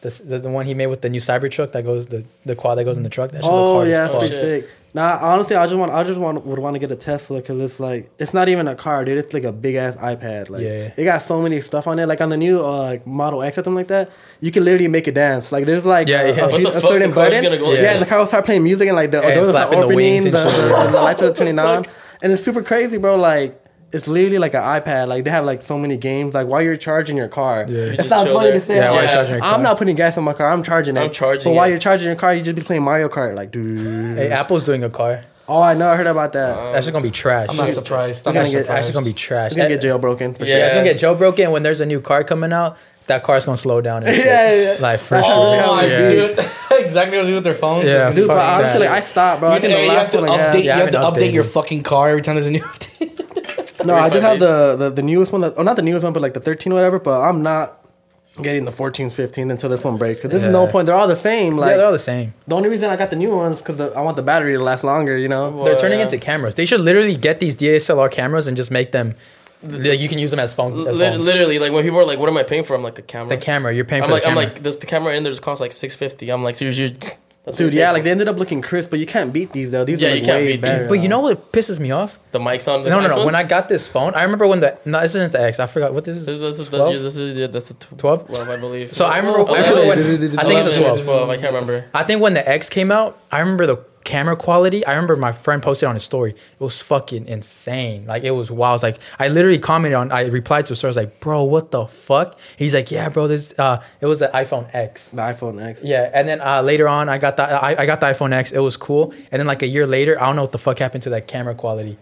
[0.01, 2.77] The, the, the one he made with the new Cybertruck that goes the, the quad
[2.77, 3.31] that goes in the truck.
[3.31, 4.63] That shit look Oh hard as yeah, that's pretty shit.
[4.65, 4.69] sick.
[4.95, 7.59] Nah, honestly, I just want, I just want, would want to get a Tesla because
[7.59, 9.17] it's like, it's not even a car, dude.
[9.17, 10.49] It's like a big ass iPad.
[10.51, 10.91] Like, Yeah.
[10.95, 12.05] it got so many stuff on it.
[12.07, 14.87] Like on the new uh, like Model X or something like that, you can literally
[14.87, 15.51] make it dance.
[15.51, 16.45] Like there's like Yeah, a, yeah.
[16.45, 16.81] a, few- the a fuck?
[16.83, 17.41] certain The button.
[17.43, 19.47] gonna go yeah, and the car will start playing music and like the Yeah, doors
[19.47, 21.85] will start flapping the opening, the, and the, the, lights are turning on,
[22.21, 23.15] and it's super crazy, bro.
[23.15, 23.59] Like.
[23.93, 25.07] It's literally like an iPad.
[25.07, 26.33] Like they have like so many games.
[26.33, 27.77] Like while you're charging your car, Yeah.
[27.85, 28.53] You it sounds funny there.
[28.53, 28.75] to say.
[28.77, 29.53] Yeah, while you're charging your car.
[29.53, 30.47] I'm not putting gas in my car.
[30.51, 30.99] I'm charging it.
[31.01, 31.69] I'm charging But while it.
[31.71, 33.35] you're charging your car, you just be playing Mario Kart.
[33.35, 34.17] Like, dude.
[34.17, 35.23] Hey, Apple's doing a car.
[35.47, 35.89] Oh, I know.
[35.89, 36.57] I heard about that.
[36.57, 37.47] Oh, that's just gonna be trash.
[37.49, 38.25] I'm not surprised.
[38.27, 39.51] I'm gonna not get- That's gonna be trash.
[39.51, 40.65] It's gonna get jailbroken for Yeah, sure.
[40.65, 42.77] it's gonna get jailbroken when there's a new car coming out.
[43.07, 44.03] that car's gonna slow down.
[44.03, 44.25] And shit.
[44.25, 44.75] Yeah, yeah.
[44.79, 45.35] like for That's sure.
[45.37, 46.07] Oh, how I yeah.
[46.07, 46.39] do it.
[46.85, 47.83] exactly what they do with their phones.
[47.85, 48.91] Yeah, Dude, but Fuck honestly, that.
[48.93, 49.49] I stopped, bro.
[49.49, 50.63] I You, think the you have to one update.
[50.63, 52.92] Yeah, you have to haven't update your fucking car every time there's a new update.
[53.85, 55.41] No, I just have the, the the newest one.
[55.41, 56.99] That, oh, not the newest one, but like the 13 or whatever.
[56.99, 57.79] But I'm not
[58.41, 60.17] getting the 14, 15 until this one breaks.
[60.19, 60.71] Because this is no Yeah.
[60.71, 60.85] point.
[60.87, 61.57] They're all the same.
[61.57, 62.33] Like yeah, they're all the same.
[62.47, 64.83] the only reason I got the new ones because I want the battery to last
[64.83, 65.17] longer.
[65.17, 65.49] You know.
[65.49, 66.05] Well, They're turning yeah.
[66.05, 66.55] into cameras.
[66.55, 69.15] They should literally get these DSLR cameras and just make them.
[69.65, 70.85] Like, you can use them as phone.
[70.87, 71.25] As Lit- phones.
[71.25, 73.29] literally, like when people are like, "What am I paying for?" I'm like, "A camera."
[73.29, 73.73] The camera.
[73.73, 75.61] You're paying I'm for like, the I'm like, the, the camera in there just costs
[75.61, 76.29] like six fifty.
[76.29, 76.97] I'm like, seriously,
[77.45, 79.83] that's Dude, yeah, like they ended up looking crisp, but you can't beat these though.
[79.83, 80.61] These Yeah, are you like can't way beat these.
[80.61, 80.87] better.
[80.87, 82.17] but you know what pisses me off?
[82.31, 82.83] the mics on.
[82.83, 83.25] The No, no, no.
[83.25, 85.59] When I got this phone, I remember when the no, this isn't the X.
[85.59, 86.25] I forgot what this is.
[86.25, 87.01] this, this is 12?
[87.03, 88.27] this is yeah, that's the tw- 12?
[88.27, 88.93] 12, I believe.
[88.95, 89.39] So I remember.
[89.41, 91.03] Oh, I, remember when, I think it's a 12.
[91.03, 91.29] 12.
[91.29, 91.85] I can't remember.
[91.93, 94.85] I think when the X came out, I remember the camera quality.
[94.85, 96.31] I remember my friend posted on his story.
[96.31, 98.05] It was fucking insane.
[98.05, 98.71] Like it was wild.
[98.71, 100.11] I was like, I literally commented on.
[100.11, 100.89] I replied to a story.
[100.89, 102.37] I was like, bro, what the fuck?
[102.57, 103.27] He's like, yeah, bro.
[103.27, 103.53] This.
[103.57, 105.09] Uh, it was the iPhone X.
[105.09, 105.81] The iPhone X.
[105.83, 108.51] Yeah, and then uh, later on, I got the I, I got the iPhone X.
[108.51, 109.13] It was cool.
[109.31, 111.27] And then like a year later, I don't know what the fuck happened to that
[111.27, 111.97] camera quality.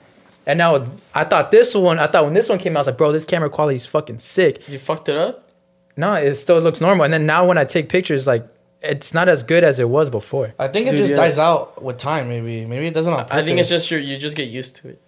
[0.46, 2.88] And now I thought this one, I thought when this one came out, I was
[2.88, 4.68] like, bro, this camera quality is fucking sick.
[4.68, 5.50] You fucked it up.
[5.98, 7.04] No, it still looks normal.
[7.04, 8.48] And then now when I take pictures, like
[8.82, 10.54] it's not as good as it was before.
[10.58, 11.18] I think it Dude, just yeah.
[11.18, 12.28] dies out with time.
[12.30, 13.14] Maybe, maybe it doesn't.
[13.14, 15.02] On I think it's just your you just get used to it.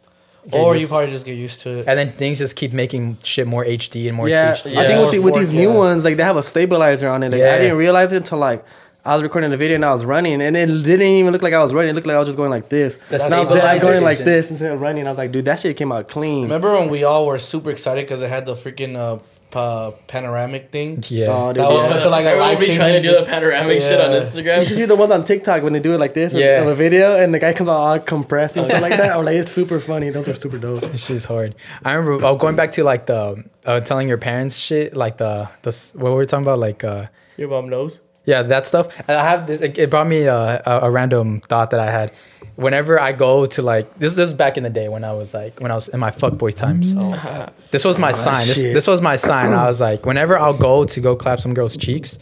[0.52, 1.88] or used- you probably just get used to it.
[1.88, 4.76] And then things just keep making shit more HD and more Yeah, HD.
[4.78, 5.78] I think with, the, with these new yeah.
[5.78, 7.32] ones, like they have a stabilizer on it.
[7.32, 7.56] Like Yeah.
[7.56, 8.64] I didn't realize it until like
[9.06, 11.54] I was recording the video and I was running, and it didn't even look like
[11.54, 11.90] I was running.
[11.90, 12.98] It looked like I was just going like this.
[13.10, 15.08] That's and I was the going like this instead of running.
[15.08, 16.44] I was like, dude, that shit came out clean.
[16.44, 19.20] Remember when we all were super excited because it had the freaking uh,
[19.54, 21.04] pa- panoramic thing?
[21.08, 21.28] Yeah.
[21.30, 21.98] Oh, dude, That was yeah.
[21.98, 23.34] such a like a Everyone life be trying to do the changing.
[23.34, 24.60] panoramic shit on Instagram.
[24.60, 24.78] You should Instagram.
[24.78, 26.62] see the ones on TikTok when they do it like this Yeah.
[26.62, 29.16] in the video, and the guy comes out all compressed and stuff like that.
[29.16, 30.10] I'm like, it's super funny.
[30.10, 30.84] Those are super dope.
[30.94, 31.56] It's just hard.
[31.86, 35.48] I remember oh, going back to like the uh, telling your parents shit, like the
[35.62, 38.02] the s- what were we talking about, like uh, Your mom knows.
[38.26, 38.88] yeah, that stuff.
[39.08, 39.62] And I have this.
[39.62, 42.12] It it brought me a, a, a random thought that I had.
[42.56, 45.34] Whenever I go to like this, this was back in the day when I was
[45.34, 46.94] like when I was in my fuckboy times.
[46.94, 47.48] So oh.
[47.72, 48.48] this was my ah, sign.
[48.48, 49.54] This, this was my sign.
[49.54, 52.20] I was like, whenever I'll go to go clap some girl's cheeks,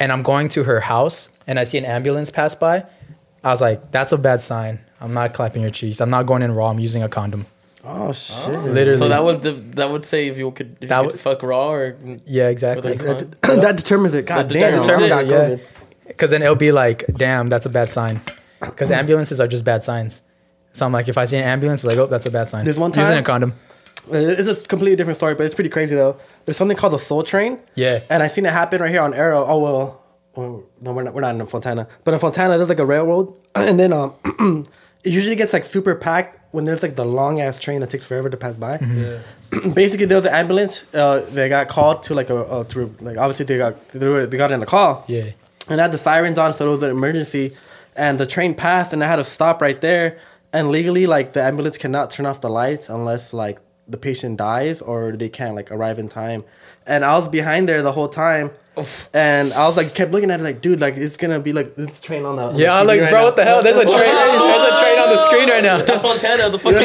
[0.00, 2.84] and I'm going to her house and I see an ambulance pass by,
[3.44, 4.80] I was like, that's a bad sign.
[5.00, 6.00] I'm not clapping your cheeks.
[6.00, 6.70] I'm not going in raw.
[6.70, 7.46] I'm using a condom.
[7.84, 8.56] Oh shit!
[8.56, 8.60] Oh.
[8.60, 8.96] Literally.
[8.96, 9.42] So that would
[9.72, 11.96] that would say if you could if That you would- could fuck raw or
[12.26, 12.94] yeah, exactly.
[12.94, 14.26] That, that determines it.
[14.26, 14.82] God That damn.
[14.82, 15.66] determines Determines it, it, yeah.
[16.06, 18.20] Because then it'll be like, damn, that's a bad sign.
[18.64, 20.22] Because ambulances are just bad signs.
[20.72, 22.64] So I'm like, if I see an ambulance, like, oh, that's a bad sign.
[22.64, 23.54] There's one time using a condom.
[24.10, 26.16] It's a completely different story, but it's pretty crazy though.
[26.44, 27.60] There's something called the Soul Train.
[27.74, 28.00] Yeah.
[28.10, 29.44] And I seen it happen right here on Arrow.
[29.46, 30.02] Oh well,
[30.36, 31.14] oh, no, we're not.
[31.14, 34.14] We're not in Fontana, but in Fontana there's like a railroad, and then um,
[35.04, 38.04] it usually gets like super packed when there's like the long ass train that takes
[38.04, 38.78] forever to pass by.
[38.80, 39.20] Yeah.
[39.74, 40.84] Basically, there was an ambulance.
[40.92, 44.26] Uh, they got called to like a uh, to like obviously they got they, were,
[44.26, 45.04] they got in a call.
[45.06, 45.30] Yeah.
[45.68, 47.56] And I had the sirens on, so it was an emergency.
[47.94, 50.18] And the train passed, and I had to stop right there.
[50.52, 53.58] And legally, like the ambulance cannot turn off the lights unless like
[53.88, 56.44] the patient dies or they can't like arrive in time.
[56.86, 58.50] And I was behind there the whole time.
[59.12, 61.74] And I was like, kept looking at it like, dude, like it's gonna be like
[61.74, 63.24] this train on the on the Yeah, I'm like, right bro, now.
[63.26, 63.62] what the hell?
[63.62, 63.94] There's a train.
[63.94, 65.76] There's a train on the screen right now.
[65.76, 66.80] That's Montana, the fucking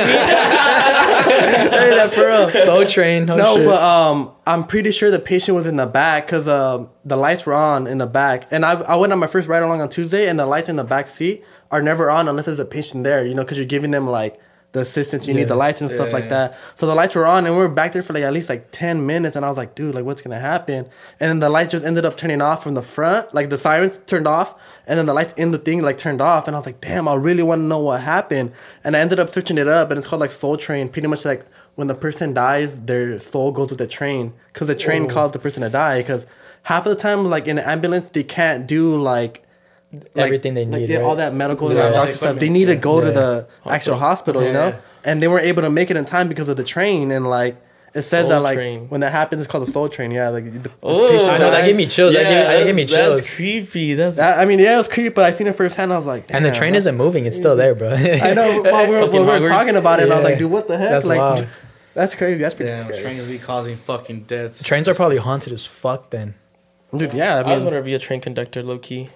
[0.68, 2.50] Hey, that for real.
[2.66, 3.30] So train.
[3.30, 3.66] Oh, no, shit.
[3.68, 7.46] but um, I'm pretty sure the patient was in the back because um, the lights
[7.46, 9.90] were on in the back, and I I went on my first ride along on
[9.90, 13.04] Tuesday, and the lights in the back seat are never on unless there's a patient
[13.04, 14.40] there, you know, because you're giving them like
[14.78, 15.40] the assistance you Yeah.
[15.42, 16.58] need, the lights and stuff Yeah, like that.
[16.76, 18.70] So the lights were on, and we were back there for like at least like
[18.72, 20.86] ten minutes, and I was like, dude, like what's gonna happen?
[21.20, 24.00] And then the lights just ended up turning off from the front, like the sirens
[24.08, 24.56] turned off,
[24.88, 27.08] and then the lights in the thing like turned off, and I was like, damn,
[27.08, 28.52] I really want to know what happened.
[28.84, 31.26] And I ended up searching it up, and it's called like Soul Train, pretty much
[31.26, 35.34] like when the person dies, their soul goes with the train because the train caused
[35.36, 36.00] the person to die.
[36.00, 36.26] Because
[36.64, 39.44] half of the time, like in an ambulance, they can't do like.
[39.94, 41.18] Like- Everything they like, need, yeah, all right?
[41.18, 41.86] that medical Yeah.
[41.88, 42.28] and All doctor the stuff.
[42.40, 42.80] They equipment, need to yeah.
[42.80, 43.14] go to Yeah.
[43.14, 44.76] the actual hospital, you know, Yeah.
[45.06, 47.12] and they weren't able to make it in time because of the train.
[47.12, 47.56] And like
[47.96, 48.88] it says Soul that like train.
[48.90, 50.12] when that happens, it's called a soul train.
[50.12, 51.66] Yeah, like the, the Oh, patient I know that died.
[51.68, 52.14] gave me chills.
[52.14, 53.22] that gave, that gave me that's- chills.
[53.22, 53.94] That's creepy.
[53.94, 55.94] That's That- I mean, yeah, it was creepy, but I seen it firsthand.
[55.94, 57.26] I was like, and the damn, train that's- isn't moving.
[57.26, 57.90] It's still there, bro.
[57.92, 58.62] I know.
[58.62, 59.48] While we were, Fucking while we were Hogwarts.
[59.48, 60.90] talking about it, and I was like, dude, what the heck?
[60.90, 61.48] That's like, wild.
[61.96, 62.42] that's crazy.
[62.44, 63.02] That's pretty Damn, scary.
[63.02, 64.62] trains be causing fucking deaths.
[64.62, 66.36] Trains are probably haunted as fuck then.
[66.96, 69.10] Dude, yeah, I I always mean, wanted to be a train conductor, low key.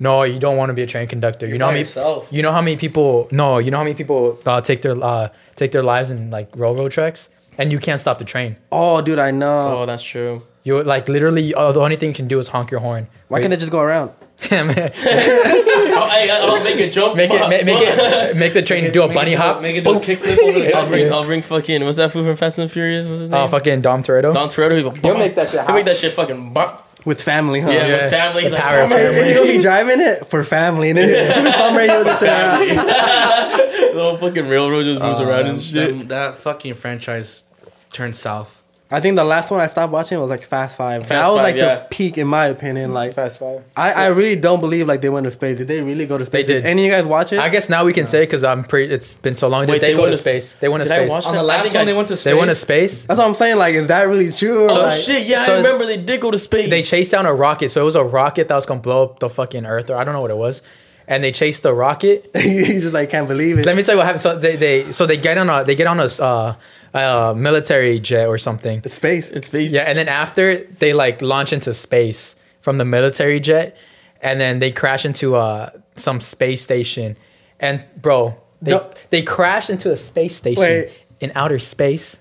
[0.00, 1.46] No, you don't want to be a train conductor.
[1.46, 2.28] You know how many yourself.
[2.30, 5.28] you know how many people no, you know how many people uh, take their uh,
[5.56, 7.28] take their lives in like railroad tracks
[7.58, 8.56] and you can't stop the train.
[8.72, 9.78] oh, dude, I know.
[9.82, 10.42] Oh, that's true.
[10.64, 13.06] You like literally uh, the only thing you can do is honk your horn.
[13.28, 14.10] Why can't they just go around?
[14.50, 17.16] I'll, hey, I'll make a jump.
[17.16, 19.62] Make it, make, make it, make the train do a Make bunny it hop.
[19.62, 21.84] Make it do a kickflip over the I'll bring, I'll bring fucking.
[21.84, 23.06] What's that food from Fast and Furious?
[23.06, 23.40] What's his name?
[23.42, 24.34] Oh, fucking Dom Toretto.
[24.34, 24.76] Dom Toretto.
[24.76, 26.52] He'll, He'll make that shit He'll make that shit fucking.
[26.52, 26.83] Bop.
[27.04, 27.70] With family, huh?
[27.70, 28.02] Yeah, Yeah.
[28.04, 28.42] with family.
[28.42, 29.32] He's The like, power of family.
[29.34, 32.68] He'll be driving it for family, and then somewhere he'll just around.
[32.76, 35.98] the whole fucking railroad just moves around Uh, and shit.
[35.98, 37.44] That, that fucking franchise
[37.92, 38.62] turned south.
[38.90, 41.02] I think the last one I stopped watching was like Fast Five.
[41.02, 41.74] Fast that was Five, like yeah.
[41.76, 42.92] the peak in my opinion.
[42.92, 43.64] Like Fast five.
[43.76, 45.58] I, I really don't believe like they went to space.
[45.58, 46.46] Did they really go to space?
[46.46, 46.66] They did.
[46.66, 47.38] Any of you guys watch it?
[47.40, 48.92] I guess now we can say because I'm pretty.
[48.92, 49.62] It's been so long.
[49.66, 50.52] Did Wait, they, they go went to to space?
[50.60, 51.10] They went to Did I space.
[51.10, 52.24] watch On the I last think one, I- they went to space.
[52.24, 53.04] They went to space.
[53.06, 53.56] That's what I'm saying.
[53.56, 54.64] Like, is that really true?
[54.66, 55.26] Or, Oh like, shit!
[55.26, 56.68] Yeah, So I remember they did go to space.
[56.70, 57.70] They chased down a rocket.
[57.70, 60.04] So it was a rocket that was gonna blow up the fucking Earth, or I
[60.04, 60.62] don't know what it was.
[61.08, 62.30] And they chased the rocket.
[62.34, 63.66] you just like can't believe it.
[63.66, 64.22] Let me tell you what happened.
[64.22, 66.54] So they, they so they get on a they get on a uh,
[66.94, 68.80] uh, military jet or something.
[68.84, 69.30] It's space.
[69.30, 69.72] It's space.
[69.72, 73.76] Yeah, and then after they like launch into space from the military jet,
[74.22, 77.16] and then they crash into uh some space station,
[77.60, 78.90] and bro, they No.
[79.10, 80.92] they crash into a space station Wait.
[81.20, 82.16] in outer space,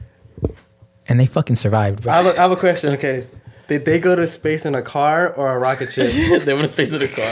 [1.08, 2.04] and they fucking survived.
[2.04, 2.14] Bro.
[2.14, 2.94] I have, a, I have a question.
[2.94, 3.28] Okay,
[3.68, 6.12] did they go to space in a car or a rocket ship?
[6.44, 7.24] they went to space in a car.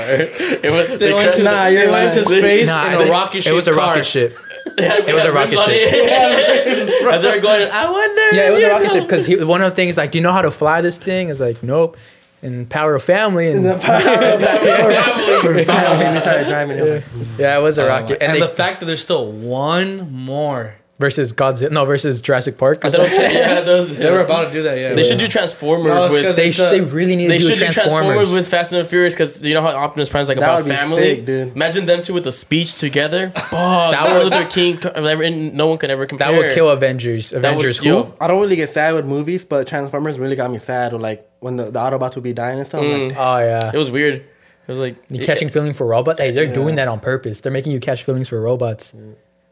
[0.63, 2.97] It went, They went to, crashed Nah, they you're went to space Nah, in a
[3.05, 3.51] they- rocket ship.
[3.51, 3.79] It was a car.
[3.89, 4.37] rocket ship.
[4.77, 5.67] It was a rocket ship.
[7.13, 8.35] As they're going, I wonder.
[8.35, 10.21] Yeah, it was a rocket know." ship because one of the things like, Do you
[10.23, 11.29] know how to fly this thing?
[11.29, 11.97] It's like, nope.
[12.43, 14.01] And power of family and the power of
[14.41, 16.13] that for family.
[16.13, 17.03] We started driving it.
[17.37, 18.21] yeah, it was a Oh, rocket.
[18.23, 20.73] and and the fact that there's still one more.
[21.01, 22.85] Versus Godzilla, no, versus Jurassic Park.
[22.85, 23.31] or I thought- something.
[23.33, 24.77] yeah, those, They were about to do that.
[24.77, 26.23] Yeah, They should do Transformers No, it's with.
[26.23, 27.91] 'cause They, sh- a- they really need They to do should do Transformers.
[27.91, 30.63] Transformers with Fast and the Furious because you know how Optimus Prime's like That about
[30.63, 31.01] would be family.
[31.01, 31.55] sick, dude.
[31.55, 33.33] Imagine them two with a speech together.
[33.53, 35.55] Oh, that would- Martin Luther King.
[35.57, 36.31] No one could ever compare.
[36.31, 37.33] that would kill Avengers.
[37.33, 38.13] Avengers would- yo.
[38.21, 40.93] I don't really get sad with movies, but Transformers really got me sad.
[40.93, 42.81] With like when the, the Autobots would be dying and stuff.
[42.83, 43.15] I'm like, mm.
[43.17, 43.71] Oh yeah.
[43.73, 44.15] It was weird.
[44.15, 44.25] It
[44.67, 46.19] was like You catching feelings for robots?
[46.19, 47.41] Hey, they're doing that on purpose.
[47.41, 48.93] They're making you catch feelings for robots.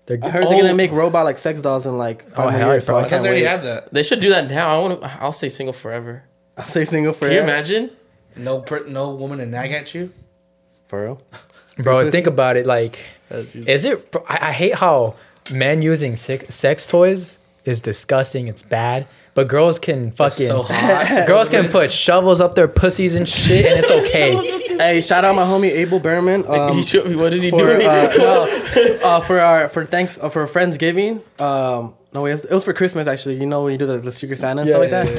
[0.09, 0.75] They're I heard they're gonna oh.
[0.75, 2.85] make robot like sex dolls in like five Oh, hell, years.
[2.87, 2.97] So bro.
[2.97, 3.49] I I I can't they already wait.
[3.49, 3.93] had that.
[3.93, 4.75] They should do that now.
[4.75, 5.21] I want to.
[5.21, 6.23] I'll stay single forever.
[6.57, 7.35] I'll stay single forever.
[7.35, 7.91] Can you imagine?
[8.35, 10.11] No, per, no woman to nag at you.
[10.87, 11.21] For real?
[11.77, 12.09] bro.
[12.09, 12.65] Think about it.
[12.65, 14.15] Like, oh, is it?
[14.27, 15.15] I, I hate how
[15.53, 18.47] men using sex, sex toys is disgusting.
[18.47, 19.05] It's bad.
[19.39, 21.25] But girls can fucking so hot.
[21.27, 24.75] girls can put shovels up their pussies and shit, and it's okay.
[24.75, 26.45] Hey, shout out my homie Abel Behrman.
[26.45, 27.87] Um, He should- what is he for, doing?
[27.87, 31.21] uh, no, uh, for our for thanks uh, for Friendsgiving.
[31.39, 33.39] Um, no, it was, it was for Christmas actually.
[33.39, 35.17] You know when you do the, the Secret Santa and stuff like yeah, that.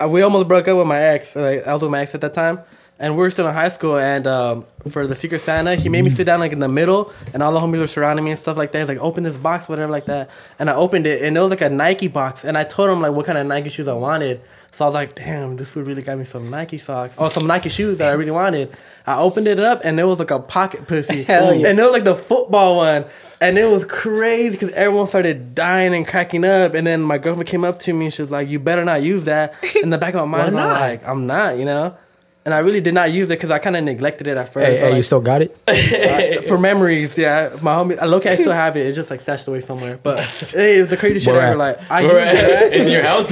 [0.00, 1.36] yeah, Uh, we almost broke up with my ex.
[1.36, 2.58] Like, I was with my ex at that time,
[3.00, 3.98] and we were still in high school.
[3.98, 7.12] And um, for the Secret Santa, he made me sit down like in the middle,
[7.32, 8.80] and all the homies were surrounding me and stuff like that.
[8.80, 11.50] He's like, "Open this box, whatever, like that." And I opened it, and it was
[11.50, 12.44] like a Nike box.
[12.44, 14.40] And I told him like what kind of Nike shoes I wanted.
[14.72, 17.46] So I was like, "Damn, this food really got me some Nike socks, or some
[17.46, 18.70] Nike shoes that I really wanted."
[19.06, 21.68] I opened it up, and it was like a pocket pussy, Hell yeah.
[21.68, 23.06] and it was like the football one.
[23.40, 26.74] And it was crazy because everyone started dying and cracking up.
[26.74, 29.02] And then my girlfriend came up to me and she was like, You better not
[29.02, 29.54] use that.
[29.82, 31.96] In the back of my mind, I'm like, I'm not, you know?
[32.42, 34.66] And I really did not use it because I kind of neglected it at first.
[34.66, 35.54] hey, hey, you still got it?
[35.68, 37.50] uh, for memories, yeah.
[37.60, 38.86] My homie, I look, I still have it.
[38.86, 39.98] It's just like stashed away somewhere.
[40.02, 40.20] But
[40.54, 41.40] hey, the crazy shit ever.
[41.40, 41.58] at?
[41.58, 42.72] Like, I use it?
[42.72, 43.30] It's your house.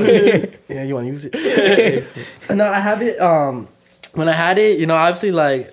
[0.69, 2.55] Yeah, you want to use it?
[2.55, 3.19] no, I have it.
[3.19, 3.67] Um,
[4.13, 5.73] when I had it, you know, obviously, like,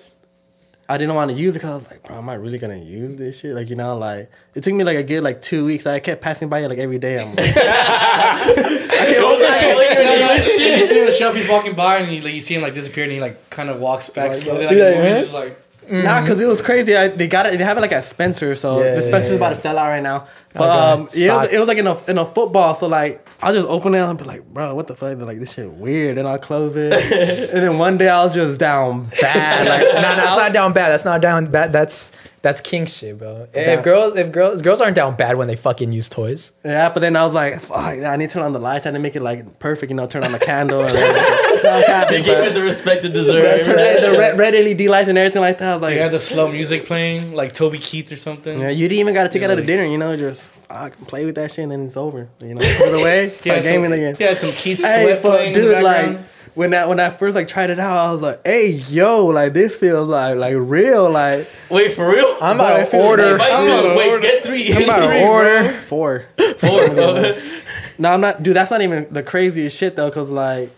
[0.88, 2.76] I didn't want to use it because I was like, bro, am I really gonna
[2.76, 3.54] use this shit?
[3.54, 5.84] Like, you know, like it took me like a good like two weeks.
[5.84, 7.20] Like, I kept passing by it like every day.
[7.20, 7.38] I'm like,
[10.58, 13.04] You see the shelf, he's walking by, and you, like, you see him like disappear,
[13.04, 15.60] and he like kind of walks back slowly, like, Yeah, he's just like.
[15.90, 16.96] Nah, because it was crazy.
[16.96, 17.58] I, they got it.
[17.58, 19.88] They have it like at Spencer, so Yeah, the Spencer's yeah, about to sell out
[19.88, 20.26] right now.
[20.54, 21.02] But Okay.
[21.02, 22.74] um, yeah, it was, it was like in a in a football.
[22.74, 25.16] So like, I'll just open it and be like, bro, what the fuck?
[25.16, 26.92] They're like, this shit weird, and I'll close it.
[27.52, 29.66] and then one day I was just down bad.
[29.68, 30.88] Like, no, no, that's not down bad.
[30.90, 31.72] That's not down bad.
[31.72, 32.10] That's
[32.42, 33.48] that's king shit, bro.
[33.54, 33.72] Yeah.
[33.78, 36.52] If girls, if girls, girls aren't down bad when they fucking use toys.
[36.64, 38.86] Yeah, but then I was like, fuck, I need to turn on the lights.
[38.86, 40.84] I had to make it like perfect, you know, turn on the candle.
[41.56, 41.70] And everything.
[41.70, 43.68] so I was happy, They gave it the respect it That's deserves.
[43.68, 45.68] right, the red, red LED lights and everything like that.
[45.70, 48.58] I was like, They yeah, had the slow music playing, like Toby Keith or something.
[48.60, 50.84] Yeah, you didn't even got to take it out of dinner, you know, just ah,
[50.84, 52.28] fuck, play with that shit and then it's over.
[52.40, 54.14] You know, put it away, He had start gaming some, again.
[54.16, 56.18] He had some Keith Hey, Sweat but playing in dude, the like
[56.54, 59.52] when I when I first like tried it out, I was like, hey, yo, like
[59.52, 62.34] this feels like like real, like Wait, for real?
[62.40, 63.28] I'm about to feel like- order.
[63.28, 64.22] I'm about to Wait, order.
[64.22, 64.72] get three.
[64.72, 65.72] I'm about to order.
[65.86, 66.24] four.
[66.58, 67.36] Four.
[67.98, 68.54] No, I'm not, dude.
[68.54, 70.70] That's not even the craziest shit though, cause like.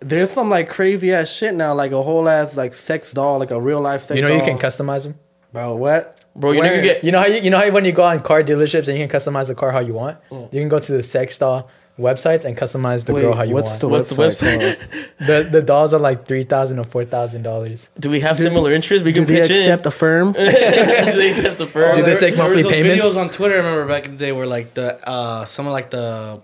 [0.00, 3.50] There's some like crazy ass shit now, like a whole ass like sex doll, like
[3.50, 4.38] a real life sex You know doll.
[4.38, 5.14] you can customize them.
[5.52, 6.20] Bro, what?
[6.34, 8.04] Bro, you know you get You know how you, you know how when you go
[8.04, 10.18] on car dealerships and you can customize the car how you want.
[10.30, 13.54] You can go to the sex doll websites and customize the Wait, girl how you
[13.54, 13.80] what's want.
[13.80, 14.78] the What's the website?
[15.26, 17.88] The the dolls are like three thousand or four thousand dollars.
[17.98, 19.02] Do we have similar interests?
[19.02, 19.88] We can Do can they pitch accept in.
[19.88, 20.32] a firm?
[20.32, 21.96] Do they accept the Oh, firm?
[21.96, 23.06] Do they there- take there monthly was those payments?
[23.06, 23.54] Videos on Twitter.
[23.54, 26.42] I remember back in the day where like the uh, some of like the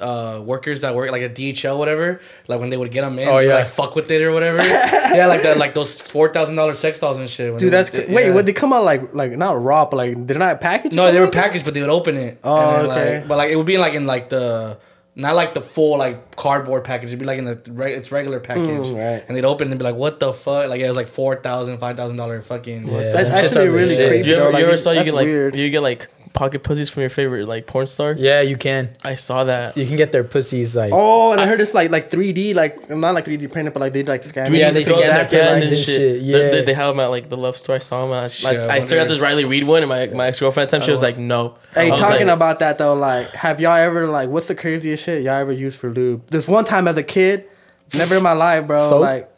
[0.00, 3.28] uh, workers that work like a DHL whatever, like when they would get them in,
[3.28, 3.58] Oh, they would, yeah.
[3.58, 4.58] like fuck with it or whatever.
[4.66, 7.52] yeah, like that, like those four thousand dollar sex dolls and shit.
[7.58, 8.26] Dude, they that's would- cra- wait.
[8.28, 8.34] yeah.
[8.34, 10.94] Would they come out like like not raw, but like they're not packaged?
[10.94, 12.38] No, they were packaged, but they would open it.
[12.44, 13.18] Oh, and then, okay.
[13.20, 14.78] Like, but like it would be like in like the
[15.16, 17.08] not like the full like cardboard package.
[17.08, 19.24] It'd be like in the re- it's regular package, Mm, right.
[19.26, 21.34] And they'd open it and be like, "What the fuck?" Like it was like four
[21.34, 22.86] thousand, five thousand dollar fucking.
[22.86, 23.10] Yeah.
[23.10, 24.08] That's Them actually really legit.
[24.10, 24.28] creepy.
[24.28, 25.56] you ever, though, like, you ever saw you that's get like weird.
[25.56, 26.08] you get like
[26.38, 28.12] pocket pussies from your favorite like porn star?
[28.16, 28.94] Yeah, you can.
[29.02, 29.76] I saw that.
[29.76, 30.92] You can get their pussies like.
[30.94, 33.92] Oh, and I, heard it's like like 3D, like not like 3D printed, but like
[33.92, 34.54] they like scan.
[34.54, 35.84] Yeah, they scan their and and shit.
[35.84, 36.64] shit, They- They, yeah.
[36.64, 37.74] they have them at like the love store.
[37.74, 38.12] I saw them.
[38.12, 40.38] I, Shit, like, I I stared at this Riley Reid one, and my, my ex
[40.38, 41.56] girlfriend at the time she was like, no.
[41.74, 45.24] Hey, talking like, about that though, like, have y'all ever like, what's the craziest shit
[45.24, 46.24] y'all ever used for lube?
[46.30, 47.46] This one time as a kid,
[47.94, 48.88] never in my life, bro.
[48.88, 49.00] Soap?
[49.00, 49.30] Like,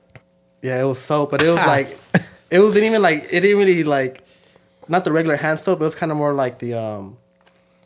[0.61, 1.99] yeah, it was soap, but it was like,
[2.51, 4.23] it wasn't even like, it didn't really like,
[4.91, 5.81] not the regular hand soap.
[5.81, 7.17] It was kind of more like the um,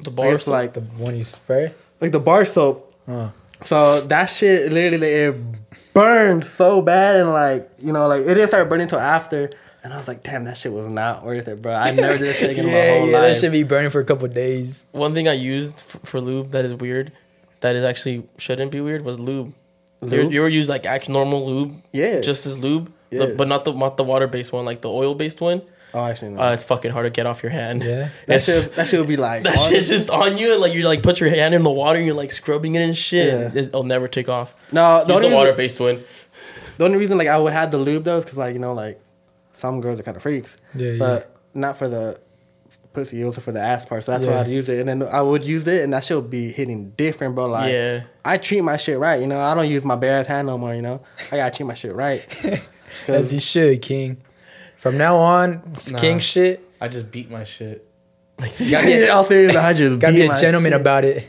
[0.03, 0.53] the bar guess soap.
[0.53, 1.73] like the one you spray.
[2.01, 2.93] like the bar soap.
[3.07, 3.31] Huh.
[3.63, 5.37] So that shit literally it
[5.93, 9.51] burned so bad and like you know like it didn't start burning until after.
[9.85, 11.75] And I was like, damn, that shit was not worth it, bro.
[11.75, 13.91] I never did that shit again in my Yeah, whole yeah, that should be burning
[13.91, 14.87] for a couple days.
[14.93, 17.13] One thing I used f- for lube that is weird,
[17.61, 19.53] that is actually shouldn't be weird, was lube.
[20.01, 20.33] You, Lube?
[20.33, 21.75] you ever use like act normal lube?
[21.93, 22.21] Yeah.
[22.21, 25.15] Just as lube, The- but not the not the water based one, like the oil
[25.15, 25.61] based one.
[25.95, 26.43] Oh, actually, no.
[26.43, 27.83] Uh, it's fucking hard to get off your hand.
[27.83, 28.11] Yeah.
[28.27, 30.75] that It's- shit, that shit would be like that shit's just on you, and like
[30.75, 33.55] you like put your hand in the water, and you're like scrubbing it and shit.
[33.55, 33.63] Yeah.
[33.63, 34.55] It, will never take off.
[34.73, 36.03] No, Use the only, the water based one.
[36.77, 38.75] the only reason like I would have the lube though is because like you know
[38.75, 39.01] like
[39.55, 42.21] some girls are kind of freaks, Yeah, but not for the
[42.93, 43.21] pussy.
[43.21, 44.79] It was for the ass part, so that's why I'd use it.
[44.79, 47.47] And then I would use it, and that shit would be hitting different, bro.
[47.47, 48.03] Like yeah.
[48.25, 49.41] I treat my shit right, you know.
[49.41, 51.03] I don't use my bare ass hand no more, you know.
[51.31, 52.25] I gotta treat my shit right.
[53.09, 54.19] As you should, King.
[54.85, 55.99] From now on, it's Nah.
[55.99, 56.63] King shit.
[56.79, 57.89] I just beat my shit.
[58.39, 60.81] Gotta get, all serious, I just gotta beat be a gentleman shit.
[60.83, 61.27] about it.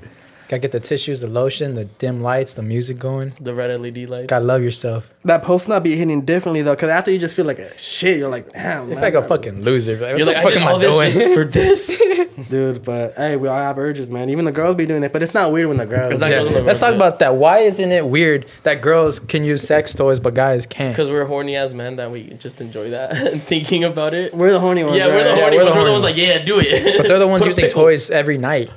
[0.48, 3.34] Gotta get the tissues, the lotion, the dim lights, the music going.
[3.42, 4.28] The red LED lights.
[4.28, 5.12] Gotta love yourself.
[5.26, 8.18] That post not be hitting differently though, because after you just feel like a shit,
[8.20, 9.94] you're like, damn, You're like a fucking loser.
[9.98, 11.06] Like, You're the like, I fuck did all I doing?
[11.06, 12.48] this just for this.
[12.50, 12.84] dude.
[12.84, 14.30] But hey, we all have urges, man.
[14.30, 16.14] Even the girls be doing it, but it's not weird when the girls.
[16.14, 16.30] It's Yeah.
[16.30, 16.50] girls it.
[16.50, 17.36] on the Let's talk about that.
[17.36, 20.94] Why isn't it weird that girls can use sex toys but guys can't?
[20.94, 24.34] Because we're horny as men that we just enjoy that and thinking about it.
[24.34, 24.98] We're the horny ones.
[24.98, 25.40] yeah, we're the right?
[25.42, 25.74] horny we're ones.
[25.74, 26.98] the We're the horny ones like, yeah, do it.
[26.98, 28.70] But they're the ones using toys every night,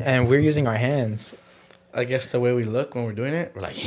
[0.00, 1.34] and we're using our hands.
[1.94, 3.76] I guess the way we look when we're doing it, we're like,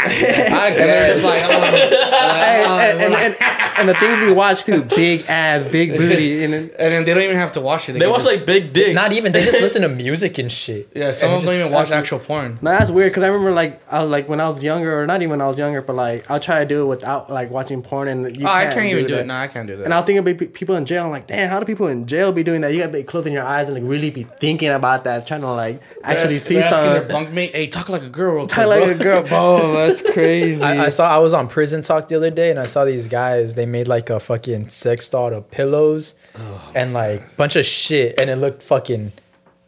[0.06, 1.24] I guess.
[1.24, 5.66] like, oh, Hey, uh, and, and, and, and the things we watch too, big ass,
[5.70, 7.92] big booty, and then, and then they don't even have to watch it.
[7.94, 8.94] They can watch just- like big dick.
[8.94, 10.88] Not even they just listen to music and shit.
[10.94, 11.12] yeah.
[11.12, 12.58] Some of them don't even watch actual porn.
[12.62, 13.12] no, that's weird.
[13.12, 15.40] Cause I remember like I was like when I was younger, or not even when
[15.40, 18.36] I was younger, but like I'll try to do it without like watching porn, and
[18.36, 19.20] you Oh, I can't can't even do that.
[19.22, 19.26] it.
[19.26, 19.84] No, I can't do that.
[19.84, 21.04] And I'll think about people in jail.
[21.04, 22.72] I'm like, damn, how do people in jail be doing that?
[22.72, 25.50] You gotta be closing your eyes and like really be thinking about that, trying to
[25.52, 27.34] like actually They're see ask- they're asking something.
[27.34, 29.26] their bunkmate, "Hey, talk like a girl." real Talk quick, like bro." a girl.
[29.32, 30.62] Oh, that's crazy.
[30.62, 33.06] I, I saw I was on Prison Talk the other day, and I saw these
[33.06, 33.54] guys.
[33.54, 37.66] They made like a fucking sex doll of pillows oh, and like a bunch of
[37.66, 39.12] shit, and it looked fucking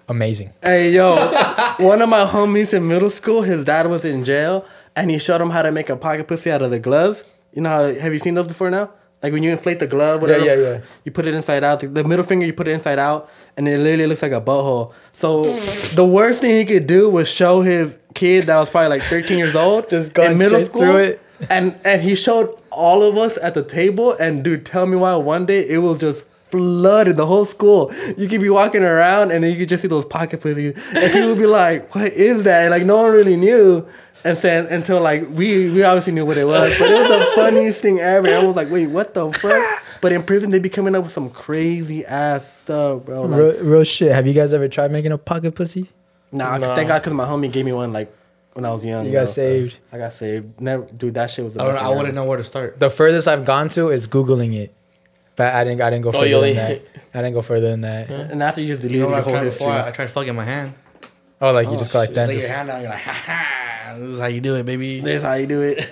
[0.08, 0.52] amazing.
[0.62, 1.16] Hey yo,
[1.78, 4.66] one of my homies in middle school, his dad was in jail,
[4.96, 7.28] and he showed him how to make a pocket pussy out of the gloves.
[7.52, 8.90] You know, how, have you seen those before now?
[9.22, 10.80] Like when you inflate the glove, whatever, yeah, yeah, yeah.
[11.04, 11.80] You put it inside out.
[11.80, 14.40] The, the middle finger, you put it inside out, and it literally looks like a
[14.40, 14.92] butthole.
[15.12, 15.42] So
[15.94, 19.38] the worst thing he could do was show his kid that was probably like 13
[19.38, 21.20] years old, Just going straight through it.
[21.50, 24.12] and and he showed all of us at the table.
[24.14, 27.92] And dude, tell me why one day it was just flooded the whole school.
[28.16, 31.12] You could be walking around and then you could just see those pocket pussies, and
[31.12, 33.86] people would be like, "What is that?" And like no one really knew.
[34.24, 37.32] And then until like we we obviously knew what it was, but it was the
[37.34, 38.28] funniest thing ever.
[38.28, 41.12] I was like, "Wait, what the fuck?" But in prison, they'd be coming up with
[41.12, 43.22] some crazy ass stuff, bro.
[43.22, 44.12] Like, Real, real shit.
[44.12, 45.88] Have you guys ever tried making a pocket pussy?
[46.30, 46.74] nah, Nah.
[46.74, 48.12] thank God, because my homie gave me one like
[48.54, 49.06] when I was young.
[49.06, 49.78] You know, got so saved.
[49.92, 50.60] I got saved.
[50.60, 51.14] Never, dude.
[51.14, 51.54] That shit was.
[51.54, 52.78] The I, don't, best I thing wouldn't know where to start.
[52.78, 54.72] The furthest I've gone to is googling it,
[55.36, 55.80] but I didn't.
[55.80, 56.82] I didn't go Oh, further you only- than that.
[57.14, 58.08] I didn't go further than that.
[58.08, 59.66] And after you just You delete know your what I've whole tried history.
[59.66, 59.82] before?
[59.84, 60.74] I, I tried fucking my hand.
[61.42, 62.28] Oh, like you Oh, just go like Just that.
[62.28, 62.80] lay just- your hand out.
[62.80, 63.94] You're like, ha ha.
[63.98, 65.00] This is how you do it, baby.
[65.00, 65.86] This is how you do it.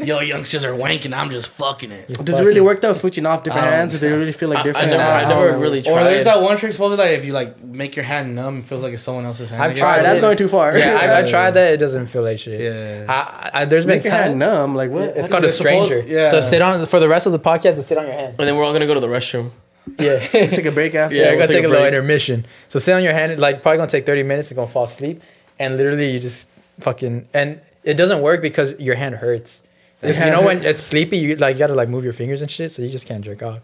[0.04, 1.12] Yo, youngsters are wanking.
[1.14, 2.08] I'm just fucking it.
[2.24, 2.92] Does it really work though?
[2.92, 3.72] Switching off different hands?
[3.72, 3.92] don't- hands?
[4.00, 4.90] Does it really feel like I- I different?
[4.90, 5.58] never- I never know.
[5.58, 6.04] really Or tried.
[6.04, 8.82] there's that one trick supposedly that if you like make your hand numb, it feels
[8.82, 9.62] like it's someone else's hand.
[9.62, 10.22] I've I tried that's it.
[10.22, 10.76] going too far.
[10.76, 11.74] Yeah, I, I tried that.
[11.74, 12.60] It doesn't feel like shit.
[12.60, 13.06] Yeah.
[13.08, 14.74] I, I, there's been Make your hand numb.
[14.74, 15.10] Like what?
[15.16, 16.12] It's How called a does It's supposed- stranger.
[16.12, 16.30] yeah.
[16.30, 17.74] So sit on for the rest of the podcast.
[17.74, 18.34] So sit on your hand.
[18.38, 19.50] and then we're all gonna go to the restroom.
[19.98, 20.18] Yeah.
[20.32, 21.14] Take a break after.
[21.14, 22.46] Yeah, Yeah, I we'll gotta take take a a little intermission.
[22.68, 25.22] So sit on your hand, like probably gonna take 30 minutes and gonna fall asleep.
[25.58, 26.48] and literally you just
[26.80, 29.62] fucking and it doesn't work because your hand hurts.
[30.02, 32.42] If you hand know when it's sleepy, you like you gotta like move your fingers
[32.42, 33.60] and shit, so you just can't jerk off.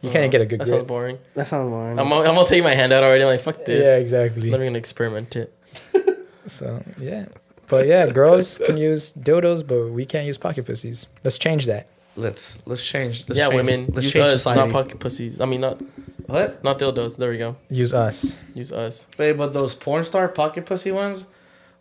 [0.00, 0.86] You can't oh, get a good That sounds grip.
[0.86, 1.18] boring.
[1.34, 1.98] That sounds boring.
[1.98, 3.22] I'm, I'm gonna take my hand out already.
[3.22, 3.86] I'm like, fuck this.
[3.86, 4.50] Yeah, exactly.
[4.50, 5.52] Let me experiment it.
[6.46, 7.24] So yeah,
[7.68, 11.06] but yeah, girls can use dildos, but we can't use pocket pussies.
[11.24, 11.88] Let's change that.
[12.16, 13.28] Let's let's change.
[13.28, 13.86] Let's yeah, change, women.
[13.92, 14.60] Let's use change us, society.
[14.60, 15.40] not pocket pussies.
[15.40, 15.80] I mean, not
[16.26, 16.62] what?
[16.62, 17.16] not dildos.
[17.16, 17.56] There we go.
[17.68, 18.42] Use us.
[18.54, 19.06] Use us.
[19.18, 21.26] Wait, but those porn star pocket pussy ones,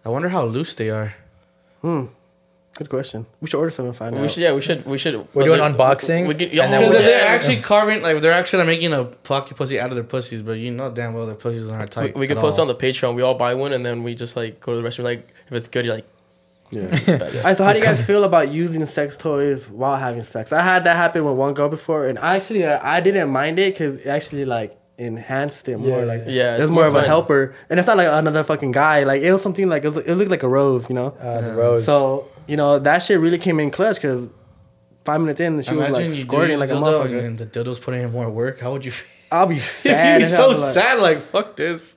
[0.03, 1.13] I wonder how loose they are.
[1.81, 2.05] Hmm.
[2.75, 3.27] Good question.
[3.39, 4.31] We should order some and find We out.
[4.31, 4.41] should.
[4.41, 4.83] Yeah, we should.
[4.87, 5.27] We should.
[5.35, 7.31] We're doing unboxing, We, could- and then oh, Because if they're yeah.
[7.31, 10.53] actually carving, like they're actually like, making a pocket pussy out of their pussies, but
[10.53, 12.17] you know damn well their pussies aren't tight.
[12.17, 12.63] we could post all.
[12.63, 13.13] on the Patreon.
[13.13, 15.03] We all buy one, and then we just like go to the restroom.
[15.03, 16.07] Like, if it's good, you're like,
[16.75, 16.89] Yeah.
[16.91, 17.35] it's.
[17.37, 20.51] Alright, so how do you guys feel about using sex toys while having sex?
[20.53, 23.73] I had that happen with one girl before, and actually, uh, I didn't mind it
[23.73, 25.99] because it actually like enhanced it more.
[25.99, 26.05] Yeah.
[26.05, 28.71] like, Yeah, it was more more of a helper, and it's not like another fucking
[28.71, 29.03] guy.
[29.03, 31.07] Like, it was something like it, was, it looked like a rose, you know.
[31.19, 31.85] Uh, the rose.
[31.85, 34.27] So you know that shit really came in clutch because
[35.05, 37.25] five minutes in, she was like you squirting like a dildo motherfucker.
[37.25, 38.59] and the dildo's putting in more work.
[38.59, 39.09] How would you feel?
[39.31, 40.21] I'll be You'd sad.
[40.21, 40.99] be so like- sad.
[41.01, 41.92] Like fuck this.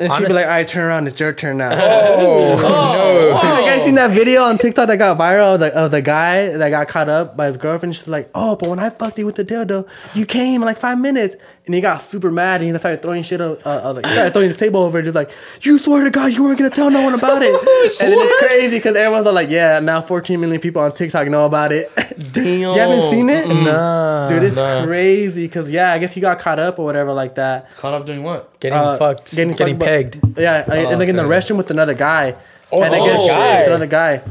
[0.00, 1.08] And she'd be like, "All right, turn around.
[1.08, 3.40] It's your turn now." oh, oh.
[3.42, 3.58] no.
[3.60, 6.56] You guys seen that video on TikTok that got viral of the, of the guy
[6.56, 7.96] that got caught up by his girlfriend?
[7.96, 10.78] She's like, "Oh, but when I fucked you with the dildo, you came in like
[10.78, 11.34] five minutes."
[11.68, 13.42] And he got super mad and he started throwing shit.
[13.42, 15.02] Uh, uh, like, he started throwing his table over.
[15.02, 17.52] Just like, "You swear to God, you weren't gonna tell no one about it."
[18.00, 21.28] and then it's crazy because everyone's all like, "Yeah, now 14 million people on TikTok
[21.28, 21.92] know about it."
[22.32, 22.44] Damn.
[22.60, 24.30] you haven't seen it, Nah.
[24.30, 24.44] dude?
[24.44, 24.86] It's Nah.
[24.86, 27.74] crazy because yeah, I guess he got caught up or whatever like that.
[27.76, 28.58] Caught up doing what?
[28.60, 29.36] Getting Uh, fucked.
[29.36, 30.38] Getting, getting fucked, but- pegged.
[30.38, 31.32] Yeah, I, and like in the okay.
[31.36, 32.34] restroom with another guy.
[32.72, 33.58] Oh, and I oh, guess guy.
[33.58, 34.22] with another guy.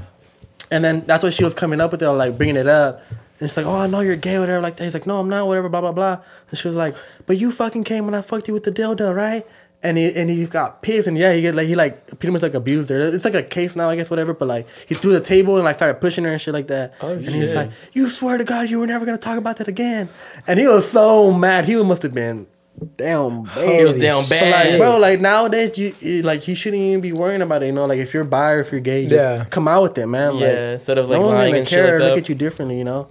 [0.72, 3.02] And then that's what she was coming up with, it, like bringing it up.
[3.40, 4.84] And it's like, oh, I know you're gay, whatever, like that.
[4.86, 6.20] He's like, no, I'm not, whatever, blah blah blah.
[6.50, 9.16] And she was like, but you fucking came when I fucked you with the dildo,
[9.16, 9.46] right?
[9.84, 12.42] And he and he got pissed, and yeah, he get like he like pretty much
[12.42, 13.00] like abused her.
[13.00, 14.34] It's like a case now, I guess, whatever.
[14.34, 16.96] But like he threw the table and like started pushing her and shit like that.
[17.00, 19.58] Oh, and he was like, you swear to God, you were never gonna talk about
[19.58, 20.10] that again.
[20.48, 21.66] And he was so mad.
[21.66, 22.48] He must have been
[22.96, 23.78] down bad.
[23.80, 24.70] He was down bad.
[24.72, 27.68] like, bro, like nowadays, you, you like you shouldn't even be worrying about it.
[27.68, 29.46] You know, like if you're bi or if you're gay, just Yeah.
[29.46, 30.36] come out with it, man.
[30.38, 32.00] yeah, Like, instead of like no one's lying gonna and shit care.
[32.00, 32.18] like look that.
[32.24, 33.10] at you differently, you know.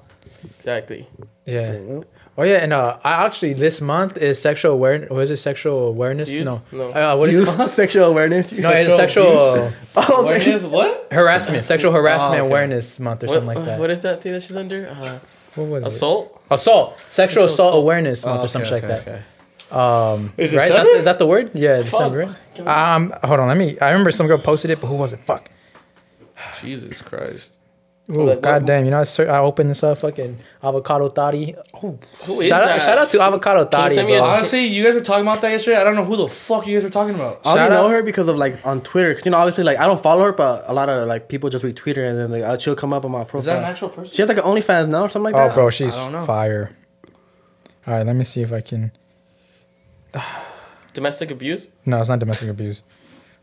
[0.66, 1.06] Exactly.
[1.44, 2.00] Yeah.
[2.36, 5.10] Oh yeah, and uh, I actually this month is sexual awareness.
[5.10, 6.28] Was it sexual awareness?
[6.28, 6.44] Use?
[6.44, 6.60] No.
[6.72, 6.88] No.
[6.90, 7.70] Uh, what is it called?
[7.82, 8.50] sexual awareness.
[8.60, 9.26] No, it's sexual
[9.96, 11.08] oh, What what?
[11.12, 12.48] harassment, sexual harassment Oh, okay.
[12.50, 13.78] awareness month or What, something like uh, that.
[13.80, 14.88] what is that thing that she's under?
[14.88, 15.18] Uh,
[15.54, 15.88] What was it?
[15.88, 16.42] assault.
[16.50, 17.82] Assault, sexual, Sexual assault, assault.
[17.84, 19.22] awareness month Oh, or something okay, like okay, that.
[19.72, 20.14] okay.
[20.14, 20.68] Um, Is it right?
[20.68, 20.98] That's, December?
[20.98, 21.50] is that the word?
[21.54, 22.34] Yeah, December.
[22.58, 22.66] Right?
[22.94, 23.48] Um, hold on.
[23.48, 23.78] Let me.
[23.80, 25.20] I remember some girl posted it, but who was it?
[25.20, 25.48] Fuck.
[26.60, 27.55] Jesus Christ.
[28.08, 28.84] Ooh, Like, what- God damn!
[28.84, 29.98] You know, I, ser- I opened this up.
[29.98, 31.56] Fucking avocado thotty.
[31.82, 31.98] Ooh.
[32.26, 32.80] Who is Shout out!
[32.80, 35.76] Shout out to avocado Can thotty, a- Honestly, you guys were talking about that yesterday.
[35.80, 37.40] I don't know who the fuck you guys were talking about.
[37.44, 39.12] I only Shout know her because of like on Twitter.
[39.12, 41.50] Cause you know, obviously, like I don't follow her, but a lot of like people
[41.50, 43.40] just retweet her and then like uh, she'll come up on my profile.
[43.40, 44.14] Is that an actual person?
[44.14, 45.50] She has like an OnlyFans now or something like Oh, that.
[45.52, 46.24] Oh, bro, she's I don't know.
[46.26, 46.76] fire.
[47.88, 48.92] All right, let me see if I can.
[50.92, 51.68] Domestic abuse.
[51.84, 52.82] No, it's not domestic abuse.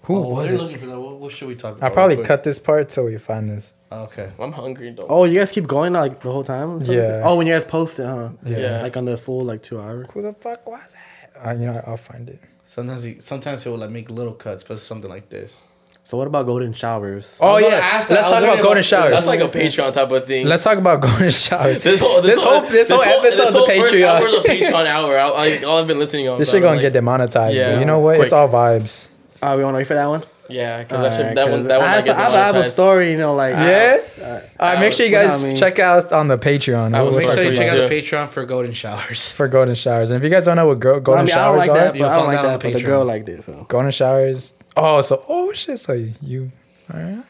[0.03, 0.57] Who Oh, was it?
[0.57, 0.99] looking for that.
[0.99, 1.86] What, what should we talk about?
[1.88, 3.72] I'll probably cut this part so we find this.
[3.93, 4.31] Okay.
[4.39, 5.05] I'm hungry though.
[5.09, 6.81] Oh, you guys keep going like the whole time?
[6.81, 7.21] Yeah.
[7.23, 8.29] Oh, when you guys post it, huh?
[8.45, 8.81] Yeah.
[8.81, 10.09] Like on the full like two hours.
[10.13, 11.29] Who the fuck was it?
[11.45, 12.39] Uh, you know, I'll find it.
[12.65, 15.61] Sometimes he, sometimes he'll like make little cuts, but something like this.
[16.05, 17.37] So what about golden showers?
[17.39, 18.15] Oh was gonna yeah, ask that.
[18.15, 19.11] let's talk was about golden about- showers.
[19.11, 20.47] That's like a Patreon type of thing.
[20.47, 21.81] Let's talk about golden showers.
[21.81, 24.21] this whole this whole this whole episode's a whole first Patreon.
[24.21, 25.17] hour's a Patreon hour.
[25.17, 26.39] I, I, all I've been listening on.
[26.39, 27.55] This so shit gonna I'm get demonetized.
[27.55, 28.19] Yeah, but you know what?
[28.19, 29.07] It's all vibes.
[29.41, 30.23] Uh, we want to wait for that one.
[30.49, 32.55] Yeah, because that should that one 'cause that one I, might have, get I have
[32.57, 33.99] a story, you know, like Yeah.
[34.21, 34.33] Uh, all
[34.69, 35.55] right, uh, make sure you what guys I mean.
[35.55, 36.93] check out on the Patreon.
[36.93, 37.95] I We'll was Make sure you check out the.
[37.95, 39.31] Patreon for golden showers.
[39.31, 40.11] for golden showers.
[40.11, 41.69] And if you guys don't know what go- I golden mean, I don't showers like
[41.69, 42.59] are, that, but I don't like that.
[42.61, 43.43] But the girl liked it.
[43.45, 43.65] So.
[43.69, 44.53] golden showers.
[44.75, 45.79] Oh, so oh shit.
[45.79, 46.51] So you,
[46.93, 47.23] all right.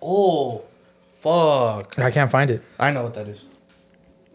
[0.00, 0.62] Oh,
[1.18, 1.98] fuck!
[1.98, 2.62] I can't find it.
[2.78, 3.46] I know what that is.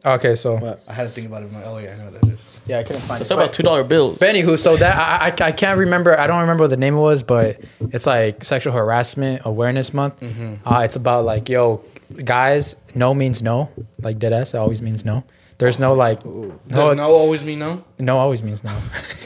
[0.06, 0.82] Okay, so What?
[0.88, 1.48] I had to think about it.
[1.48, 2.48] in my- Oh yeah, I know what that is.
[2.68, 4.20] yeah, I couldn't find Let's talk about two dollar bills.
[4.20, 6.18] But anywho, so that I, I I can't remember.
[6.20, 7.60] I don't remember what the name was, but
[7.92, 10.22] it's like sexual harassment awareness month.
[10.22, 11.82] Uh, it's about like yo,
[12.24, 13.70] guys, no means no.
[14.02, 15.24] Like dead ass, it always means no.
[15.58, 16.30] There's no like Does
[16.70, 17.84] no, no always mean no?
[17.98, 18.78] no always means no.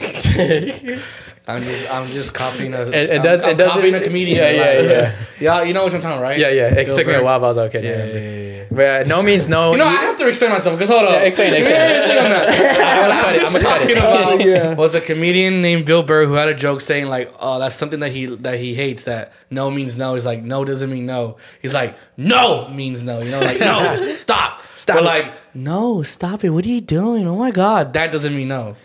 [1.48, 2.82] I'm just I'm just copying a.
[2.82, 3.42] It, it I'm- does.
[3.42, 3.72] I'm it does.
[3.72, 4.38] copying a comedian.
[4.38, 6.38] Yeah, yeah, Like, yeah, Yeah, you know what I'm talking about, right?
[6.38, 6.68] yeah, yeah.
[6.68, 7.84] It Bill took me a while, but I was like, okay.
[7.86, 8.39] Yeah, Yeah, yeah, yeah, yeah.
[8.72, 9.72] But uh, no means no.
[9.72, 11.12] You know, I have to explain myself because hold on.
[11.12, 11.80] Yeah, explain, explain.
[12.02, 13.42] I'm gonna cut it.
[13.42, 14.56] I'm gonna cut talking it.
[14.64, 17.74] about was a comedian named Bill Burr who had a joke saying like, "Oh, that's
[17.74, 19.04] something that he that he hates.
[19.04, 23.20] That no means no." He's like, "No doesn't mean no." He's like, "No means no."
[23.22, 26.50] You know, like, "No, stop, Stop But like, "No, stop it.
[26.50, 27.26] What are you doing?
[27.26, 28.76] Oh my god, that doesn't mean no."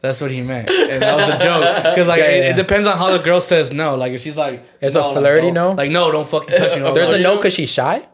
[0.00, 1.76] That's what he meant, and that was a joke.
[1.82, 2.50] Because like Yeah, it, yeah.
[2.50, 3.96] it depends on how the girl says no.
[3.96, 5.72] Like if she's like, It's a no, like, flirty don't- no?
[5.72, 6.82] Like no, don't fucking touch me.
[6.82, 8.06] I was There's a no because she's shy.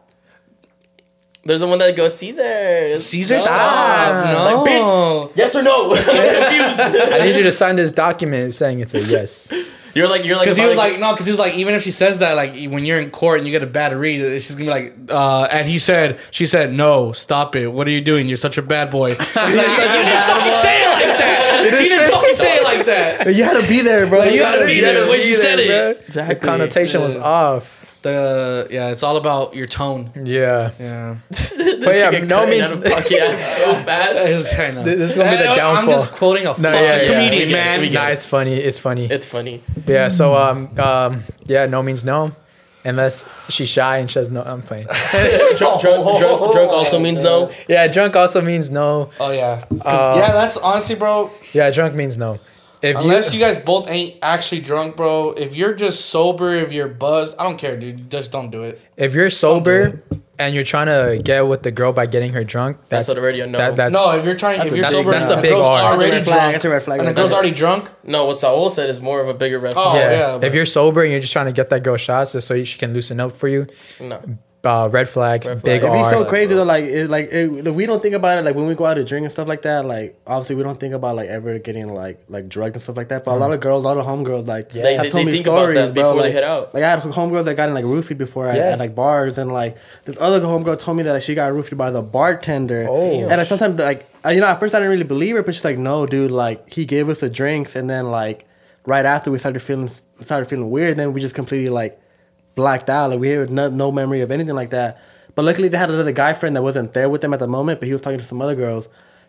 [1.47, 2.99] There's the one that goes Cesar.
[3.01, 3.45] Cesar, Stop.
[3.45, 4.35] stop.
[4.35, 5.37] No, Like, bitch.
[5.37, 5.95] Yes or no?
[5.95, 6.81] I'm confused.
[7.13, 9.53] I need you to sign this document saying it's a yes.
[9.95, 11.83] You're like you're like Because he was like, no, because he was like, even if
[11.83, 14.51] she says that, like, when you're in court and you get a bad read, she's
[14.57, 17.69] gonna be like, uh, and he said, she said, no, stop it.
[17.69, 18.27] What are you doing?
[18.27, 19.11] You're such a bad boy.
[19.11, 21.77] He's like, you didn't fucking say it like that.
[21.79, 23.35] She didn't fucking say it like that.
[23.37, 24.25] You had to be there, bro.
[24.25, 25.69] you gotta be there the way she said it.
[25.69, 26.35] The Exactly.
[26.49, 27.94] connotation was off.
[28.05, 30.11] The yeah, it's all about your tone.
[30.25, 30.73] Yeah.
[30.79, 34.29] Yeah, But yeah, no means so fast.
[34.29, 34.83] It's- I know.
[34.83, 35.95] This is gonna be the I- I'm downfall.
[35.95, 37.09] just quoting a fucking yeah, yeah.
[37.09, 37.81] comedian, We get it, man.
[37.81, 38.57] we Nah, it's funny.
[38.57, 39.07] It's funny.
[39.07, 39.63] It's funny.
[39.87, 40.09] Yeah.
[40.09, 42.33] So um um yeah, no means no,
[42.85, 44.43] unless she's shy and she says no.
[44.43, 44.87] I'm playing.
[45.57, 47.51] Drunk, drunk, drunk, drunk also means no.
[47.69, 49.11] Yeah, drunk also means no.
[49.19, 50.33] Oh yeah, Uh, yeah.
[50.33, 51.31] That's honestly, bro.
[51.55, 52.39] Yeah, drunk means no.
[52.85, 55.31] If Unless you, you guys both ain't actually drunk, bro.
[55.31, 58.11] If you're just sober, if you're buzzed, I don't care, dude.
[58.11, 58.79] Just don't do it.
[58.97, 60.03] if you're sober
[60.39, 63.41] and you're trying to get with the girl by getting her drunk, that's, That's already
[63.41, 63.57] a no.
[63.57, 65.67] That, that's No, if you're trying, if you're sober, that's and a the big girl's
[65.67, 65.81] R.
[65.95, 67.39] already That's a red flag, drunk, that's a red flag and the right girl's there.
[67.39, 67.91] already drunk.
[68.03, 70.11] No, what Saul said is more of a bigger red Oh, flag.
[70.11, 70.37] yeah.
[70.37, 72.63] yeah, if you're sober and you're just trying to get that girl shots just so
[72.65, 73.67] she can loosen up for you,
[74.01, 74.21] No.
[74.65, 75.93] Uh, red flag, Red big flag.
[75.93, 76.11] It'd be R.
[76.11, 76.65] so crazy though.
[76.65, 78.45] Like, it, like it, we don't think about it.
[78.45, 79.85] Like when we go out to drink and stuff like that.
[79.85, 83.09] Like obviously we don't think about like ever getting like like drugged and stuff like
[83.09, 83.25] that.
[83.25, 85.25] But a lot of girls, a lot of homegirls, like They- have they- told they
[85.27, 86.75] me think about stories that bro, before they like- head out.
[86.75, 88.71] Like I had homegirls that got in like roofied before at, Yeah.
[88.71, 91.77] at like bars, and like this other homegirl told me that like, she got roofied
[91.77, 92.87] by the bartender.
[92.89, 93.01] Oh.
[93.29, 95.65] and like, sometimes like you know at first I didn't really believe her, but she's
[95.65, 98.47] like, no, dude, like he gave us the drinks, and then like
[98.87, 99.91] right after we started feeling
[100.21, 102.01] started feeling weird, then we just completely like
[102.55, 103.11] blacked out.
[103.11, 105.01] Like we had no, no memory of anything like that.
[105.35, 107.81] But luckily they had another guy friend that wasn't there with them at the moment,
[107.81, 108.89] but he was talking to some other girls.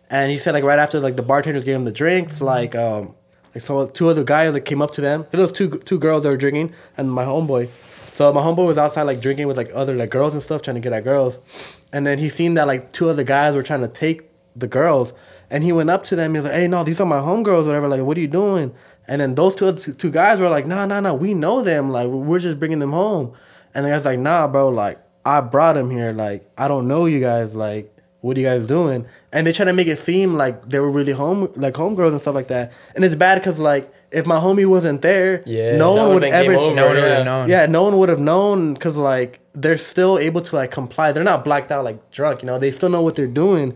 [0.10, 3.16] And he said like right after like the bartenders gave him the drinks, like um
[3.54, 5.26] like so two other guys that came up to them.
[5.32, 7.70] It was two two girls that were drinking and my homeboy.
[8.14, 10.76] So my homeboy was outside like drinking with like other like girls and stuff, trying
[10.76, 11.40] to get at girls.
[11.92, 15.12] And then he seen that like two other guys were trying to take the girls.
[15.50, 16.34] And he went up to them.
[16.34, 17.88] He was like, "Hey, no, these are my homegirls, whatever.
[17.88, 18.74] Like, what are you doing?"
[19.08, 21.14] And then those two two, two guys were like, "Nah, nah, nah.
[21.14, 21.92] We know them.
[21.92, 23.34] Like, we're just bringing them home."
[23.74, 24.70] And the guy's like, "Nah, bro.
[24.70, 26.12] Like, I brought them here.
[26.12, 27.54] Like, I don't know you guys.
[27.56, 30.80] Like, what are you guys doing?" And they try to make it seem like they
[30.80, 32.72] were really home, like homegirls and stuff like that.
[32.96, 35.76] And it's bad because like if my homie wasn't there, Yeah.
[35.78, 36.52] no one would would've ever.
[36.54, 37.16] game over, no one would yeah.
[37.18, 37.50] have known.
[37.50, 41.12] Yeah, no one would have known because like they're still able to like comply.
[41.12, 42.58] They're not blacked out like drunk, you know.
[42.58, 43.76] They still know what they're doing,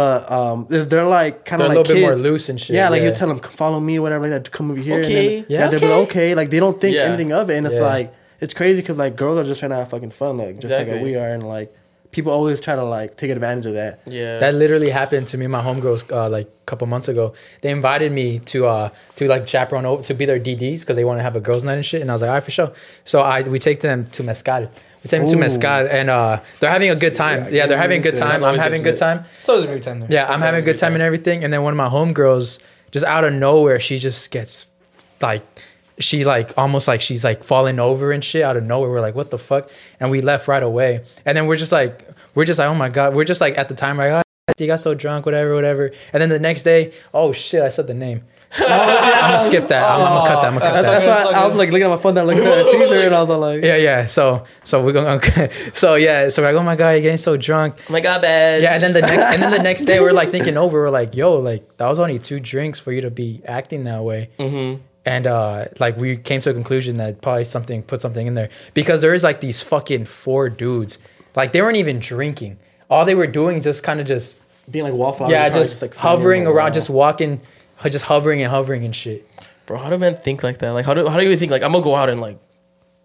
[0.00, 2.58] but um, they're, they're like kind They're of a like little bit more loose and
[2.60, 3.08] shit, Yeah, like yeah.
[3.08, 4.50] you tell them follow me, whatever like that.
[4.56, 5.00] Come over here.
[5.00, 5.06] Okay.
[5.38, 6.28] and then, Yeah, yeah, they're like, okay.
[6.40, 7.02] Like they don't think Yeah.
[7.10, 7.94] anything of it, and it's Yeah.
[7.94, 8.06] like
[8.44, 10.88] it's crazy because like girls are just trying to have fucking fun, like just like
[11.06, 11.68] we are, and like
[12.16, 14.00] people always try to like take advantage of that.
[14.06, 14.38] Yeah.
[14.42, 17.24] That literally happened to me and my homegirls uh, like a couple months ago.
[17.62, 21.04] They invited me to uh to like chaperone over to be their DDs because they
[21.10, 22.00] want to have a girls' night and shit.
[22.02, 22.72] And I was like, all right, for sure.
[23.04, 24.64] So I we take them to mezcal.
[25.02, 27.46] We take them to and uh, they're having a good time.
[27.52, 28.44] Yeah, they're having a good time.
[28.44, 29.24] I'm having a good good time.
[29.40, 30.08] It's always a good time there.
[30.10, 31.44] Yeah, I'm having a good time and everything.
[31.44, 32.58] And then one of my homegirls,
[32.90, 34.66] just out of nowhere, she just gets
[35.20, 35.42] like,
[35.98, 38.90] she like almost like she's like falling over and shit out of nowhere.
[38.90, 39.70] We're like, what the fuck?
[40.00, 41.04] And we left right away.
[41.24, 43.16] And then we're just like, we're just like, oh my god.
[43.16, 44.22] We're just like at the time like, oh,
[44.58, 45.92] you got so drunk, whatever, whatever.
[46.12, 48.22] And then the next day, oh shit, I said the name.
[48.58, 49.82] I'm gonna skip that.
[49.82, 50.52] I'm, I'm gonna cut that.
[50.52, 51.04] I'm gonna cut That's, that.
[51.04, 53.14] that's why it's I was like looking at my phone, then looking at Cesar, and
[53.14, 54.06] I was like, Yeah, yeah.
[54.06, 55.06] So, so we're going.
[55.20, 55.50] Okay.
[55.72, 56.28] So yeah.
[56.30, 57.76] So we're like, oh my god, you're getting so drunk.
[57.88, 58.60] oh my god, bad.
[58.62, 60.90] Yeah, and then the next and then the next day we're like thinking over, we're
[60.90, 64.30] like, yo, like that was only two drinks for you to be acting that way.
[64.38, 64.82] Mm-hmm.
[65.04, 68.50] And uh like we came to a conclusion that probably something put something in there.
[68.74, 70.98] Because there is like these fucking four dudes.
[71.36, 72.58] Like they weren't even drinking.
[72.88, 74.38] All they were doing is just kind of just
[74.70, 75.32] being like wallflowers.
[75.32, 77.40] yeah, probably just, like, hovering on around, just walking,
[77.88, 79.26] just hovering and hovering and shit.
[79.66, 80.70] Bro, how do men think like that?
[80.70, 82.38] Like, how do how do you think like I'm gonna go out and like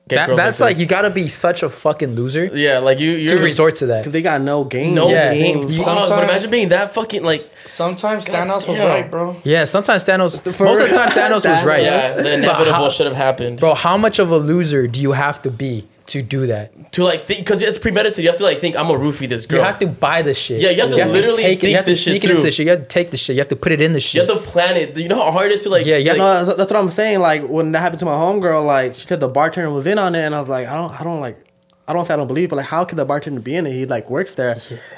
[0.07, 0.81] get That, girls that's like, this?
[0.81, 3.99] you gotta be such a fucking loser yeah, like you you're resort to that.
[3.99, 4.93] because they got no game.
[4.95, 5.33] no Yeah.
[5.33, 5.63] game.
[5.63, 8.87] You- Fuck, but sometimes- imagine being that fucking like Sometimes Thanos was damn.
[8.87, 9.35] right, bro.
[9.43, 10.43] Yeah, sometimes Thanos.
[10.59, 11.83] Most of the time, Thanos was right.
[11.83, 13.59] yeah, the inevitable how- should have happened.
[13.59, 16.91] Bro, how much of a loser do you have to be to do that?
[16.93, 18.23] To like think because it's premeditated.
[18.23, 19.59] You have to like think I'm gonna roofie this girl.
[19.59, 20.61] You have to buy the shit.
[20.61, 21.61] Yeah, you have to literally take it.
[21.61, 22.49] think You have to this shit sneak it into through.
[22.49, 22.65] the shit.
[22.65, 23.35] You have to take the shit.
[23.35, 24.21] You have to put it in the shit.
[24.21, 24.97] You have to plan it.
[24.97, 26.71] You know how hard it is to like Yeah, you have like, No, that's, that's
[26.71, 27.19] what I'm saying.
[27.19, 30.15] Like when that happened to my homegirl, like she said the bartender was in on
[30.15, 31.39] it, and I was like, I don't, I don't like,
[31.87, 33.73] I don't say I don't believe, but like, how could the bartender be in it?
[33.73, 34.49] He like works there,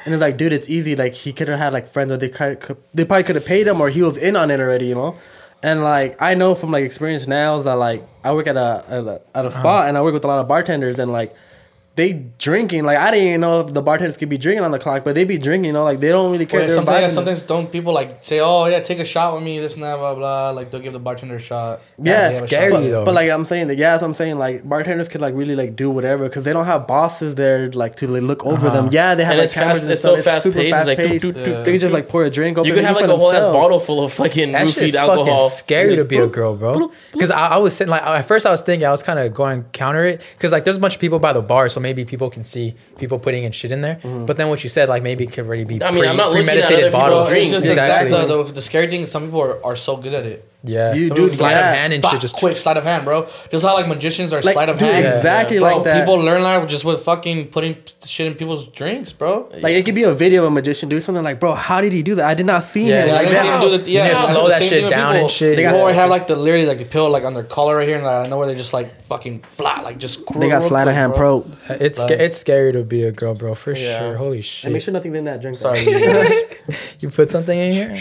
[0.05, 0.95] and it's like, dude, it's easy.
[0.95, 3.45] Like he could have had like friends, or they could, could they probably could have
[3.45, 5.16] paid him, or he was in on it already, you know.
[5.64, 8.84] And like I know from like experience now is that like I work at a
[8.88, 9.60] at a, at a uh-huh.
[9.60, 11.36] spot, and I work with a lot of bartenders, and like
[11.98, 12.84] they drinking.
[12.86, 15.24] Like I didn't even know the bartenders could be drinking on the clock, but they
[15.26, 15.66] be drinking.
[15.66, 16.60] You know, like they don't really care.
[16.60, 19.43] Well, They're sometimes, yeah, sometimes don't people like say, "Oh yeah, take a shot with
[19.43, 20.52] me," this and that, blah blah.
[20.52, 21.82] Like they'll give the bartender a shot.
[21.98, 22.48] Yeah, they have shot.
[22.50, 23.06] scary, but, though.
[23.06, 24.38] But like I'm saying, that yeah, that's I'm saying.
[24.38, 27.95] Like bartenders could like really like do whatever because they don't have bosses there like
[27.98, 28.86] to like, look over them.
[28.86, 28.89] Uh-huh.
[28.91, 30.18] Yeah, they have And like it's cameras fast- and it's stuff.
[30.18, 32.58] so fast-paced, it's like, doot, doot, doot, They could just like pour a drink.
[32.58, 35.26] You open could have like a whole ass bottle full of fucking That roofied alcohol.
[35.26, 36.91] fucking scary to be a girl, bro.
[37.12, 39.34] Because I, I was sitting like at first I was thinking I was kind of
[39.34, 42.04] going counter it because like there's a bunch of people by the bar, so maybe
[42.14, 42.68] people can see
[43.02, 43.96] people putting in shit in there.
[44.04, 44.26] Mm-hmm.
[44.28, 46.18] But then what you said, like maybe it could already be I mean, pre- I'm
[46.24, 47.52] not premeditated bottle drinks.
[47.52, 48.08] just Exactly.
[48.12, 50.40] exactly the, the, the scary thing is some people are, are so good at it.
[50.64, 51.68] Yeah, You Some do- people sleight yeah.
[51.70, 52.20] of hand and shit.
[52.20, 53.28] Just quick sleight of hand, bro.
[53.52, 55.06] Just how like magicians are Like, sleight of dude, hand.
[55.06, 56.00] exactly Bro, like that.
[56.02, 59.34] people learn that just with fucking putting shit in people's drinks, bro.
[59.66, 61.94] Like it could be a video of a magician do something like, bro, how did
[61.94, 62.26] he do that?
[62.26, 63.08] I did not see Yeah, him.
[63.10, 64.34] Yeah, I didn't see him do the yeah.
[64.34, 65.56] Slow that shit down and shit.
[65.56, 67.88] They got- Or have like the literally like the pill like on their collar right
[67.88, 70.20] here, and like, I know where they're just like fucking blah, like just.
[70.34, 71.41] They got real sleight of hand bro.
[71.41, 71.76] pro.
[71.76, 73.97] it's Like- sca- it's scary to be a girl, bro, for Yeah.
[73.99, 74.16] sure.
[74.18, 74.66] Holy shit!
[74.66, 75.58] And make sure nothing's in that drink.
[75.58, 75.84] Sorry,
[76.99, 77.97] You put something in here?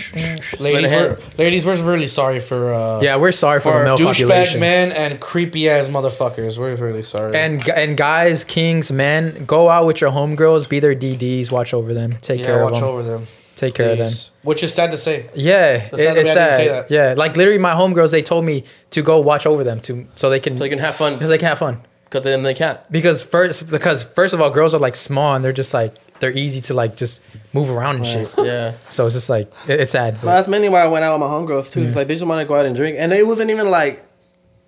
[0.58, 0.90] Ladies.
[0.90, 1.18] hand.
[1.38, 2.74] We're, ladies, we're really sorry for.
[2.74, 4.60] uh Yeah, we're sorry for, For the male douchebag population.
[4.60, 6.58] men and creepy ass motherfuckers.
[6.58, 7.36] We're really sorry.
[7.36, 11.94] And and guys, kings, men, go out with your homegirls, be their DDs, watch over
[11.94, 13.26] them, take yeah, care of watch them, over them.
[13.56, 14.10] Take care of them.
[14.42, 15.28] Which is sad to say.
[15.34, 16.56] Yeah, That's it- sad it's we had to sad.
[16.56, 16.90] say that.
[16.90, 20.30] Yeah, like literally, my homegirls they told me to go watch over them to so
[20.30, 21.80] they can so you can have fun because they can have fun.
[22.04, 22.78] because then they can't.
[22.92, 26.32] Because first, because first of all, girls are like small and they're just like they're
[26.32, 27.20] easy to like just
[27.52, 28.30] move around and shit.
[28.38, 28.74] Yeah.
[28.88, 30.14] So it's just like it- it's sad.
[30.14, 31.82] Well, but- that's mainly why I went out with my homegirls too.
[31.82, 34.04] It's like they just want to go out and drink, and it wasn't even like,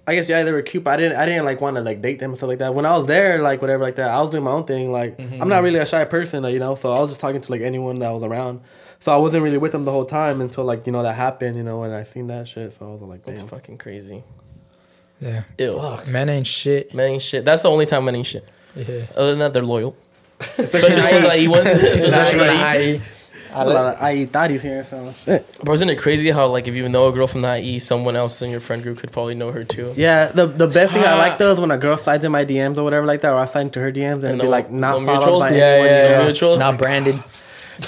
[0.07, 0.85] I guess yeah, they were cute.
[0.85, 2.75] But I didn't, I didn't like want to like date them and stuff like that.
[2.75, 4.91] When I was there, like whatever, like that, I was doing my own thing.
[4.91, 5.41] Like mm-hmm.
[5.41, 6.75] I'm not really a shy person, like, you know.
[6.75, 8.61] So I was just talking to like anyone that was around.
[9.01, 11.57] So I wasn't really with them the whole time until like you know that happened,
[11.57, 12.73] you know, and I seen that shit.
[12.73, 13.49] So I was like, It's damn.
[13.49, 14.25] fucking crazy.
[15.21, 15.81] yeah, Ew.
[16.07, 16.93] men ain't shit.
[16.95, 17.45] Men ain't shit.
[17.45, 18.49] That's the only time men ain't shit.
[18.75, 19.07] Yeah.
[19.17, 19.97] Other than that, they're loyal.
[20.41, 21.67] Especially the ones IE ones.
[21.69, 22.99] Especially Nah, IE.
[22.99, 23.05] nah,
[23.55, 25.59] I, a lot of IE thotties here, so shit.
[25.65, 28.15] Bro, isn't it crazy how like if you know a girl from the IE, someone
[28.15, 29.95] else in your friend group could probably know her too?
[29.97, 32.45] Yeah, the the best thing I like though is when a girl slides in my
[32.45, 34.51] DMs or whatever like that, or I slide into her DMs and, And be no-
[34.51, 35.41] like not no followed mutuals?
[35.41, 36.23] by Yeah, anyone, yeah, you know?
[36.25, 36.31] yeah.
[36.31, 36.59] Mutuals?
[36.59, 37.25] Not branded.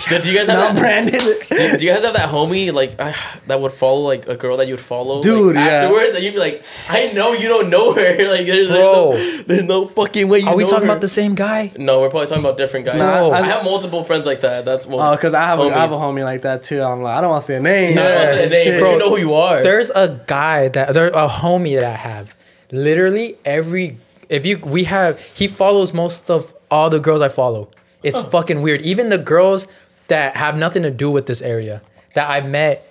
[0.08, 0.80] Do, do you guys have Not that?
[0.80, 1.20] branded.
[1.48, 3.12] Do, do you guys have that homie like uh,
[3.48, 5.62] that would follow like a girl that you would follow, like, Dude, yeah.
[5.66, 8.00] afterwards, and you'd be like, I know you don't know her.
[8.30, 9.12] like, there's, Bro.
[9.12, 10.46] there's, no, there's no fucking way you.
[10.48, 10.84] Are we talking her.
[10.84, 11.72] about the same guy?
[11.76, 12.98] No, we're probably talking about different guys.
[12.98, 14.64] No, I, I- have multiple friends like that.
[14.64, 15.16] That's Oh, multiple.
[15.16, 16.82] because I have a, I have a homie like that too.
[16.82, 17.98] I'm like, I don't want to say a name.
[17.98, 19.62] I don't say a name, but Bro, you know who you are.
[19.62, 22.34] There's a guy that there's a homie that I have.
[22.72, 27.70] Literally every if you we have he follows most of all the girls I follow.
[28.02, 28.80] It's fucking weird.
[28.80, 29.66] Even the girls
[30.10, 31.82] that have nothing to do with this area
[32.14, 32.86] that I met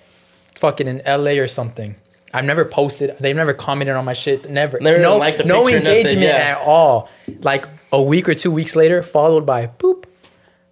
[0.56, 1.94] fucking in LA or something.
[2.32, 3.16] I've never posted.
[3.18, 4.48] They've never commented on my shit.
[4.50, 4.78] Never.
[4.80, 6.56] Never no, liked the no picture, nothing, engagement yeah.
[6.56, 7.08] at all.
[7.42, 10.04] Like a week or two weeks later, followed by boop.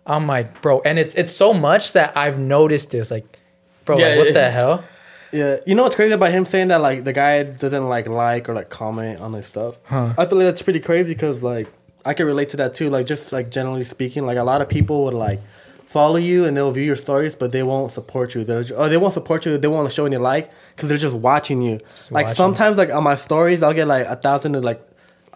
[0.06, 3.10] I'm like, bro, and it's it's so much that I've noticed this.
[3.10, 3.38] Like,
[3.84, 4.32] bro, Yeah, like, what yeah.
[4.32, 4.84] the hell?
[5.32, 8.48] Yeah, you know what's crazy about him saying that like the guy doesn't like like
[8.48, 9.76] or like comment on his stuff.
[9.84, 10.14] Huh.
[10.16, 11.68] I feel like that's pretty crazy because like
[12.04, 12.88] I can relate to that too.
[12.88, 15.40] Like just like generally speaking, like a lot of people would like
[15.88, 18.44] follow you and they'll view your stories, but they won't support you.
[18.44, 19.56] They're or oh, they won't support you.
[19.56, 21.80] They won't show any like because they're just watching you.
[22.10, 22.36] like watching.
[22.36, 24.84] sometimes like on my stories, I'll get like a thousand to like.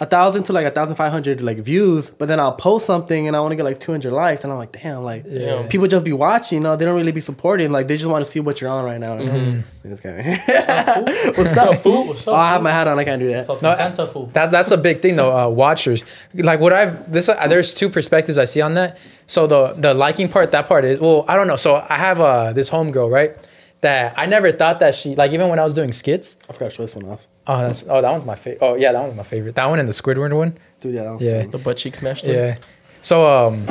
[0.03, 3.29] A thousand to like a thousand five hundred like views, but then I'll post something
[3.29, 5.67] and I want to get like two hundred likes, and I'm like, damn, like Yeah.
[5.69, 8.25] people just be watching, you know, they don't really be supporting, like they just want
[8.25, 9.15] to see what you're on right now.
[9.21, 9.33] You know?
[9.33, 9.91] Mm-hmm.
[9.91, 11.33] This guy.
[11.37, 12.07] What's up, fool?
[12.09, 12.99] What's up, Oh, I have my hat on.
[12.99, 13.47] I can't do that.
[13.63, 14.27] No, Santa fool.
[14.33, 15.33] That that's a big thing though.
[15.37, 17.29] Uh, watchers, like what I've this.
[17.29, 18.99] Uh, there's two perspectives I see on that.
[19.29, 21.57] So the the liking part, that part is well, I don't know.
[21.57, 23.37] So I have uh this homegirl right
[23.83, 26.39] that I never thought that she like even when I was doing skits.
[26.49, 27.21] I forgot to show this one off.
[27.47, 28.59] Oh, that's oh that one's my favorite.
[28.63, 29.55] Oh yeah, that one's my favorite.
[29.57, 30.57] That one and the Squidward one.
[30.81, 31.47] Dude, yeah, that was Yeah.
[31.47, 32.25] the butt cheek smashed.
[32.25, 32.35] in.
[32.35, 32.57] Yeah.
[33.03, 33.67] So um.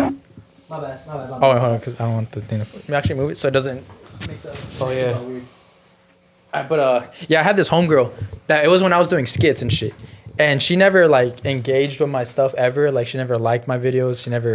[0.69, 2.65] My bad, my bad, my Oh, wait, hold on, because I don't want the thing
[2.65, 3.83] to actually move it so it doesn't.
[4.79, 5.17] Oh yeah.
[6.53, 8.11] I, but uh, yeah, I had this homegirl
[8.47, 9.93] that it was when I was doing skits and shit,
[10.41, 12.83] and she never like engaged with my stuff ever.
[12.97, 14.23] Like she never liked my videos.
[14.23, 14.53] She never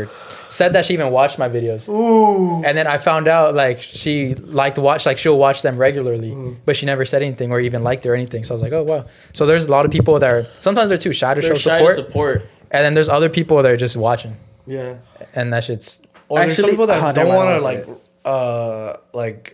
[0.58, 1.82] said that she even watched my videos.
[1.88, 2.64] Ooh.
[2.66, 6.32] And then I found out like she liked to watch, like she'll watch them regularly,
[6.66, 8.42] but she never said anything or even liked or anything.
[8.44, 9.04] So I was like, oh wow.
[9.32, 11.70] So there's a lot of people that are sometimes they're too shy to They're show
[11.70, 12.36] shy support, to support.
[12.72, 14.36] and then there's other people that are just watching,
[14.66, 14.96] Yeah.
[15.34, 17.86] and that shit's Or there's some Actually- people that don't want to like,
[18.24, 19.52] uh, like,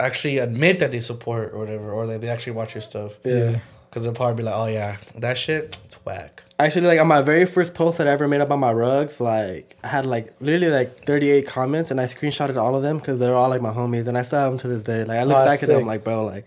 [0.00, 3.12] actually admit that they support or whatever, or like they actually watch your stuff.
[3.24, 3.58] Yeah.
[3.88, 6.42] Because they'll probably be like, oh yeah, that shit, it's whack.
[6.58, 9.76] Actually, like on my very first post that I ever made about my rugs, like
[9.82, 13.34] I had like literally like 38 comments, and I screenshotted all of them because they're
[13.34, 15.04] all like my homies, and I still have them to this day.
[15.04, 16.44] Like I look Oh, back at them, like bro, like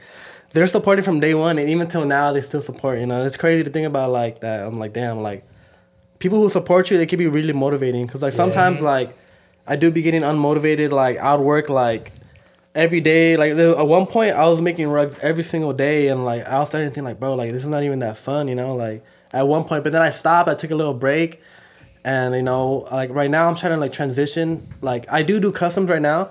[0.54, 3.00] they're supporting from day one, and even till now they still support.
[3.00, 4.66] You know, it's crazy to think about like that.
[4.66, 5.46] I'm like, damn, like
[6.20, 8.08] people who support you, they can be really motivating.
[8.08, 8.86] Cause like sometimes mm-hmm.
[8.86, 9.18] like
[9.66, 10.92] I do be getting unmotivated.
[10.92, 12.12] Like I would work like
[12.76, 13.38] every day.
[13.38, 16.60] Like there, at one point, I was making rugs every single day, and like I
[16.60, 18.76] was starting to think like, bro, like this is not even that fun, you know?
[18.76, 19.04] Like
[19.34, 20.50] at one point, but then I stopped.
[20.50, 21.42] I took a little break,
[22.04, 24.68] and you know, like right now, I'm trying to like transition.
[24.82, 26.30] Like I do do customs right now.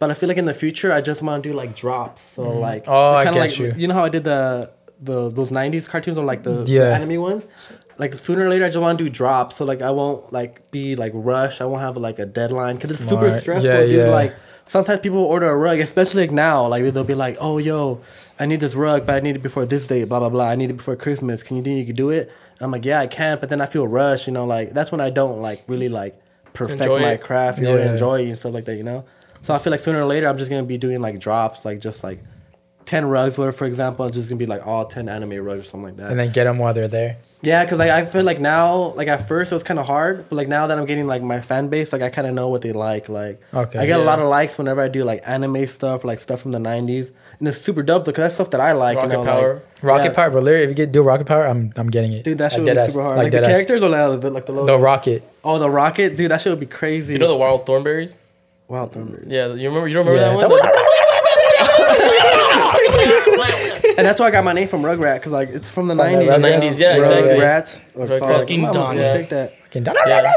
[0.00, 2.22] But I feel like in the future, I just want to do like drops.
[2.22, 2.60] So mm-hmm.
[2.60, 3.86] like, Oh, I get like, you.
[3.88, 4.70] know how I did the
[5.00, 6.82] the those '90s cartoons or like the, the Yeah.
[6.94, 7.44] anime ones.
[7.98, 9.56] Like sooner or later, I just want to do drops.
[9.56, 11.60] So like, I won't like be like rushed.
[11.60, 13.90] I won't have like a deadline because it's super stressful, Yeah, dude.
[13.90, 14.08] yeah.
[14.10, 14.36] Like
[14.68, 16.66] sometimes people order a rug, especially like now.
[16.66, 18.00] Like they'll be like, "Oh, yo,
[18.38, 20.04] I need this rug, but I need it before this date.
[20.08, 20.48] Blah blah blah.
[20.48, 21.42] I need it before Christmas.
[21.42, 22.28] Can you think you can do it?"
[22.58, 24.26] And I'm like, "Yeah, I can," but then I feel rushed.
[24.26, 26.20] You know, like that's when I don't like really like
[26.54, 27.22] perfect Enjoy my it.
[27.22, 27.74] craft, you Yeah.
[27.76, 28.76] and enjoy it and stuff like that.
[28.76, 29.04] You know.
[29.42, 31.80] So I feel like sooner or later, I'm just gonna be doing like drops, like
[31.80, 32.18] just like
[32.88, 35.64] ten rugs, where for example, it's just gonna be like all ten anime rugs or
[35.64, 36.10] something like that.
[36.10, 37.18] and then get them while they're there.
[37.40, 40.28] Yeah, because like, I feel like now, like at first it was kind of hard,
[40.28, 42.48] but like now that I'm getting like my fan base, like I kind of know
[42.48, 43.08] what they like.
[43.08, 43.78] Like, Okay.
[43.78, 46.50] I get a lot of likes whenever I do like anime stuff, like stuff from
[46.50, 48.96] the '90s, and it's super dope because that's stuff that I like.
[48.96, 49.54] Rocket you know, Power.
[49.54, 50.12] Like, Rocket yeah.
[50.14, 52.24] Power, but literally, if you get do Rocket Power, I'm I'm getting it.
[52.24, 52.86] dude, that shit Like would be deadass.
[52.88, 53.18] super hard.
[53.18, 53.46] Like, the deadass.
[53.52, 54.66] characters or like the, like the logo?
[54.76, 55.22] The Rocket.
[55.44, 57.12] oh, the rocket, dude, that shit would be crazy.
[57.12, 58.16] You know the wild thornberries?
[58.66, 59.28] Wild Thornberries.
[59.28, 59.86] Yeah, you remember?
[59.88, 60.48] You don't remember Yeah.
[60.48, 60.60] that one?
[62.98, 66.12] And that's why I got my name from Rugrat because like it's from the From
[66.12, 66.28] the '90s.
[66.28, 66.36] Rugrats.
[66.36, 66.60] you know?
[66.60, 67.30] 90s, yeah, exactly.
[67.34, 67.78] Rugrats.
[67.96, 68.18] Rugrats.
[68.20, 69.12] Fucking come on, yeah.
[69.14, 69.54] Take that.
[69.64, 70.32] Fucking- yeah.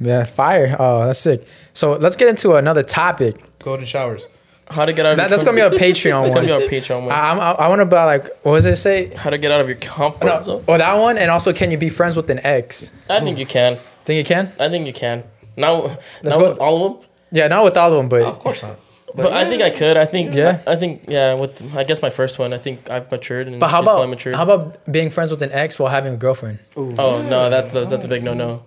[0.00, 0.76] Yeah, fire.
[0.78, 1.46] Oh, that's sick.
[1.74, 3.36] So let's get into another topic.
[3.60, 4.26] Golden showers.
[4.68, 6.46] How to get out of That, that's gonna be comfort- a Patreon That's one.
[6.46, 7.10] gonna be our Patreon one.
[7.12, 9.12] I, I'm- I, I want to buy like what does it say?
[9.14, 10.64] How to get out of your comfort No, zone.
[10.66, 12.92] oh, that one, and also can you be friends with an ex?
[13.08, 13.78] I think you can.
[14.04, 14.52] Think you can?
[14.58, 15.24] I think you can.
[15.56, 17.08] Now, Let's now go- with all of them.
[17.30, 18.76] Yeah, not with all of them, but Of course not.
[19.14, 19.96] But, I think I could.
[19.96, 20.34] I think.
[20.34, 20.62] Yeah.
[20.66, 21.04] I, I think.
[21.08, 21.34] Yeah.
[21.34, 22.52] With I guess my first one.
[22.52, 23.46] I think I've matured.
[23.48, 24.34] And but how she's about matured.
[24.34, 26.58] how about being friends with an ex while having a girlfriend?
[26.76, 28.64] Oh no, that's a, that's a big no no.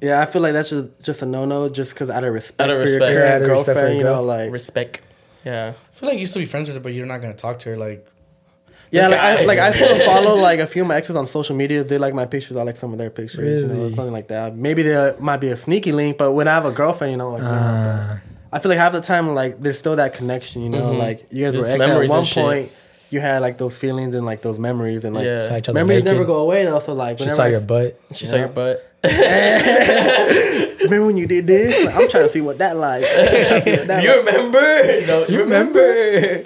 [0.00, 2.60] Yeah, I feel like that's just, just a no no, just because out of respect
[2.60, 3.12] Out of for respect.
[3.14, 5.00] your Yeah, current out of respect for girlfriend, your you know, like Respect.
[5.44, 5.72] Yeah.
[5.76, 7.58] I feel like you used to be friends with her, but you're not gonna talk
[7.60, 7.76] to her.
[7.76, 8.06] Like,
[8.92, 9.44] Yeah, like I, guy.
[9.44, 11.82] like I still follow like a few of my exes on social media.
[11.82, 12.56] They like my pictures.
[12.56, 13.62] I like some of their pictures.
[13.62, 14.54] You know, something like that.
[14.56, 17.30] Maybe there might be a sneaky link, but when I have a girlfriend, you know,
[17.32, 18.20] like you know, Ah.
[18.52, 20.62] I feel like half the time like there's still that connection.
[20.62, 20.98] You know, Mhm.
[20.98, 22.42] like you guys There's were exes at one and shit.
[22.44, 22.72] point.
[23.10, 25.44] You had like those feelings and like those memories and like Yeah.
[25.56, 26.12] Each other memories naked.
[26.18, 26.64] never go away.
[26.64, 27.98] Though, so like She saw your butt.
[28.12, 28.42] She saw Yeah.
[28.42, 28.84] your butt.
[30.82, 31.84] remember when you did this?
[31.86, 33.04] Like, I'm trying to see what that like.
[33.04, 34.26] I'm trying to see what that you like.
[34.26, 35.06] remember?
[35.06, 36.44] No, you remember?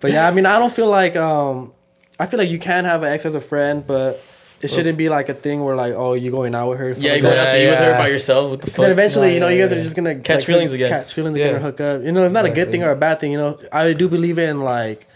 [0.00, 1.72] But yeah, I mean, I don't feel like um,
[2.20, 4.22] I feel like you can have an ex as a friend, but
[4.60, 6.88] it shouldn't be like a thing where like, oh, you going out with her.
[6.90, 8.50] Yeah, you something going like out Yeah, to eat with her by yourself?
[8.50, 8.90] What the Then fuck?
[8.90, 9.78] eventually, Yeah, you know, yeah, you guys yeah.
[9.78, 10.88] are just gonna Catch like, feelings again.
[10.90, 11.44] Catch feelings Yeah.
[11.46, 12.02] again or hook up.
[12.02, 13.32] You know, it's not a good thing or a bad thing.
[13.32, 15.06] You know, I do believe in like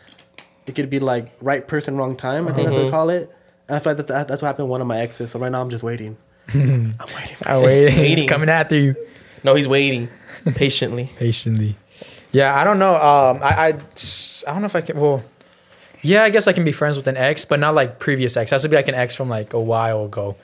[0.67, 2.47] it could be like right person, wrong time.
[2.49, 3.31] I think that's what they call it.
[3.69, 5.31] And I feel like that, that's what happened to one of my exes.
[5.33, 6.17] So right now I'm just waiting.
[6.55, 7.37] I'm waiting.
[7.37, 7.89] For I wait.
[7.91, 8.29] He's waiting.
[8.29, 8.95] coming after you
[9.45, 10.09] No, he's waiting
[10.55, 11.11] patiently.
[11.17, 11.77] patiently.
[12.33, 12.95] Yeah, I don't know.
[12.95, 13.73] Um, I, I, I
[14.53, 14.99] don't know if I can.
[14.99, 15.23] Well,
[16.03, 18.51] yeah, I guess I can be friends with an ex, but not like previous ex.
[18.53, 20.37] It has to be like an ex from like a while ago.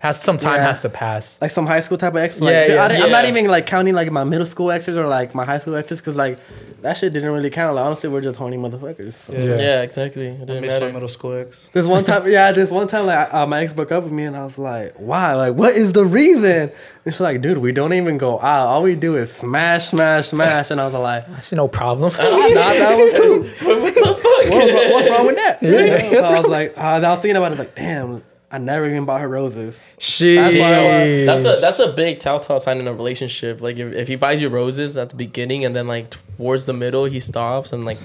[0.00, 0.66] Has some time Yeah.
[0.66, 1.38] has to pass.
[1.40, 2.38] like some high school type of ex.
[2.38, 2.82] Like, Yeah, yeah.
[2.82, 3.30] I, am not Yeah.
[3.30, 6.14] even like counting like my middle school exes or like my high school exes because
[6.16, 6.38] like
[6.82, 7.76] that shit didn't really count.
[7.76, 9.14] Like honestly, we're just horny motherfuckers.
[9.14, 9.32] So.
[9.32, 9.56] Yeah.
[9.56, 10.26] Yeah, exactly.
[10.26, 10.92] It I didn't miss my matter.
[10.92, 11.70] middle school ex.
[11.72, 14.24] This one time, yeah, this one time, like uh, my ex broke up with me,
[14.24, 15.32] and I was like, "Why?
[15.32, 16.70] Like, what is the reason?"
[17.06, 18.66] And she's like, "Dude, we don't even go out.
[18.66, 22.12] All we do is smash, smash, smash." And I was like, I see no problem.
[22.18, 24.14] I "Nah, that was cool.
[24.50, 24.72] what?
[24.74, 26.20] What what's wrong with that?" Yeah.
[26.26, 29.04] So I was like, uh, I was thinking about it, like, damn, I never even
[29.04, 29.80] bought her roses.
[29.98, 30.36] She.
[30.36, 33.60] That's I- That's a that's a big telltale sign in a relationship.
[33.60, 36.72] Like if, if he buys you roses at the beginning and then like towards the
[36.72, 37.98] middle he stops and like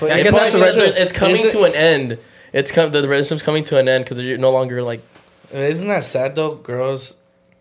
[0.00, 2.18] But I guess that's a that it's coming it- to an end.
[2.52, 5.00] It's come the relationship's coming to an end because you're no longer like
[5.52, 6.56] Isn't that sad though?
[6.56, 7.14] Girls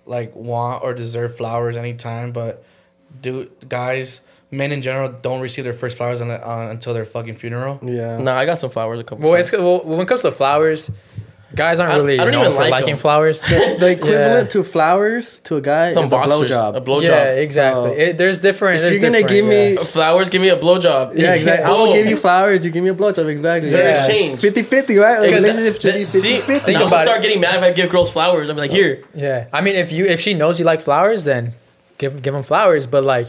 [0.06, 2.64] like want or deserve flowers anytime, but
[3.22, 7.36] do guys, men in general, don't receive their first flowers on, uh, until their fucking
[7.36, 7.80] funeral.
[7.84, 8.18] Yeah.
[8.18, 8.36] nah.
[8.38, 9.28] I got some flowers a couple.
[9.30, 9.54] Well, times.
[9.54, 10.90] it's well, when it comes to flowers,
[11.56, 12.98] guys aren't I- really I don't known even for like liking them.
[12.98, 13.42] flowers.
[13.42, 14.52] The equivalent Yeah.
[14.52, 16.76] to flowers to a guy some is a blowjob.
[16.78, 17.08] a blowjob.
[17.10, 17.90] yeah, exactly.
[17.92, 18.76] So, it, there's different.
[18.78, 19.84] if there's you're gonna different, give me- yeah.
[19.84, 21.16] Flowers, give me a blowjob.
[21.18, 21.66] yeah, exactly.
[21.66, 22.64] I will give you flowers.
[22.66, 23.28] You give me a blowjob.
[23.30, 23.72] Exactly.
[23.72, 23.98] Fair Yeah.
[23.98, 24.42] exchange.
[24.42, 25.20] 50-50, right?
[25.22, 26.74] Like, relationship should be that- see, 50-50.
[26.74, 27.06] now I'm about gonna it.
[27.06, 28.50] start getting mad if I give girls flowers.
[28.50, 31.54] I'm like, here, Yeah, I mean, if you if she knows you like flowers, then
[32.00, 32.86] give give them flowers.
[32.88, 33.28] But like,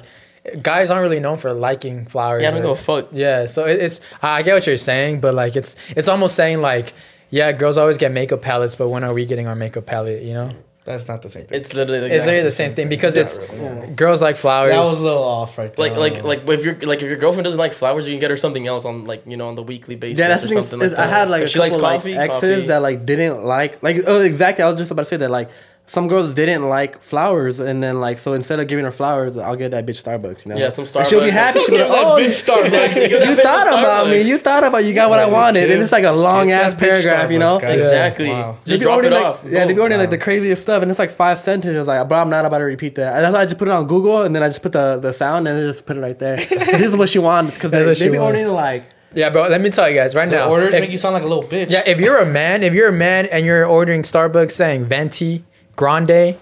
[0.62, 2.42] guys aren't really known for liking flowers.
[2.42, 3.08] yeah, I don't or- give a fuck.
[3.12, 6.60] Yeah, so it, it's I get what you're saying, but like it's it's almost saying
[6.60, 6.92] like,
[7.30, 10.22] yeah, girls always get makeup palettes, but when are we getting our makeup palette?
[10.22, 10.50] You know,
[10.84, 11.58] That's not the same thing.
[11.60, 13.88] It's literally it's exactly really the same thing because it's really.
[13.94, 14.72] girls like flowers.
[14.72, 15.90] That was a little off right there.
[15.90, 18.30] like like like if your like if your girlfriend doesn't like flowers, you can get
[18.30, 20.80] her something else on like you know on the weekly basis Yeah, that's or something
[20.80, 21.00] is like that.
[21.00, 22.66] I had like if a she likes couple coffee, like exes coffee.
[22.68, 24.64] that like didn't like like oh exactly.
[24.64, 25.50] I was just about to say that like
[25.90, 29.56] some girls didn't like flowers, and then like so instead of giving her flowers, I'll
[29.56, 30.44] get that bitch Starbucks.
[30.44, 30.56] You know?
[30.56, 31.58] Yeah, some And She'll be happy.
[31.58, 33.26] She'll be like, That oh, bitch Starbucks.
[33.28, 34.20] you thought about me.
[34.22, 34.84] You thought about.
[34.84, 37.30] You got what I wanted, and it's like a long Get ass that bitch paragraph.
[37.32, 37.58] You know.
[37.58, 37.78] Guys.
[37.78, 38.28] Exactly.
[38.30, 38.58] Wow.
[38.64, 39.42] They Just drop it ordering, off.
[39.44, 39.82] Yeah, they be Boom.
[39.82, 41.86] ordering like the craziest stuff, and it's like five sentences.
[41.88, 43.16] Like, bro, I'm not about to repeat that.
[43.16, 44.98] And that's why I just put it on Google, and then I just put the,
[44.98, 46.36] the sound, and then just put it right there.
[46.46, 48.36] this is what she wants because That's they, they she be wants.
[48.36, 49.48] ordering like Yeah, bro.
[49.48, 50.50] Let me tell you guys right The now.
[50.50, 51.70] orders if- make you sound like a little bitch.
[51.70, 55.44] yeah, if you're a man, if you're a man and you're ordering Starbucks saying venti,
[55.80, 56.36] grande,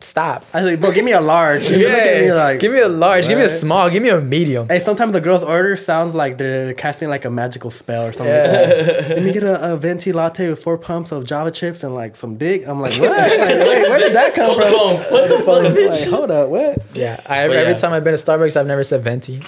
[0.00, 0.44] stop.
[0.54, 1.68] I was like, bro, give me a large.
[1.68, 4.08] You look at me like, give me a large, give me a small, give me
[4.08, 4.66] a medium.
[4.68, 8.34] Hey, sometimes the girl's order sounds like they're casting like a magical spell or something.
[8.34, 9.08] Like that.
[9.10, 12.16] Let me get a, a venti latte with four pumps of Java chips and like
[12.16, 12.66] some dick.
[12.66, 13.10] I'm like, what?
[13.12, 13.38] Like,
[13.68, 14.62] wait, where did that come Hold
[15.02, 15.12] from?
[15.12, 16.10] What the fuck, Like, bitch?
[16.10, 16.78] hold up, what?
[16.94, 17.74] Yeah, I, every yeah.
[17.74, 19.42] time I've been to Starbucks, I've never said venti.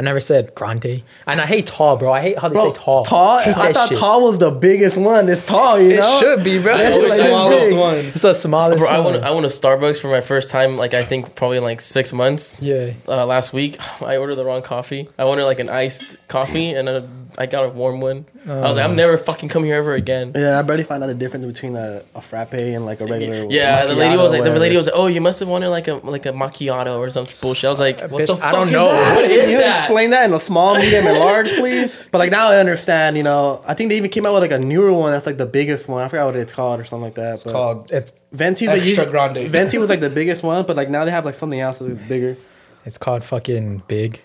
[0.00, 2.10] I never said grande, and I hate tall, bro.
[2.10, 3.04] I hate how they Bro, say tall.
[3.04, 3.38] Tall?
[3.40, 3.98] Hate I thought shit.
[3.98, 5.28] tall was the biggest one.
[5.28, 6.16] It's tall, you know?
[6.16, 6.74] It should be, bro.
[6.74, 7.78] That's the like smallest big.
[7.78, 7.96] one.
[7.96, 9.12] It's the smallest Bro, I one.
[9.12, 10.78] went I went to Starbucks for my first time.
[10.78, 12.62] Like I think probably in like six months.
[12.62, 12.94] yeah.
[13.06, 15.06] Uh, last week, I ordered the wrong coffee.
[15.18, 17.06] I wanted like an iced coffee, and a,
[17.36, 18.24] I got a warm one.
[18.46, 20.32] I was like, I'm never fucking coming here ever again.
[20.34, 23.46] Yeah, I barely find out the difference between a, a frappe and like a regular.
[23.50, 25.88] Yeah, the lady was like, the lady was like, oh, you must have wanted like
[25.88, 27.68] a like a macchiato or some bullshit.
[27.68, 28.86] I was like, what Bitch, the I don't is know.
[28.86, 29.16] that?
[29.16, 29.89] What Can is you that?
[29.90, 32.06] Explain that in a small, medium, and large, please?
[32.10, 33.16] But like now I understand.
[33.16, 35.38] You know, I think they even came out with like a newer one that's like
[35.38, 36.02] the biggest one.
[36.04, 37.34] I forgot what it's called or something like that.
[37.34, 39.50] It's but called It's Venti's Extra like usually- grande.
[39.50, 42.00] Venti was like the biggest one, but like now they have like something else that's
[42.08, 42.36] bigger.
[42.86, 44.20] it's called fucking big.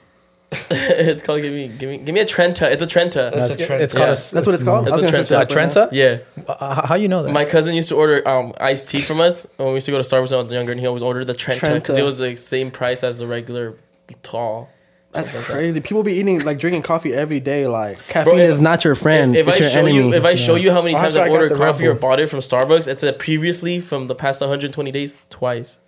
[0.69, 2.71] it's called give me give me give me a Trenta.
[2.71, 3.31] It's a Trenta.
[3.33, 3.83] That's a Trenta.
[3.83, 4.13] It's called Yeah.
[4.13, 4.87] a, That's what it's called.
[4.87, 5.19] It's a Trenta.
[5.19, 5.53] it A up right now.
[5.53, 5.89] Trenta?
[5.91, 6.17] yeah,
[6.47, 7.33] Uh, how you know that?
[7.33, 10.01] my cousin used to order um iced tea from us when we used to go
[10.01, 12.19] to Starbucks when I was younger, and he always ordered the Trenta because it was
[12.19, 13.73] the same price as the regular
[14.21, 14.69] tall.
[15.15, 15.53] That's Something like that.
[15.53, 15.79] crazy.
[15.81, 17.65] People be eating like drinking coffee every day.
[17.67, 19.35] Like caffeine if- is not your friend.
[19.35, 19.95] If, if it's I your show enemy.
[19.95, 22.19] you, if I show you how many times I've ordered the Red coffee or bought
[22.19, 25.79] it from Starbucks, it said previously from the past 120 days twice,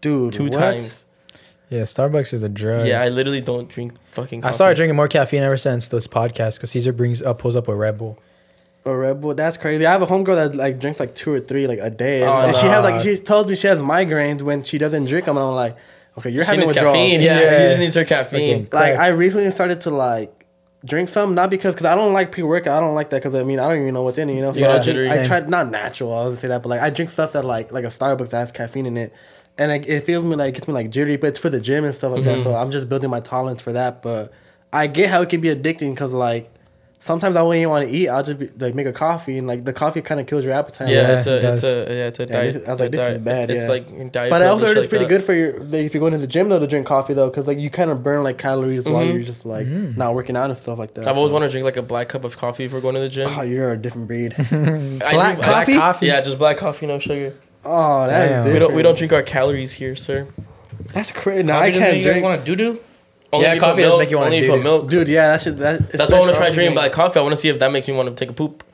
[0.00, 0.52] dude, two what?
[0.52, 1.06] times.
[1.68, 2.86] yeah, Starbucks is a drug.
[2.86, 4.42] Yeah, I literally don't drink fucking.
[4.42, 4.50] Coffee.
[4.50, 7.68] I started drinking more caffeine ever since this podcast because Cesar brings up pulls up
[7.68, 8.18] a Red Bull.
[8.86, 9.84] A Red Bull, that's crazy.
[9.84, 12.32] I have a homegirl that like drinks like two or three like a day, Oh,
[12.38, 15.36] and she has like she tells me she has migraines when she doesn't drink them.
[15.36, 15.76] And I'm like,
[16.20, 17.20] okay, you're She having needs caffeine.
[17.20, 17.50] Yeah, Yeah.
[17.56, 18.66] she just needs her caffeine.
[18.66, 18.96] Freaking Like.
[18.96, 20.46] I recently started to like
[20.84, 22.76] drink some, not because because I don't like pre workout.
[22.76, 24.34] I don't like that because I mean I don't even know what's in it.
[24.34, 25.06] You know, so Yeah, I, jittery.
[25.08, 26.12] drink, I tried not natural.
[26.14, 28.30] I was gonna say that, but like I drink stuff that like like a Starbucks
[28.30, 29.12] that has caffeine in it,
[29.58, 31.84] and like, it feels me like gets me like jittery, but it's for the gym
[31.84, 32.36] and stuff like Mm-hmm.
[32.38, 32.42] that.
[32.44, 34.02] So I'm just building my tolerance for that.
[34.02, 34.32] But
[34.72, 36.50] I get how it can be addicting because like.
[37.02, 38.08] Sometimes I wouldn't even want to eat.
[38.10, 40.52] I'll just be, like make a coffee, and like the coffee kind of kills your
[40.52, 40.88] appetite.
[40.90, 42.52] Yeah, Yeah, it's it a, it's a, yeah, it's a Yeah, diet.
[42.54, 43.68] this- I was like, a this is diet- bad, It's yeah.
[43.68, 44.30] like diet.
[44.30, 45.08] But I also and heard it's like pretty that.
[45.08, 47.30] good for your like, if you're going to the gym though to drink coffee though,
[47.30, 49.14] because like you kind of burn like calories while Mhm.
[49.14, 51.08] you're just like not working out and stuff like that.
[51.08, 53.00] I've always wanted to drink like a black cup of coffee if we're going to
[53.00, 53.30] the gym.
[53.34, 54.34] Oh, you're a different breed.
[55.00, 55.74] Black drink- coffee?
[55.76, 56.06] coffee?
[56.06, 57.32] Yeah, just black coffee, no sugar.
[57.64, 58.44] oh, Damn.
[58.44, 60.26] that's We don't we don't drink our calories here, sir.
[60.92, 61.44] That's crazy.
[61.44, 62.24] No, I doesn't make can't you guys drink.
[62.24, 62.80] want to doo doo.
[63.32, 64.52] Only Yeah, if you put coffee does milk, make you wanna only if do you
[64.52, 64.64] put it.
[64.64, 64.88] milk.
[64.88, 65.92] Dude, yeah, that should that.
[65.92, 67.20] That's why I want to try drinking black coffee.
[67.20, 68.64] I want to see if that makes me want to take a poop.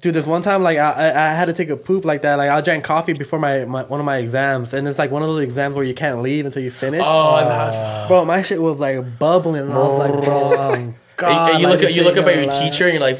[0.00, 2.34] Dude, this one time, like I, I, I had to take a poop like that.
[2.36, 5.22] Like I drank coffee before my, my one of my exams, and it's like one
[5.22, 7.00] of those exams where you can't leave until you finish.
[7.02, 11.30] Oh, oh that- bro, my shit was like bubbling, and I was like, bro, God,
[11.48, 12.60] and, and you like, look at you look up at your last.
[12.60, 13.18] teacher and you're like,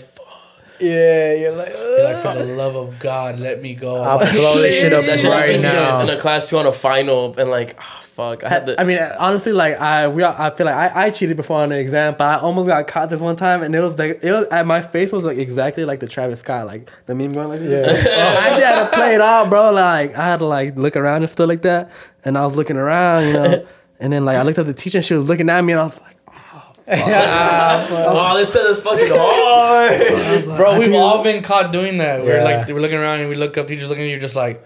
[0.80, 4.02] Yeah, you're like, You're like, for the love of God, let me go.
[4.02, 6.00] I'll blow this shit up that shit right happened to me now.
[6.00, 8.80] in a class two on a final, and like, oh, fuck, I had the.
[8.80, 11.68] I mean, honestly, like I, we, all- I feel like I, I cheated before on
[11.70, 14.30] the exam, but I almost got caught this one time, and it was like it
[14.32, 17.60] was, my face was like exactly like the Travis Scott, like the meme going like
[17.60, 18.06] this.
[18.06, 19.72] I actually had to play it out, bro.
[19.72, 21.90] Like I had to like look around and stuff like that,
[22.24, 23.66] and I was looking around, you know,
[24.00, 25.80] and then like I looked at the teacher, and she was looking at me, and
[25.80, 30.56] I was like, oh, oh this is fucking hard.
[30.56, 32.22] Bro, we've all been caught doing that.
[32.22, 32.44] We're Yeah.
[32.44, 34.64] like, we're looking around and we look up, teachers looking at you, just like,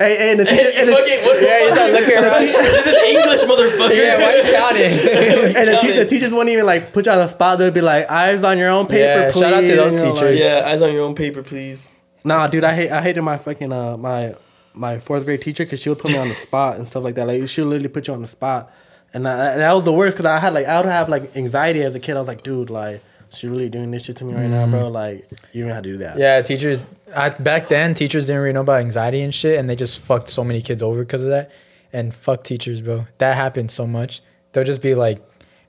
[0.00, 2.42] hey, hey, and the teacher, and the, fucking, what, yeah, you start looking around.
[2.42, 3.96] this is English, motherfucker.
[3.96, 4.82] yeah, why you counting?
[5.56, 7.58] and the, te- Tell the teachers wouldn't even like put you on the spot.
[7.58, 9.40] They'd be like, eyes on your own paper, Yeah, please.
[9.40, 10.40] shout out to those you know, teachers.
[10.40, 11.92] like- yeah, eyes on your own paper, please.
[12.24, 14.34] Nah, dude, I hate I hated my fucking uh my
[14.74, 17.14] my fourth grade teacher because she would put me on the spot and stuff like
[17.14, 17.26] that.
[17.26, 18.70] Like she would literally put you on the spot,
[19.14, 21.82] and I, that was the worst because I had like I would have like anxiety
[21.82, 22.16] as a kid.
[22.16, 23.02] I was like, dude, like
[23.32, 24.88] she really doing this shit to me right now, bro.
[24.88, 26.18] Like you don't have to do that.
[26.18, 26.84] Yeah, teachers.
[27.14, 30.28] I, back then, teachers didn't really know about anxiety and shit, and they just fucked
[30.28, 31.50] so many kids over because of that.
[31.92, 33.06] And fuck teachers, bro.
[33.18, 34.22] That happened so much.
[34.52, 35.22] They'll just be like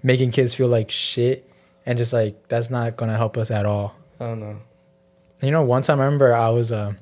[0.04, 1.50] making kids feel like shit,
[1.86, 3.96] and just like that's not gonna help us at all.
[4.20, 4.58] I don't know.
[5.42, 6.94] You know, one time I remember I was uh,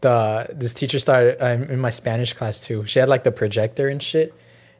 [0.00, 2.86] the this teacher started uh, in my Spanish class too.
[2.86, 4.34] She had like the projector and shit,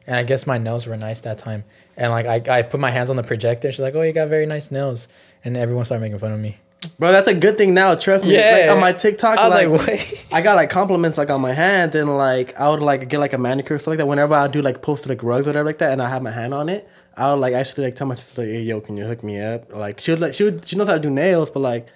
[0.07, 1.63] and I guess my nails were nice that time.
[1.99, 3.71] And like I, I put my hands on the projector.
[3.71, 5.09] She's like, "Oh, you got very nice nails,"
[5.43, 6.57] and everyone started making fun of me.
[6.97, 7.93] Bro, that's a good thing now.
[7.95, 8.35] Trust me.
[8.35, 8.67] Yeah.
[8.67, 10.25] Like, on my TikTok, I was like, like, wait.
[10.31, 13.33] I got like compliments like on my hands, and like I would like get like
[13.33, 14.07] a manicure stuff like that.
[14.07, 16.31] Whenever I do like post like rugs or whatever like that, and I have my
[16.31, 18.95] hand on it, I would like actually like tell my sister, like, "Hey, yo, can
[18.95, 21.09] you hook me up?" Like she would like she would she knows how to do
[21.09, 21.87] nails, but like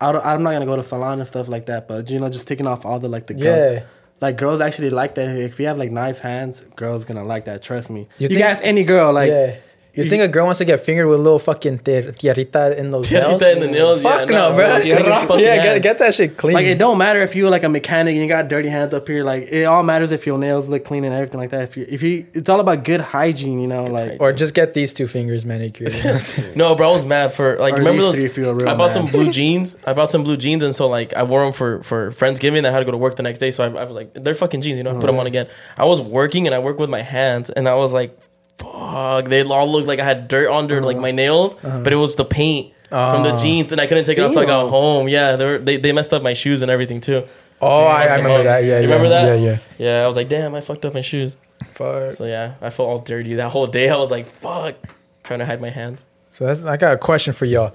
[0.00, 1.86] I don't, I'm not gonna go to salon and stuff like that.
[1.86, 3.34] But you know, just taking off all the like the.
[3.34, 3.82] Yeah.
[4.20, 5.28] Like girls actually like that.
[5.36, 7.62] If you have like nice hands, girls gonna like that.
[7.62, 8.08] Trust me.
[8.18, 9.12] You You, can ask any girl.
[9.12, 9.56] Like yeah.
[9.94, 12.76] You you- think a girl wants to get fingered with a little fucking ter- tierrita
[12.76, 13.40] in those nails?
[13.42, 15.26] Tierrita in the nails, yeah, Fuck no, no, bro.
[15.26, 15.36] bro.
[15.36, 16.54] Yeah, get, get that shit clean.
[16.54, 19.06] Like it don't matter if you're like a mechanic and you got dirty hands up
[19.08, 19.24] here.
[19.24, 21.62] Like it all matters if your nails look clean and everything like that.
[21.62, 23.60] If you if you, it's all about good hygiene.
[23.60, 25.92] You know, like or just get these two fingers manicured.
[25.92, 26.52] you know what I'm saying?
[26.56, 28.14] No, bro, I was mad for like Or remember those.
[28.14, 29.04] three if you're a real I bought man.
[29.04, 29.76] some blue jeans.
[29.86, 32.64] I bought some blue jeans, and so like I wore them for for Friendsgiving.
[32.66, 34.34] I had to go to work the next day, so I, I was like, they're
[34.34, 34.90] fucking jeans, you know.
[34.90, 35.20] I put them uh-huh.
[35.20, 35.48] on again.
[35.76, 38.16] I was working and I worked with my hands, and I was like,
[38.60, 39.28] fuck.
[39.28, 41.02] They all looked like I had dirt under like uh-huh.
[41.02, 41.80] my nails, uh-huh.
[41.82, 43.38] but it was the paint from the Oh.
[43.38, 45.08] jeans, and I couldn't take it off until I got home.
[45.08, 47.24] Yeah, they were, they they messed up my shoes and everything too.
[47.60, 48.44] Oh, I, I remember hell.
[48.44, 48.64] that.
[48.64, 49.38] Yeah, You yeah, remember that?
[49.38, 49.58] Yeah, yeah.
[49.78, 51.36] Yeah, I was like, damn, I fucked up my shoes.
[51.72, 52.14] Fuck.
[52.14, 53.88] So yeah, I felt all dirty that whole day.
[53.90, 54.76] I was like, fuck,
[55.24, 56.06] trying to hide my hands.
[56.32, 57.74] So that's I got a question for y'all.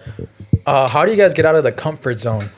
[0.66, 2.50] Uh, how do you guys get out of the comfort zone?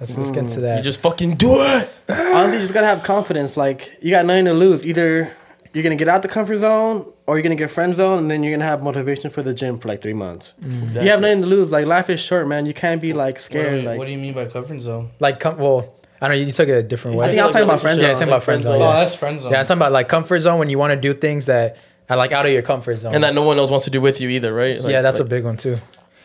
[0.00, 0.62] Let's, let's get into mm.
[0.62, 0.78] that.
[0.78, 1.90] You just fucking do it.
[2.08, 3.56] honestly, you just gotta have confidence.
[3.56, 4.84] Like you got nothing to lose.
[4.84, 5.32] Either
[5.72, 8.42] you're gonna get out the comfort zone, or you're gonna get friend zone, and then
[8.42, 10.54] you're gonna have motivation for the gym for like three months.
[10.62, 10.84] Mm.
[10.84, 11.04] Exactly.
[11.04, 11.72] You have nothing to lose.
[11.72, 12.66] Like life is short, man.
[12.66, 13.82] You can't be like What do, scared.
[13.82, 15.10] you, like what do you mean by comfort zone?
[15.18, 17.26] like, com- well, I know you took it a different way.
[17.26, 18.14] I think I was talking about friend Yeah, zone.
[18.14, 18.82] talking about friend oh, zone.
[18.82, 19.52] Oh, that's friend zone.
[19.52, 21.76] Yeah, I'm talking about like comfort zone when you want to do things that
[22.08, 23.14] are like out of your comfort zone.
[23.14, 24.80] and that no one else wants to do with you either, right?
[24.80, 25.76] Like- yeah, that's like, a big one too.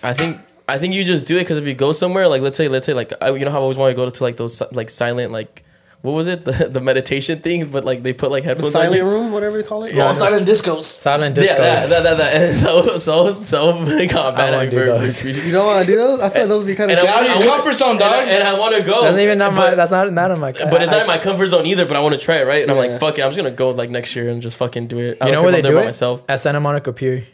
[0.03, 0.38] I think
[0.69, 2.86] I think you just do it because if you go somewhere, like let's say let's
[2.86, 4.90] say like I, you know how I always want to go to like those like
[4.90, 5.64] silent like
[6.02, 8.82] what was it the, the meditation thing, but like they put like the headphones on
[8.82, 9.07] silent you.
[9.10, 9.95] room, whatever you call it.
[9.95, 10.86] oh, silent discos.
[10.86, 11.45] Silent discos.
[11.45, 12.36] Yeah, that, that, that, that.
[12.36, 13.72] And so so so
[14.07, 15.23] got I mad wanna at me do for- those.
[15.23, 16.19] You don't want to do those?
[16.19, 16.98] I feel those would be kind of.
[16.98, 18.28] And Get out of I your wanna- comfort zone, and I, dog.
[18.30, 19.02] and I want to go.
[19.03, 19.69] That's even not my.
[19.69, 20.52] but, That's not not in my.
[20.52, 21.86] but it's I- not in my comfort zone either.
[21.86, 22.61] But I want to try it, right?
[22.64, 24.88] And I'm like, fuck it, I'm just gonna go like next year and just fucking
[24.88, 25.03] do it.
[25.03, 25.86] You don't know where they do it?
[25.86, 26.23] myself.
[26.28, 27.26] At Santa Monica Pier.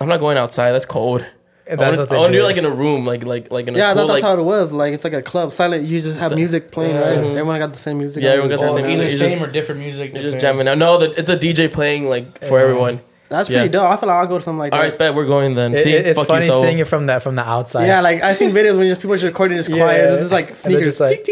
[0.00, 0.72] I'm not going outside.
[0.72, 1.24] That's cold.
[1.72, 2.40] I That's want what to they do do.
[2.40, 4.24] it like in a room, like like like in a Yeah, cool, thought that's like
[4.24, 4.72] how it was.
[4.72, 5.52] Like it's like a club.
[5.52, 5.86] Silent.
[5.86, 7.16] You just have So- music playing, right?
[7.18, 7.30] Mm-hmm.
[7.38, 8.22] Everyone got the same music.
[8.22, 9.28] Yeah, everyone got the same either music.
[9.30, 10.12] same or different music.
[10.14, 10.78] You're just jamming out.
[10.78, 12.64] No, the, it's a DJ playing like for Yeah.
[12.64, 13.00] everyone.
[13.32, 13.58] That's Yeah.
[13.60, 13.84] pretty dope.
[13.90, 14.84] I feel like I'll go to something like All that.
[14.90, 15.74] right, bet we're going then.
[15.74, 16.62] It- See, it- it's fuck funny you, so.
[16.62, 17.86] seeing it from that from the outside.
[17.86, 19.98] Yeah, like I've seen videos when just people just recording this quiet.
[20.04, 20.12] Yeah.
[20.12, 20.84] It's just like And sneakers.
[20.86, 21.26] just like-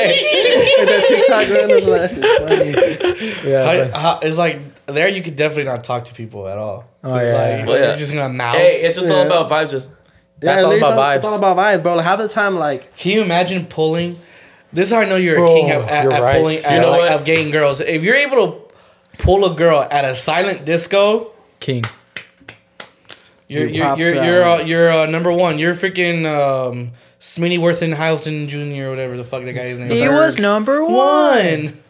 [0.00, 3.50] like like, that's just funny.
[3.50, 3.88] yeah.
[3.92, 6.84] How, how, it's like there you could definitely not talk to people at all.
[7.04, 7.32] Oh, it's yeah.
[7.58, 7.88] like Oh, yeah.
[7.88, 8.56] you're just gonna mouth.
[8.56, 9.70] Hey, it's just all about vibes.
[9.70, 9.92] Just
[10.38, 11.16] That's all about vibes.
[11.16, 11.94] It's all about vibes, bro.
[11.96, 14.18] Like half the time, like Can you imagine pulling?
[14.72, 16.36] This is how I know you're Bro, a king at, at, you're at right.
[16.40, 17.12] pulling at, You know like, what?
[17.12, 17.80] of getting girls.
[17.80, 18.69] If you're able to
[19.22, 21.84] pull a girl at a silent disco, King.
[23.48, 24.66] you're Dude, you're you're you're, uh, one.
[24.66, 25.58] you're uh, number one.
[25.58, 28.86] You're freaking um, Smitty Worthenhausen Jr.
[28.86, 29.90] or whatever the fuck that guy's name.
[29.90, 30.94] He was number one.
[30.94, 31.82] one.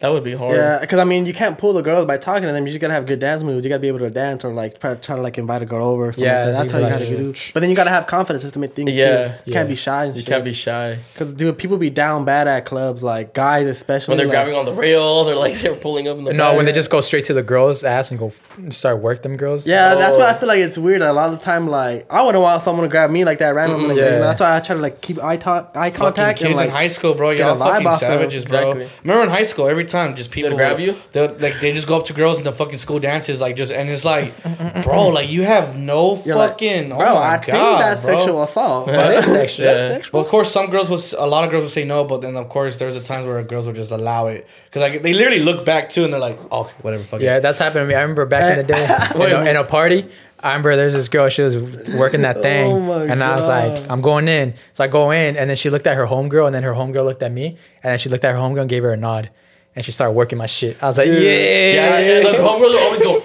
[0.00, 0.56] That would be hard.
[0.56, 2.66] yeah, because I mean, you can't pull the girls by talking to them.
[2.66, 3.64] You just gotta have good dance moves.
[3.64, 5.86] You gotta be able to dance or like try, try to like invite a girl
[5.86, 6.08] over.
[6.08, 6.58] Or Yeah, like that.
[6.58, 7.38] that's how you gotta gotta do do.
[7.54, 8.90] But then you gotta have confidence just to make things.
[8.92, 9.32] Yeah, too.
[9.32, 9.52] you yeah.
[9.54, 10.04] can't be shy.
[10.04, 10.28] And You shit.
[10.28, 14.12] can't be shy Because dude, people be down bad at clubs, like guys especially.
[14.12, 16.32] when they're like, grabbing on the rails or like they're pulling up in the.
[16.34, 16.56] No, back.
[16.58, 18.30] when they just go straight to the girl's ass and go
[18.70, 19.66] start work them girls.
[19.66, 20.38] Yeah, that's why I Oh.
[20.38, 21.00] feel like it's weird.
[21.00, 23.54] A lot of the time, like I wouldn't want someone to grab me like that
[23.54, 23.88] randomly.
[23.88, 24.04] Like, Yeah.
[24.04, 26.38] you know, that's why I try to like keep eye, ta- eye Fucking contact.
[26.40, 27.30] kids and, like, in high school, bro.
[27.30, 28.18] Y'all a vibe fucking off of 'em.
[28.18, 28.58] savages, bro.
[28.72, 28.88] Exactly.
[29.04, 30.94] Remember in high school, every time just people They'd grab you?
[31.12, 33.72] They'll, like they just go up to girls in the fucking school dances, like just
[33.72, 34.34] and it's like,
[34.82, 36.92] bro, like you have no You're like, fucking.
[36.92, 38.12] Oh bro, oh my I god, think that's bro.
[38.18, 38.86] sexual assault.
[38.96, 39.66] That is sexual.
[39.66, 39.88] That's Yeah.
[39.88, 40.18] sexual.
[40.18, 42.36] Well, of course, some girls was a lot of girls would say no, but then
[42.36, 45.40] of course there's a times where girls would just allow it because like they literally
[45.40, 47.40] look back too and they're like, oh, whatever, fuck Yeah, it.
[47.40, 47.94] that's happened to me.
[47.94, 48.84] I remember back in the day
[49.14, 50.06] in, a, in a party.
[50.38, 51.30] I remember there's this girl.
[51.30, 51.56] She was
[51.94, 53.72] working that oh thing, Oh and I was God.
[53.72, 56.44] like, "I'm going in." So I go in, and then she looked at her homegirl,
[56.44, 58.68] and then her homegirl looked at me, and then she looked at her homegirl and
[58.68, 59.30] gave her a nod,
[59.76, 60.82] and she started working my shit.
[60.82, 61.22] I was like, Dude.
[61.22, 62.32] "Yeah, Yeah, yeah.
[62.32, 63.22] The homegirls always go.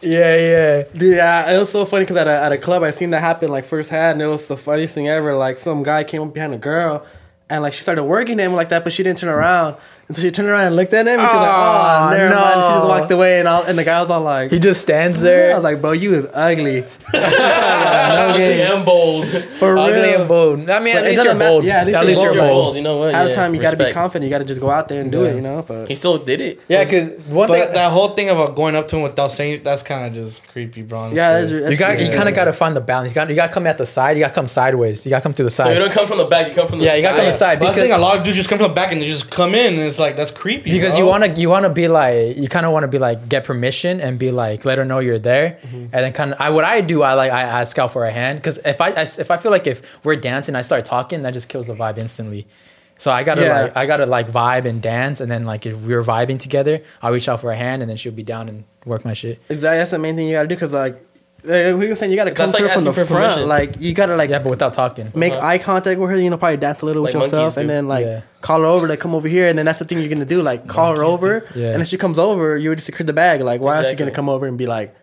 [0.00, 2.92] yeah, yeah." Dude, yeah, it was so funny because at a, at a club I
[2.92, 4.12] seen that happen like firsthand.
[4.14, 5.34] And it was the funniest thing ever.
[5.36, 7.04] Like some guy came up behind a girl,
[7.50, 9.76] and like she started working him like that, but she didn't turn around.
[10.08, 12.34] And so she turned around and looked at him, and she was like, "Oh, never
[12.34, 14.80] mind." She just walked away, and all, and the guy was all like, He just
[14.80, 18.76] stands there." I was like, "Bro, you is ugly." no game.
[18.76, 19.26] and bold.
[19.58, 20.20] For ugly real.
[20.20, 20.70] and bold.
[20.70, 21.64] I mean, But at it least doesn't you're matter- bold.
[21.64, 22.64] yeah, at least at you're least you're bold.
[22.64, 22.76] bold.
[22.76, 23.14] You know what?
[23.14, 24.24] Half the Yeah, time you got to be confident.
[24.24, 25.28] You got to just go out there and do Yeah.
[25.30, 25.34] it.
[25.36, 26.60] You know, but He still did it.
[26.68, 29.60] Yeah, because one But thing that whole thing about going up to him without saying
[29.62, 30.98] that's kind of just creepy, bro.
[31.00, 31.16] honestly.
[31.18, 33.10] yeah, that's, that's you got, you kind of got to find the balance.
[33.10, 34.16] You got, you got to come at the side.
[34.16, 35.04] You got to come sideways.
[35.04, 35.64] You got to come through the side.
[35.64, 36.48] So you don't come from the back.
[36.48, 36.90] You come from the side.
[36.92, 37.98] yeah, you got to come to the side But that's the because.
[37.98, 39.92] A lot of dudes just come from the back and they just come in, and
[39.98, 40.70] it's like that's creepy.
[40.70, 40.98] because bro.
[41.00, 42.98] you want to you want to be like you kind of want to be be
[42.98, 45.76] like get permission and be like let her know you're there, Mm-hmm.
[45.76, 48.10] and then kind of I what I do I like I ask out for a
[48.10, 51.22] hand because if I, I if I feel like if we're dancing I start talking
[51.22, 52.46] that just kills the vibe instantly.
[53.00, 53.60] So I gotta Yeah.
[53.62, 57.12] like I gotta like vibe and dance and then like if we're vibing together I'll
[57.12, 59.38] reach out for a hand and then she'll be down and work my shit.
[59.48, 59.78] Exactly.
[59.78, 61.00] That's the main thing you gotta do because like
[61.44, 63.32] uh, we were saying, you gotta come That's like through from the asking for front.
[63.32, 63.48] permission.
[63.48, 65.12] Like you gotta like Yeah, but without talking.
[65.14, 65.46] make Uh-huh.
[65.46, 66.16] eye contact with her.
[66.16, 67.74] You know, probably dance a little with Like monkeys yourself, and do.
[67.74, 68.20] then like Yeah.
[68.40, 68.88] call her over.
[68.88, 70.42] Like come over here, and then that's the thing you're gonna do.
[70.42, 71.68] Like call her over, Yeah.
[71.68, 72.56] and then she comes over.
[72.56, 73.40] You already secured the bag.
[73.40, 74.94] Like why is she gonna come over and be like,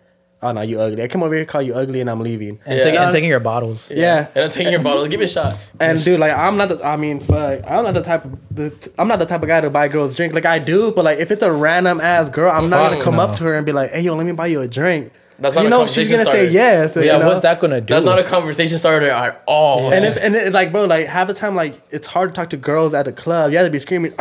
[0.44, 1.02] "Oh no, you ugly"?
[1.03, 2.60] I come over here, call you ugly, and I'm leaving.
[2.66, 2.84] And, Yeah.
[2.84, 3.90] taking, and taking your bottles.
[3.95, 4.28] Yeah.
[4.36, 5.07] And I'm taking your bottle.
[5.07, 5.56] Give me a shot.
[5.80, 6.68] And dude, like I'm not.
[6.68, 8.26] The, I mean, fuck, I'm not the type.
[8.26, 10.34] Of, the, I'm not the type of guy to buy girls drink.
[10.34, 13.06] Like I do, but like if it's a random ass girl, I'm not gonna Fuck
[13.06, 13.22] come no.
[13.22, 15.56] up to her and be like, "Hey, yo, let me buy you a drink." That's
[15.57, 16.49] you not a know she's gonna say starter.
[16.49, 16.95] yes.
[16.95, 17.28] Yeah, you know?
[17.28, 17.94] what's that gonna do?
[17.94, 19.91] That's not a conversation starter at all.
[19.91, 22.49] And it's, and it, like, bro, like half the time, like it's hard to talk
[22.52, 23.52] to girls at a club.
[23.52, 24.14] You have to be screaming.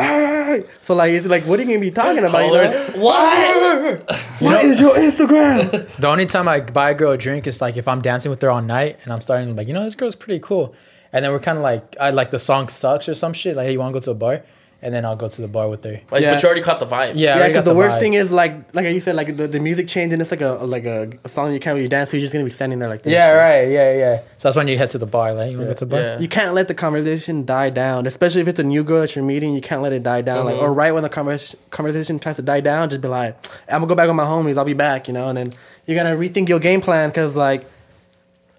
[0.81, 2.45] So like, it's like, what are you gonna be talking about?
[2.45, 2.91] You know?
[3.01, 4.09] What?
[4.39, 5.89] What is your Instagram?
[5.99, 8.41] The only time I buy a girl a drink is like if I'm dancing with
[8.41, 10.75] her all night and I'm starting to like, you know, this girl's pretty cool.
[11.13, 13.55] And then we're kind of like, I like the song sucks or some shit.
[13.55, 14.43] Like, hey, you want to go to a bar?
[14.85, 15.99] And then I'll go to the bar with her.
[16.11, 16.33] Like, Yeah.
[16.33, 17.13] But you already caught the vibe.
[17.15, 18.01] Yeah, yeah, because the, worst vibe.
[18.01, 20.21] thing is like, like you said, like the, the music changing.
[20.21, 22.45] It's like a like a, a song you can't really dance So You're just gonna
[22.45, 23.11] be standing there like this.
[23.11, 23.67] Yeah, right.
[23.67, 24.17] Yeah, yeah.
[24.37, 25.33] So that's when you head to the bar.
[25.33, 25.99] Like, you want to go to the bar?
[26.01, 26.19] Yeah.
[26.19, 29.25] You can't let the conversation die down, especially if it's a new girl that you're
[29.25, 29.55] meeting.
[29.55, 30.45] You can't let it die down.
[30.45, 30.61] Like, Mhm.
[30.61, 33.35] or right when the conversation conversation tries to die down, just be like,
[33.67, 34.55] "I'm gonna go back with my homies.
[34.55, 35.29] I'll be back," you know.
[35.29, 35.51] And then
[35.87, 37.65] you gotta rethink your game plan because like,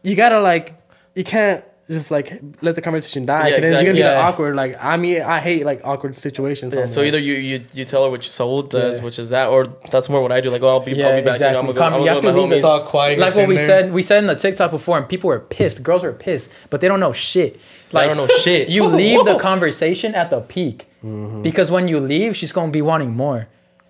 [0.02, 0.74] you gotta like,
[1.14, 3.48] you can't just like let the conversation die.
[3.48, 4.16] Yeah, 'cause then it's gonna be exactly.
[4.22, 4.56] like, awkward.
[4.56, 6.74] Like, I mean, I hate like awkward situations.
[6.74, 9.04] Yeah, so like- either you, you you tell her what your soul does, Yeah.
[9.04, 10.50] which is that, or that's more what I do.
[10.50, 11.32] Like, oh, I'll be, Yeah, I'll be back.
[11.34, 11.46] exactly.
[11.46, 12.56] You know, I'm gonna you go, have I'm to gonna leave go it with my
[12.56, 12.68] It's homies.
[12.68, 13.18] all quiet.
[13.18, 13.66] Like what we there.
[13.66, 15.82] said, we said in the TikTok before, and people were pissed.
[15.82, 17.60] Girls were pissed, but they don't know shit.
[17.92, 18.68] Like I don't know shit.
[18.68, 21.42] You leave the conversation at the peak Mm-hmm.
[21.42, 23.46] because when you leave, she's gonna be wanting more.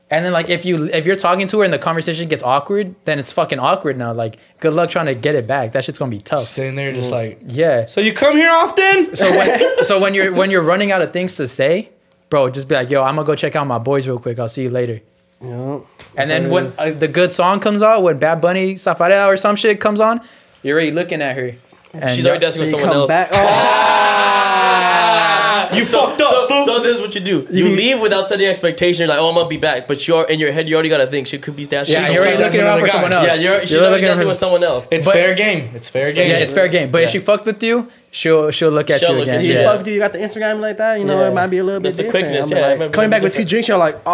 [0.09, 2.95] And then like if you if you're talking to her and the conversation gets awkward,
[3.05, 4.13] then it's fucking awkward now.
[4.13, 5.73] Like good luck trying to get it back.
[5.73, 6.45] That shit's gonna be tough.
[6.45, 7.87] Sitting there just like, Yeah.
[7.87, 9.17] so you come here often?
[9.17, 11.91] So when so when you're when you're running out of things to say,
[12.31, 14.39] bro, just be like, yo, I'm gonna go check out my boys real quick.
[14.39, 15.01] I'll see you later.
[15.41, 15.81] Yeah.
[16.17, 19.57] And then when uh, the good song comes out, when Bad Bunny Safaera or some
[19.57, 20.21] shit comes on,
[20.63, 21.57] you're already looking at her.
[21.93, 23.09] And She's yo- already dancing with So someone else.
[23.09, 23.31] back.
[23.33, 24.56] Oh,
[25.77, 26.49] You fucked up.
[26.49, 27.47] So, so this is what you do.
[27.51, 29.01] You leave without setting expectation.
[29.07, 30.69] You're like, oh, I'm gonna be back, but you're in your head.
[30.69, 31.95] You already got to think she could be dancing.
[31.95, 32.93] Yeah, you're already looking around for guy.
[32.93, 33.27] someone else.
[33.27, 34.89] Yeah, you're, she's You're already looking dancing for- with someone else.
[34.91, 35.71] It's But- fair game.
[35.75, 36.31] It's fair game.
[36.31, 36.91] Yeah, it's fair game.
[36.91, 39.41] But if she fucked with you, she'll she'll look at She'll you look again.
[39.41, 39.65] at you Yeah.
[39.73, 41.29] fucked you, you got the Instagram like that, you know, Yeah.
[41.29, 42.27] it might be a little bit That's the different.
[42.29, 44.13] quickness, I'm yeah, like, coming back little with two drinks, you're like, oh,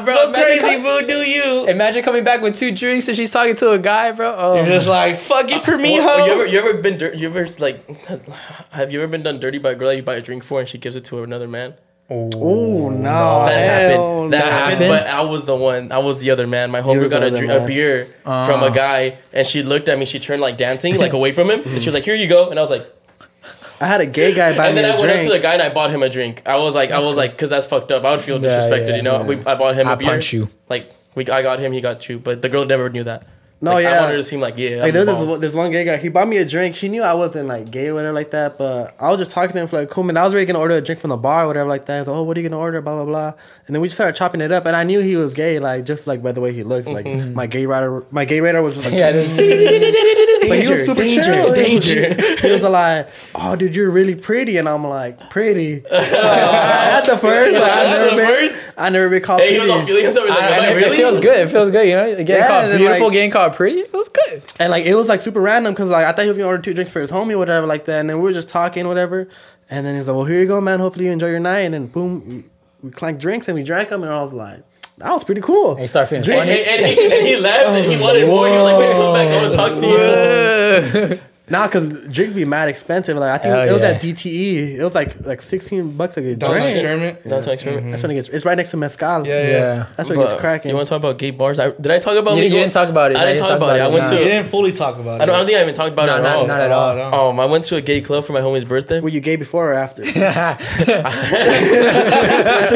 [0.00, 1.66] Ah, bro, crazy Do you.
[1.66, 4.34] Imagine coming back with two drinks and she's talking to a guy, bro.
[4.36, 6.24] Oh, You're just like, fuck it for me, Well, ho.
[6.26, 7.86] you ever you ever been dir- you ever like
[8.70, 10.60] have you ever been done dirty by a girl that you buy a drink for
[10.60, 11.74] and she gives it to another man?
[12.10, 14.32] oh no, That happened.
[14.32, 14.88] That, That happened, happened?
[14.90, 15.90] but I was the one.
[15.90, 16.70] I was the other man.
[16.70, 18.46] My You homegirl got a, other dr- a beer Uh.
[18.46, 20.04] from a guy, and she looked at me.
[20.04, 22.50] She turned like dancing, like away from him, and she was like, "Here you go,"
[22.50, 22.86] and I was like,
[23.84, 25.38] I had a gay guy buy and me then a I went up to the
[25.38, 26.42] guy and I bought him a drink.
[26.46, 28.04] I was like, I was like, because that's fucked up.
[28.04, 29.20] I would feel Yeah, disrespected, yeah, you know.
[29.20, 29.26] yeah.
[29.26, 30.08] We, I bought him a I beer.
[30.10, 30.48] punch you.
[30.68, 33.26] Like we, I got him, he got you, but the girl never knew that.
[33.60, 35.40] No, Like, I wanted to seem like, yeah, Like I'm there's the this, boss.
[35.40, 35.96] this one gay guy.
[35.96, 36.74] He bought me a drink.
[36.74, 38.58] He knew I wasn't like gay or whatever like that.
[38.58, 40.16] But I was just talking to him for like, cool man.
[40.18, 41.98] I was ready gonna order a drink from the bar or whatever like that.
[42.00, 42.82] He's like, oh, what are you gonna order?
[42.82, 43.32] Blah blah blah.
[43.66, 44.66] And then we just started chopping it up.
[44.66, 46.88] And I knew he was gay, like just like by the way he looked.
[46.88, 47.32] Like Mm-hmm.
[47.34, 49.12] my gay radar, my gay radar was just like, yeah,
[50.48, 51.54] this, but he was super danger, chill.
[52.14, 52.38] danger.
[52.40, 54.56] he was like, oh dude, you're really pretty.
[54.56, 55.82] And I'm like, pretty.
[55.90, 58.56] Like, at the first, like, I never the been, first?
[58.78, 60.26] I never been called Hey, he was all feeling himself.
[60.26, 60.90] He's like, I- am I it- really?
[60.96, 61.36] It feels good.
[61.36, 61.88] It feels good.
[61.88, 63.78] You know, getting Yeah, called and then, beautiful, like- getting called pretty.
[63.80, 64.42] It feels good.
[64.58, 66.62] And like it was like super random because like I thought he was gonna order
[66.62, 68.00] two drinks for his homie, whatever, like that.
[68.00, 69.28] And then we were just talking, whatever.
[69.70, 70.78] And then he's like, "Well, here you go, man.
[70.80, 72.44] Hopefully you enjoy your night." And then boom, we,
[72.82, 74.62] we clanked drinks and we drank them, and I was like,
[74.98, 76.50] "That was pretty cool." And you start feeling And, funny.
[76.52, 78.46] and, and he, and he left and he wanted more.
[78.48, 79.28] He was like, wait, come back.
[79.28, 79.86] I want to talk to
[81.12, 81.20] you.
[81.46, 83.18] Nah, cause drinks be mad expensive.
[83.18, 83.88] Like I think Hell it was yeah.
[83.88, 84.76] at DTE.
[84.78, 86.76] It was like like sixteen bucks a good Downtown drink.
[86.76, 87.28] experiment.
[87.28, 87.90] Downtown experiment.
[87.90, 88.28] That's when it gets.
[88.30, 89.26] It's right next to mezcal.
[89.26, 89.48] Yeah, yeah.
[89.50, 89.86] yeah.
[89.94, 90.70] That's when it gets But cracking.
[90.70, 91.58] You want to talk about gay bars?
[91.60, 92.38] I, did I talk about?
[92.38, 93.18] You, you didn't talk about it.
[93.18, 93.80] I didn't talk talk about it.
[93.82, 94.10] I went nah.
[94.12, 96.06] to- You didn't fully talk about I don't, I don't think I even talked about
[96.06, 96.46] No, it at not- all.
[96.46, 96.94] not at all.
[96.96, 97.28] No.
[97.28, 99.00] Um, I went to a gay club for my homie's birthday.
[99.00, 100.02] Were you gay before or after?
[100.06, 100.16] Answer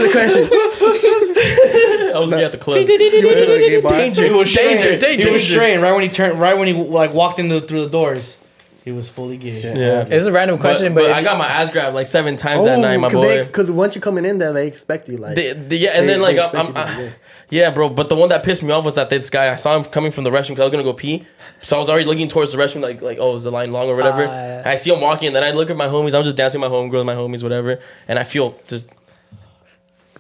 [0.03, 1.85] the question.
[2.19, 2.79] I was gay at the club.
[2.79, 2.87] You
[3.27, 3.95] went to a gay bar.
[4.01, 4.99] He was Danger, straying.
[4.99, 5.29] danger.
[5.29, 6.39] He was straying right when he turned.
[6.41, 8.39] Right when he like walked in the, through the doors.
[8.85, 9.61] He was fully gay.
[9.61, 10.07] Yeah.
[10.09, 12.63] It's a random question, but, but, if I got my ass grabbed like seven times
[12.65, 13.45] Oh, that night, my boy.
[13.45, 15.19] Because once you're coming in there, they expect you.
[15.19, 17.15] Like, The- the- yeah, and They- then like I'm, I'm, you to be I-
[17.51, 17.91] yeah, bro.
[17.91, 19.53] But the one that pissed me off was that this guy.
[19.53, 21.27] I saw him coming from the restroom because I was gonna go pee.
[21.61, 23.89] So I was already looking towards the restroom, like like oh, is the line long
[23.89, 24.25] or whatever?
[24.27, 24.63] Ah, yeah.
[24.65, 26.15] I see him walking, and then I look at my homies.
[26.15, 27.81] I'm just dancing with my homegirls, my homies, whatever.
[28.07, 28.89] And I feel just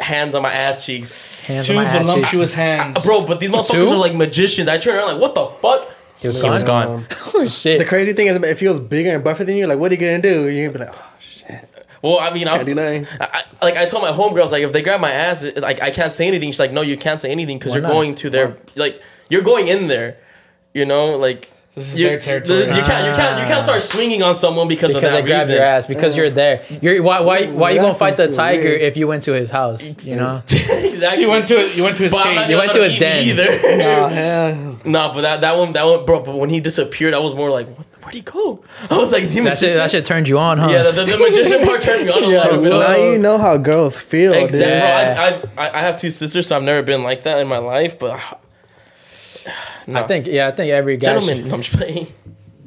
[0.01, 1.41] hands on my ass cheeks.
[1.43, 2.11] Hands Two on my ass cheeks.
[2.12, 3.05] voluptuous hands.
[3.05, 3.95] Bro, but these motherfuckers Two?
[3.95, 4.69] are like magicians.
[4.69, 5.89] I turn around like, what the fuck?
[6.19, 6.53] He was He gone.
[6.53, 7.07] was gone.
[7.35, 9.95] Oh The crazy thing is, it feels bigger and buffer than you, like, what are
[9.95, 10.49] you gonna do?
[10.49, 11.69] You're gonna be like, oh shit,
[12.03, 13.07] Well, I mean, can't do I, nothing.
[13.20, 15.91] I, like I told my homegirls, like if they grab my ass, it- like I
[15.91, 16.51] can't say anything.
[16.51, 17.93] She's like, no, you can't say anything because you're not?
[17.93, 20.16] going to their like you're going in there.
[20.75, 22.59] You know, like This is you, their territory.
[22.61, 23.79] You can't, you can't, you can't start ah.
[23.79, 25.55] swinging on someone because, Because of they that grab reason.
[25.55, 26.65] your ass because you're there.
[26.83, 28.81] You're why why why you gonna fight the tiger weird.
[28.83, 30.07] if you went to his house?
[30.07, 30.43] You know.
[30.51, 31.23] exactly.
[31.23, 31.77] You went to it.
[31.77, 32.51] You went to his But I'm not cage.
[32.53, 33.25] You went to his den.
[33.25, 33.59] me Either.
[34.09, 36.21] Hell, Nah, but that, that one that one bro.
[36.21, 38.63] But when he disappeared, I was more like, what, where'd he go?
[38.91, 40.69] I was like, is he a That shit that shit turned you on, huh?
[40.71, 42.71] Yeah, the, the, the magician part turned me on a little bit.
[42.71, 44.33] now you know how girls feel.
[44.33, 44.67] Exactly.
[44.67, 45.15] Yeah.
[45.15, 47.49] Bro, I, I've- I, I have two sisters, so I've never been like that in
[47.49, 47.99] my life.
[47.99, 48.21] But
[49.97, 52.06] I think yeah, I think every guy gentlemen, should- no, I'm just playing.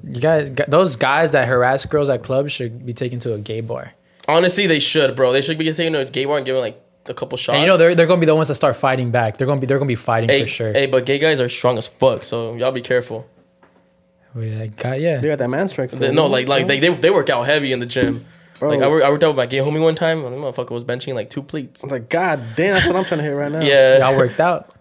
[0.03, 3.61] you guys those guys that harass girls at clubs should be taken to a gay
[3.61, 3.93] bar.
[4.27, 5.31] Honestly, they should, bro.
[5.31, 7.55] They should be taken to a gay bar and giving like a couple shots.
[7.55, 9.37] And you know they're they're gonna be the ones that start fighting back.
[9.37, 10.73] They're gonna be they're gonna be fighting hey, for sure.
[10.73, 13.27] hey, but gay guys are strong as fuck, so y'all be careful.
[14.35, 15.17] Yeah, guy- yeah.
[15.17, 15.91] They got that man strength.
[15.97, 18.25] They- no, like like they, they they work out heavy in the gym.
[18.59, 18.69] Bro.
[18.69, 20.69] Like I worked, I worked out with my gay homie one time, and the motherfucker
[20.69, 21.83] was benching like two plates.
[21.83, 23.61] I'm like, God damn, that's what I'm trying to hear right now.
[23.61, 24.71] Yeah, Y'all worked out.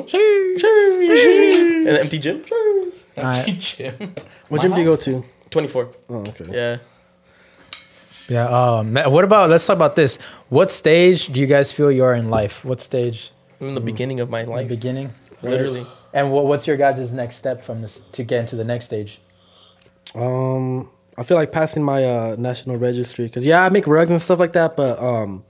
[0.00, 1.84] Hmm?
[1.84, 2.42] in the empty gym.
[3.18, 3.58] Alright.
[3.58, 4.14] Jim.
[4.48, 5.24] What gym do you go to?
[5.50, 5.90] Twenty four.
[6.08, 6.46] Oh, okay.
[6.50, 6.78] Yeah.
[8.28, 8.48] Yeah.
[8.48, 8.94] Um.
[8.94, 9.50] What about?
[9.50, 10.16] Let's talk about this.
[10.48, 12.64] What stage do you guys feel you are in life?
[12.64, 13.32] What stage?
[13.60, 15.12] I'm in the beginning of my The life, beginning.
[15.42, 15.86] literally.
[16.14, 19.20] And what, what's your guys' next step from this to get into the next stage?
[20.14, 24.20] Um, I feel like passing my uh, national registry because yeah, I make rugs and
[24.22, 24.76] stuff like that.
[24.76, 25.44] But um,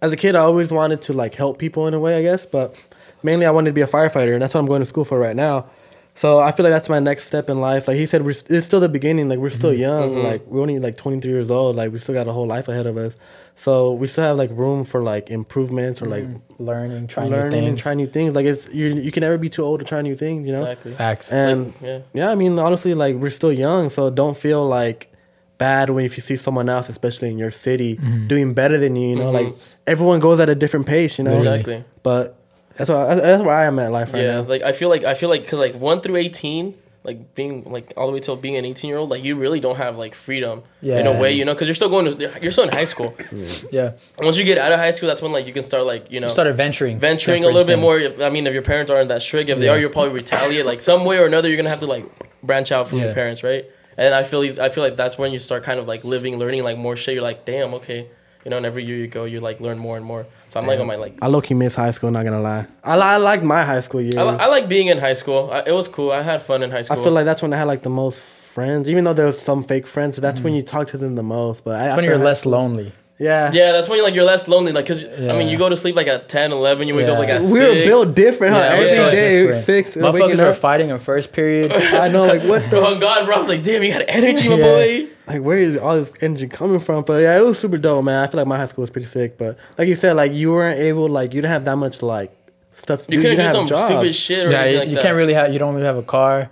[0.00, 2.46] as a kid, I always wanted to like help people in a way, I guess.
[2.46, 2.76] But
[3.22, 5.18] mainly, I wanted to be a firefighter, and that's what I'm going to school for
[5.18, 5.66] right now.
[6.14, 7.88] So I feel like that's my next step in life.
[7.88, 9.28] Like he said, we're, it's still the beginning.
[9.28, 9.80] Like we're still mm-hmm.
[9.80, 10.10] young.
[10.10, 10.26] Mm-hmm.
[10.26, 11.76] Like we're only like 23 years old.
[11.76, 13.16] Like we still got a whole life ahead of us.
[13.54, 16.62] So we still have like room for like improvements or like mm-hmm.
[16.62, 17.80] Learning, trying new learning and things.
[17.80, 18.34] trying new things.
[18.34, 20.46] Like it's you you can never be too old to try new things.
[20.46, 20.62] You know.
[20.62, 20.92] Exactly.
[20.92, 21.32] Facts.
[21.32, 22.00] And yeah.
[22.12, 25.10] yeah, I mean, honestly, like we're still young, so don't feel like
[25.56, 29.10] bad when if you see someone else, especially in your city, doing better than you.
[29.10, 29.54] You know, like
[29.86, 31.16] everyone goes at a different pace.
[31.16, 31.84] You know, Exactly.
[32.02, 32.39] But
[32.86, 34.42] that's what that's where I am at life right yeah, now.
[34.42, 36.74] like I feel like I feel like because like one through eighteen,
[37.04, 39.60] like being like all the way till being an eighteen year old, like you really
[39.60, 42.50] don't have like freedom in a way, you know, because you're still going to you're
[42.52, 43.14] still in high school.
[43.72, 43.92] Yeah.
[44.18, 46.20] Once you get out of high school, that's when like you can start like you
[46.20, 46.98] know Started venturing.
[46.98, 48.18] venturing a different little bit things.
[48.18, 48.26] more.
[48.26, 50.66] I mean, if your parents aren't that strict, if they are, you'll probably retaliate.
[50.66, 52.04] Like some way or another, you're gonna have to like
[52.42, 53.06] branch out from Yeah.
[53.06, 53.64] your parents, right?
[53.96, 56.64] And I feel I feel like that's when you start kind of like living, learning
[56.64, 57.14] like more shit.
[57.14, 58.08] You're like, damn, okay,
[58.44, 58.56] you know.
[58.56, 60.26] And every year you go, you like learn more and more.
[60.48, 62.10] So I'm like on my like I low key miss high school.
[62.10, 64.16] Not gonna lie, I, li- I liked my high school years.
[64.16, 65.50] I, li- I like being in high school.
[65.50, 66.10] I, it was cool.
[66.12, 66.98] I had fun in high school.
[66.98, 69.40] I feel like that's when I had like the most friends, even though there was
[69.40, 70.16] some fake friends.
[70.16, 70.56] That's when mm.
[70.56, 71.64] you talk to them the most.
[71.64, 72.92] But I, When after you're less school- lonely.
[73.20, 74.72] Yeah, yeah, that's when you're like you're less lonely.
[74.72, 77.18] Like, cause I mean, you go to sleep like at 10, 11, You wake up
[77.18, 78.54] like at we were built different.
[78.54, 78.60] huh?
[78.60, 79.64] Yeah, we Every were day different.
[79.66, 79.94] six.
[79.94, 81.70] Motherfuckers waking were fighting in first period.
[82.04, 83.36] I know, like what the Oh God, bro!
[83.36, 84.64] I was like, damn, you got energy, my Yeah.
[84.64, 85.08] boy.
[85.26, 87.04] like where is all this energy coming from?
[87.04, 88.24] But yeah, it was super dope, man.
[88.24, 89.36] I feel like my high school was pretty sick.
[89.38, 92.34] But like you said, like you weren't able, like you didn't have that much like
[92.72, 93.06] stuff.
[93.06, 93.22] To You do.
[93.22, 93.92] couldn't do didn't some have jobs.
[93.92, 95.52] stupid shit or yeah, anything you, like you can't really have.
[95.52, 96.48] You don't really have a car.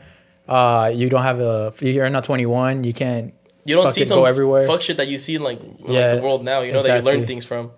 [0.46, 1.72] Uh, you don't have a.
[1.80, 2.84] You're not 21.
[2.84, 3.34] You can't.
[3.68, 4.66] You don't see fucking some go everywhere.
[4.66, 6.62] fuck shit that you see in like, in, like, the world now.
[6.62, 7.70] You know that you learn things from.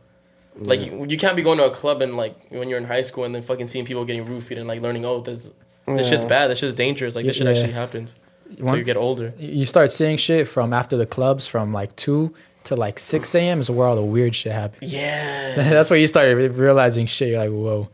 [0.57, 3.03] Like you, you can't be going to a club and like when you're in high
[3.03, 5.51] school and then fucking seeing people getting roofied and like learning oh this
[5.87, 8.17] this shit's bad this shit's dangerous like this shit actually happens.
[8.51, 9.33] Until One- you get older.
[9.39, 12.35] You start seeing shit from after the clubs from like two
[12.65, 13.61] to like 6 a.m.
[13.61, 14.93] is where all the weird shit happens.
[14.93, 15.55] Yeah.
[15.57, 17.29] That's where you start realizing shit.
[17.29, 17.89] You're like, whoa.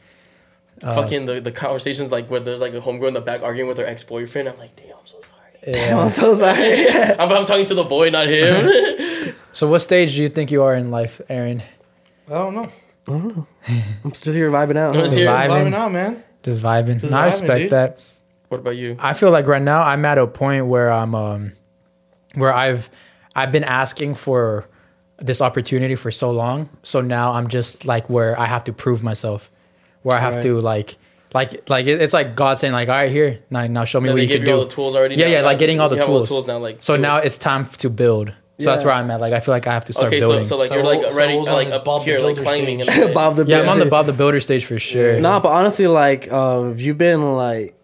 [0.82, 3.68] Uh, fucking the, the conversations like where there's like a homegirl in the back arguing
[3.68, 4.48] with her ex boyfriend.
[4.48, 5.05] I'm like, damn, I'm so sorry.
[5.66, 5.98] Yeah.
[6.04, 6.88] I'm so sorry.
[7.18, 9.34] I'm, I'm talking to the boy, not him.
[9.52, 11.62] So, what stage do you think you are in life, Aaron?
[12.28, 12.64] I don't know.
[13.08, 13.46] I don't know.
[14.10, 14.94] just here vibing out.
[14.94, 15.20] I'm just huh?
[15.20, 15.48] here Vibing.
[15.70, 16.22] Vibing out, man.
[16.42, 17.00] Just vibing.
[17.00, 17.70] Just I vibing, respect dude.
[17.70, 17.98] that.
[18.48, 18.96] what about you?
[18.98, 21.52] I feel like right now I'm at a point where I'm um
[22.34, 22.90] where I've
[23.34, 24.68] I've been asking for
[25.16, 26.68] this opportunity for so long.
[26.82, 29.50] So now I'm just like where I have to prove myself.
[30.02, 30.42] Where I have Right.
[30.42, 30.98] to like
[31.36, 34.14] like like it's like God saying like all right here now now show me Like,
[34.14, 35.14] what they you give can you all the tools already.
[35.16, 35.32] Yeah, now?
[35.32, 36.46] yeah, like getting all the You have tools.
[36.46, 36.58] now.
[36.58, 37.02] Like So do it.
[37.08, 38.32] now it's time to build.
[38.58, 39.20] So that's where I'm at.
[39.20, 40.44] Like I feel like I have to start okay, so building.
[40.46, 42.36] so like So you're like Saul's already on like his up Bob the here like
[42.36, 43.02] Builder climbing and stage.
[43.04, 43.14] shit.
[43.14, 43.90] Bob the yeah, I'm on the Builder.
[43.90, 45.20] Bob the Builder stage for sure.
[45.20, 47.74] Nah, but honestly, like, um, you've been like,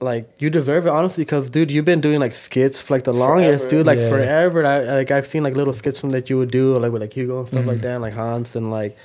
[0.00, 3.12] like you deserve it, honestly, because dude, you've been doing like skits for like the
[3.12, 3.76] longest, Forever.
[3.78, 4.08] dude, like Yeah.
[4.10, 4.64] forever.
[4.66, 7.12] I like I've seen like little skits from that you would do, like with like
[7.12, 7.68] Hugo and stuff Mm-hmm.
[7.68, 8.96] like that, and, like Hans, and like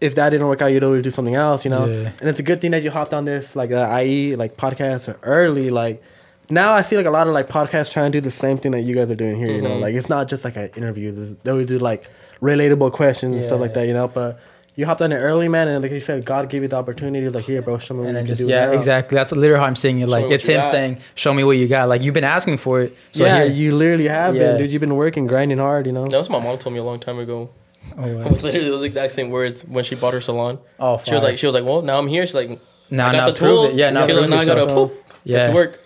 [0.00, 1.86] if that didn't work out, you'd always do something else, you know.
[1.86, 2.10] Yeah.
[2.20, 5.14] And it's a good thing that you hopped on this like uh, IE like podcast
[5.22, 6.02] early, like.
[6.50, 8.72] Now I see like a lot of like podcasts trying to do the same thing
[8.72, 9.48] that you guys are doing here.
[9.52, 9.80] You know, Mhm.
[9.82, 11.12] like it's not just like an interview.
[11.44, 12.08] They always do like
[12.40, 13.60] relatable questions and stuff Yeah.
[13.62, 13.86] like that.
[13.86, 14.38] You know, but
[14.74, 17.28] you hopped on it early, man, and like you said, God gave you the opportunity.
[17.28, 18.46] Like, here, bro, show me what And you can just do.
[18.48, 18.72] yeah, now.
[18.72, 19.16] exactly.
[19.16, 20.08] That's literally how I'm seeing it.
[20.08, 20.70] Like it's him got.
[20.70, 22.96] saying, "Show me what you got." Like you've been asking for it.
[23.12, 24.52] So yeah, here, you literally have Yeah.
[24.52, 24.72] been, dude.
[24.72, 26.08] You've been working, grinding hard, you know.
[26.08, 27.50] That was my mom told me a long time ago.
[27.96, 28.28] Oh, wow.
[28.28, 30.58] Literally those exact same words when she bought her salon.
[30.80, 32.26] oh She was like, she was like, well, now I'm here.
[32.26, 32.58] She's like,
[32.90, 33.72] now, I got now the tools.
[33.76, 33.80] it.
[33.80, 34.90] Yeah, now She was prove like, now I gotta yourself.
[34.92, 35.12] poop.
[35.24, 35.38] Yeah.
[35.42, 35.80] Get to work.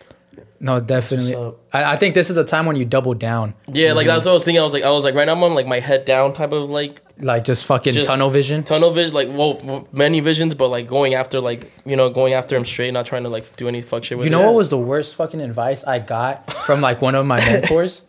[0.60, 1.34] No, definitely.
[1.34, 1.56] What's?
[1.72, 3.54] I, I think this is the time when you double down.
[3.72, 4.60] Yeah, like that's what I was thinking.
[4.60, 6.52] I was like, I was like, right now I'm on like my head down type
[6.52, 8.62] of like Like just fucking Just- tunnel vision.
[8.62, 12.54] tunnel vision, like well, many visions, but like going after like you know going after
[12.56, 14.38] him straight, not trying to like do any fuck shit with You it.
[14.38, 18.02] know what was the worst fucking advice I got from like one of my mentors?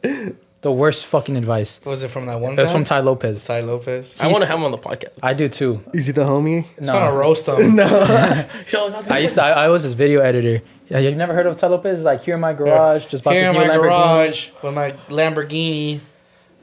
[0.64, 1.80] The worst fucking advice.
[1.84, 2.74] What was it from that one It was guy?
[2.74, 3.44] from Tai Lopez.
[3.44, 4.16] Tai Lopez.
[4.20, 5.20] I want to have him on the podcast.
[5.22, 5.84] I do too.
[5.94, 6.64] Is he the homie?
[6.82, 7.76] I want to No, roast him.
[7.76, 7.86] No.
[9.10, 9.44] I used to.
[9.44, 10.64] I, I was his video editor.
[10.90, 12.04] Yeah, you've never heard of Tai Lopez?
[12.06, 14.16] Like here in my garage, just bought Here this in new my Lamborghini.
[14.16, 16.00] garage with my Lamborghini,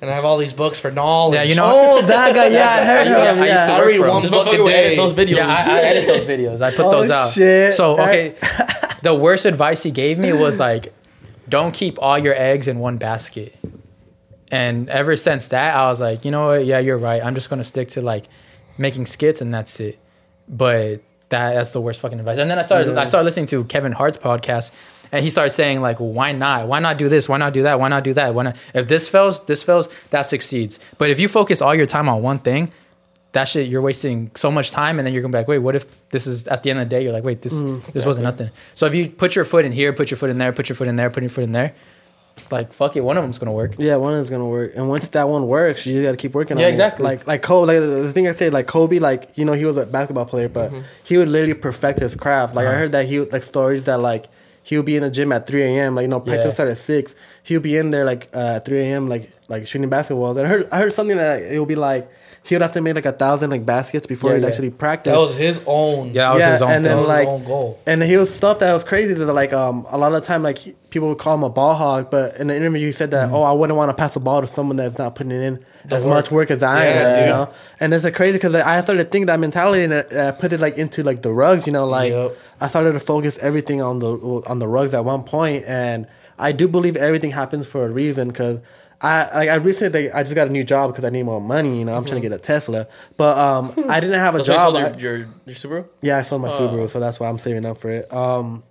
[0.00, 1.34] and I have all these books for knowledge.
[1.34, 1.68] Yeah, you know.
[2.00, 2.46] Oh, that guy.
[2.46, 3.42] Yeah, I heard Yeah, him.
[3.42, 3.76] I used to Yeah.
[3.78, 4.10] work I read for him.
[4.14, 4.96] one This book a would edit day.
[4.96, 5.36] those videos.
[5.36, 6.60] Yeah, I, I edit those videos.
[6.62, 7.32] I put Oh, those out.
[7.34, 7.74] shit.
[7.74, 8.34] So okay,
[9.02, 10.94] the worst advice he gave me was like,
[11.50, 13.54] don't keep all your eggs in one basket.
[14.50, 16.66] And ever since that, I was like, you know what?
[16.66, 17.24] Yeah, you're right.
[17.24, 18.26] I'm just gonna stick to like
[18.78, 19.98] making skits and that's it.
[20.48, 22.38] But that that's the worst fucking advice.
[22.38, 24.72] And then I started I started listening to Kevin Hart's podcast.
[25.12, 26.68] And he started saying like, why not?
[26.68, 27.28] Why not do this?
[27.28, 27.80] Why not do that?
[27.80, 28.32] Why not do that?
[28.32, 28.56] Why not?
[28.74, 30.78] If this fails, this fails, that succeeds.
[30.98, 32.70] But if you focus all your time on one thing,
[33.32, 35.76] that shit you're wasting so much time and then you're gonna be like wait what
[35.76, 37.84] if this is at the end of the day you're like wait this mm.
[37.92, 40.38] this wasn't nothing so if you put your foot in here put your foot in
[40.38, 41.74] there put your foot in there put your foot in there
[42.50, 45.06] like fuck it one of them's gonna work Yeah, one is gonna work, and once
[45.08, 46.56] that one works, you gotta keep working.
[46.58, 46.70] Yeah, on it.
[46.72, 47.04] exactly.
[47.04, 49.76] Like like Kobe, like the thing I say, like Kobe, like you know he was
[49.76, 50.80] a basketball player, but Mm-hmm.
[51.04, 52.54] he would literally perfect his craft.
[52.54, 52.78] Like I Uh-huh.
[52.78, 54.26] heard that he would, like stories that like
[54.62, 55.94] he would be in the gym at three a.m.
[55.94, 56.50] Like you know practice Yeah.
[56.52, 57.14] started at six.
[57.42, 59.08] He would be in there like uh, at three a.m.
[59.08, 60.36] like like shooting basketballs.
[60.38, 62.10] And I heard I heard something that it would be like
[62.42, 64.48] he would have to make like a thousand like baskets before Yeah, he'd yeah.
[64.48, 65.12] actually practice.
[65.12, 66.08] That was his own.
[66.12, 67.80] yeah that was Yeah, his own and thing then, that was like- his own goal.
[67.86, 69.12] And he was stuff that was crazy.
[69.14, 71.50] That like um a lot of the time like he- people would call him a
[71.50, 73.34] ball hog, but in the interview he said that Mm-hmm.
[73.34, 76.02] oh I wouldn't want to pass the ball to someone that's not putting in as
[76.04, 76.14] work.
[76.14, 77.50] much work as I Yeah, am, you know.
[77.78, 80.60] And it's like crazy because I started thinking that mentality and I I put it
[80.60, 82.36] like into like the rugs, you know, like Yep.
[82.60, 84.10] I started to focus everything on the
[84.46, 86.06] on the rugs at one point, and
[86.38, 88.60] I do believe everything happens for a reason because.
[89.02, 91.78] I like I recently I just got a new job because I need more money.
[91.78, 92.86] You know, I'm trying to get a Tesla,
[93.16, 94.74] but um, I didn't have a That's why you job.
[94.74, 95.88] sold your, your, your Subaru?
[96.02, 98.12] yeah, I sold my Subaru, so that's why I'm saving up for it.
[98.12, 98.62] Um,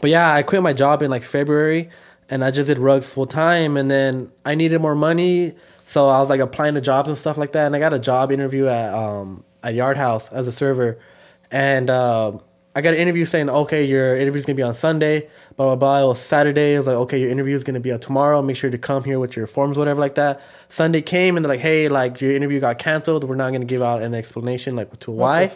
[0.00, 1.88] but yeah, I quit my job in like February,
[2.28, 5.54] and I just did rugs full time, and then I needed more money,
[5.86, 7.98] so I was like applying to jobs and stuff like that, and I got a
[7.98, 10.98] job interview at um at Yard House as a server,
[11.50, 12.40] and um
[12.74, 16.02] I got an interview saying, okay, your interview's gonna be on Sunday, blah blah blah.
[16.02, 16.74] It was Saturday.
[16.74, 18.40] It was like, okay, your interview is gonna be on tomorrow.
[18.40, 20.40] Make sure to come here with your forms, whatever, like that.
[20.68, 23.24] Sunday came and they're like, hey, like your interview got canceled.
[23.24, 25.48] We're not gonna give out an explanation like to why.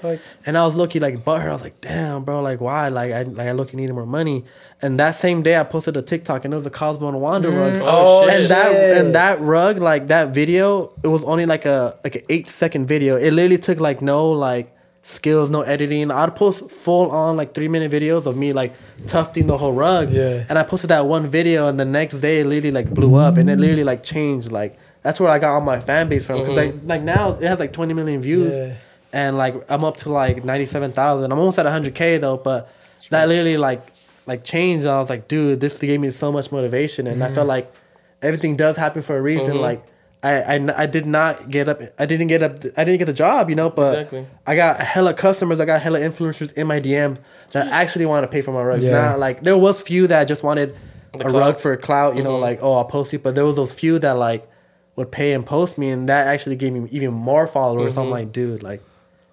[0.44, 1.48] And I was looking like butthurt.
[1.48, 2.88] I was like, damn, bro, like why?
[2.88, 4.44] Like I like I look needed more money.
[4.82, 7.50] And that same day I posted a TikTok and it was a Cosmo and Wanda
[7.50, 7.80] rug.
[7.82, 8.40] Oh, shit.
[8.40, 12.22] And that and that rug, like that video, it was only like a like an
[12.28, 13.16] eight second video.
[13.16, 14.75] It literally took like no like
[15.06, 16.10] skills, no editing.
[16.10, 18.74] I'd post full on like three minute videos of me like
[19.06, 20.10] tufting the whole rug.
[20.10, 20.44] Yeah.
[20.48, 23.36] And I posted that one video and the next day it literally like blew up
[23.36, 26.40] and it literally like changed like that's where I got all my fan base from
[26.40, 26.88] because like mm-hmm.
[26.88, 28.74] like now it has like 20 million views Yeah.
[29.12, 31.30] and like I'm up to like 97,000.
[31.30, 32.68] I'm almost at 100k though, but
[33.10, 33.92] that literally like
[34.26, 37.28] like changed and I was like, dude, this gave me so much motivation and I
[37.28, 37.48] felt mm-hmm.
[37.48, 37.74] like
[38.22, 39.60] everything does happen for a reason mm-hmm.
[39.60, 39.86] like
[40.22, 43.12] I, I, I did not get up I didn't get up I didn't get the
[43.12, 44.26] job, you know, but Exactly.
[44.46, 47.18] I got hella customers, I got hella influencers in my DMs
[47.52, 48.82] that actually want to pay for my rugs.
[48.82, 48.92] Yeah.
[48.92, 50.74] Now like there was few that just wanted
[51.12, 51.40] The a clout.
[51.40, 52.40] rug for a clout, you know, Mhm.
[52.40, 54.48] like oh I'll post you, but there was those few that like
[54.96, 57.96] would pay and post me, and that actually gave me even more followers.
[57.98, 58.10] I'm Mhm.
[58.10, 58.80] like, dude, like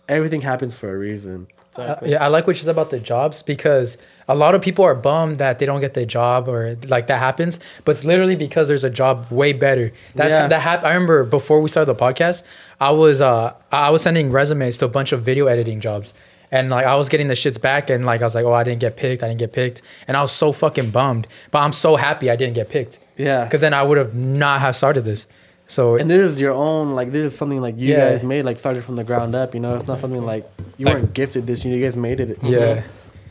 [0.10, 1.48] everything happens for a reason.
[1.72, 2.10] Exactly.
[2.10, 3.98] Uh, yeah, I like what you said about the jobs because
[4.28, 7.20] a lot of people are bummed that they don't get the job or like that
[7.20, 9.92] happens, but it's literally because there's a job way better.
[10.16, 10.48] That's Yeah.
[10.48, 12.44] that hap- I remember before we started the podcast,
[12.80, 16.14] I was uh I was sending resumes to a bunch of video editing jobs.
[16.52, 18.64] And like I was getting the shits back and like I was like, oh I
[18.64, 19.82] didn't get picked, I didn't get picked.
[20.08, 21.28] And I was so fucking bummed.
[21.52, 23.00] But I'm so happy I didn't get picked.
[23.18, 25.26] Yeah, Because then I would have not have started this.
[25.68, 28.12] So and this is your own like this is something like you Yeah.
[28.12, 29.54] guys made like started from the ground up.
[29.56, 30.48] You know, it's not something like
[30.78, 31.66] you Like- weren't gifted this.
[31.66, 32.38] You guys made it.
[32.44, 32.84] yeah.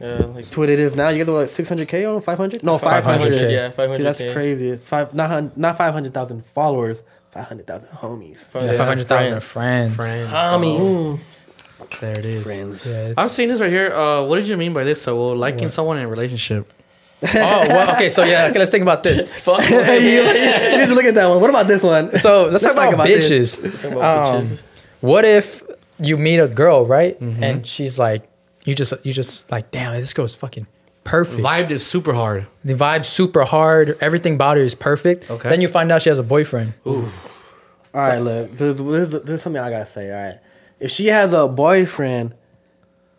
[0.03, 1.09] Yeah, like It's what it is now.
[1.11, 2.63] You guys are like 600k on 500?
[2.65, 3.33] No, 500.
[3.33, 3.53] 500K.
[3.53, 3.97] Yeah, 500.
[3.97, 4.69] Dude, that's crazy.
[4.71, 7.01] It's five not hun- not 500,000 followers,
[7.31, 8.45] 500,000 homies.
[8.55, 9.97] Yeah, 500,000 friends.
[9.97, 11.19] Homies.
[12.01, 12.45] There it is.
[12.47, 12.87] Friends.
[12.87, 13.93] Yeah, I'm seeing this right here.
[13.93, 15.03] Uh, what did you mean by this?
[15.03, 16.73] So, well, liking someone in a relationship.
[17.23, 18.09] oh, well, okay.
[18.11, 18.59] So yeah, okay.
[18.59, 19.23] Let's think about this.
[19.45, 19.61] Fuck.
[19.63, 21.41] Hey, you, you just look at that one.
[21.41, 22.17] What about this one?
[22.17, 23.31] So let's, talk, talk about, about this.
[23.55, 23.81] bitches.
[23.83, 24.63] Talk about Um, bitches.
[25.01, 25.63] What if
[25.99, 27.21] you meet a girl, right?
[27.21, 28.29] And she's like,
[28.65, 30.67] you just you just like, damn, this girl's fucking
[31.05, 31.43] perfect.
[31.43, 32.47] Vibed is super hard.
[32.65, 33.97] the vibe super hard.
[34.01, 35.31] Everything about her is perfect.
[35.31, 35.49] Okay.
[35.49, 36.75] Then you find out she has a boyfriend.
[36.87, 37.09] Ooh.
[37.95, 40.11] All right, look, there's, there's, there's something I gotta say.
[40.11, 40.39] All right,
[40.81, 42.35] if she has a boyfriend,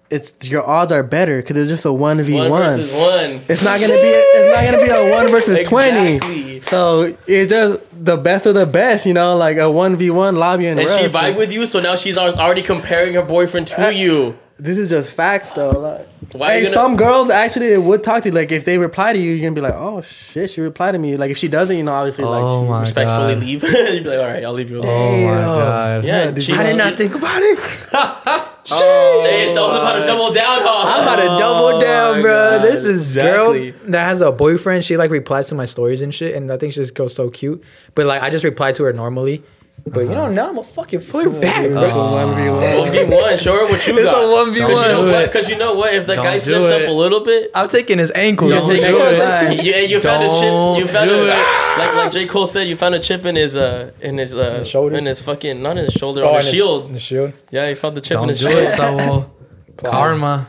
[0.10, 2.62] it's your odds are better because it's just a one v One one.
[2.64, 3.42] versus one.
[3.48, 4.14] It's not gonna be.
[4.14, 6.16] A, it's not gonna be a one versus twenty.
[6.16, 6.62] Exactly.
[6.62, 10.36] So it's just the best of the best, you know, like a one v one
[10.38, 10.80] lobby and.
[10.80, 11.12] And she rough.
[11.12, 14.38] vibe with you, so now she's already comparing her boyfriend to you.
[14.60, 15.72] This is just facts, though.
[15.72, 18.36] Like, Why hey, gonna- some girls actually would talk to you.
[18.36, 21.00] Like if they reply to you, you're gonna be like, "Oh shit, she replied to
[21.00, 23.44] me." Like if she doesn't, you know, obviously, Oh like, she, my Respectfully God.
[23.44, 23.64] leave.
[23.94, 24.92] You'd be like, all right, I'll leave you alone.
[25.24, 26.04] Oh my god.
[26.06, 27.60] Yeah, dude, she's I did not think about it.
[28.72, 30.84] Oh hey, someone's about to double down, huh?
[30.88, 32.32] I'm about to double oh down, my bro.
[32.32, 32.62] God.
[32.62, 33.72] This is Exactly.
[33.72, 34.86] girl that has a boyfriend.
[34.86, 37.30] She like replies to my stories and shit, and I think she just goes so
[37.30, 37.62] cute.
[37.94, 39.44] But like, I just reply to her normally.
[39.86, 41.82] But you know, now I'm a fucking flirt back, bro.
[42.14, 42.78] one v one.
[42.80, 43.38] One v one.
[43.38, 44.24] Show her what you It's got.
[44.24, 44.54] a 1v1.
[44.56, 45.36] Because you know Don't what?
[45.36, 45.50] it.
[45.50, 45.94] You know what?
[45.94, 46.90] If the Don't guy do slips up it.
[46.90, 48.52] a little bit, I'm taking his ankles.
[48.54, 49.60] you Don't do it.
[49.60, 49.64] it.
[49.66, 50.88] You, and you found a Don't chip.
[50.88, 51.78] You found do a, it.
[51.80, 52.68] like like J Cole said.
[52.70, 54.96] You found a chip in his uh in his uh his shoulder?
[54.96, 56.94] in his fucking not in his shoulder Oh, on and his shield.
[56.94, 57.34] The shield.
[57.52, 58.62] Yeah, he found the chip in Don't his do shield.
[58.64, 59.36] it, Saul.
[59.78, 60.48] Karma.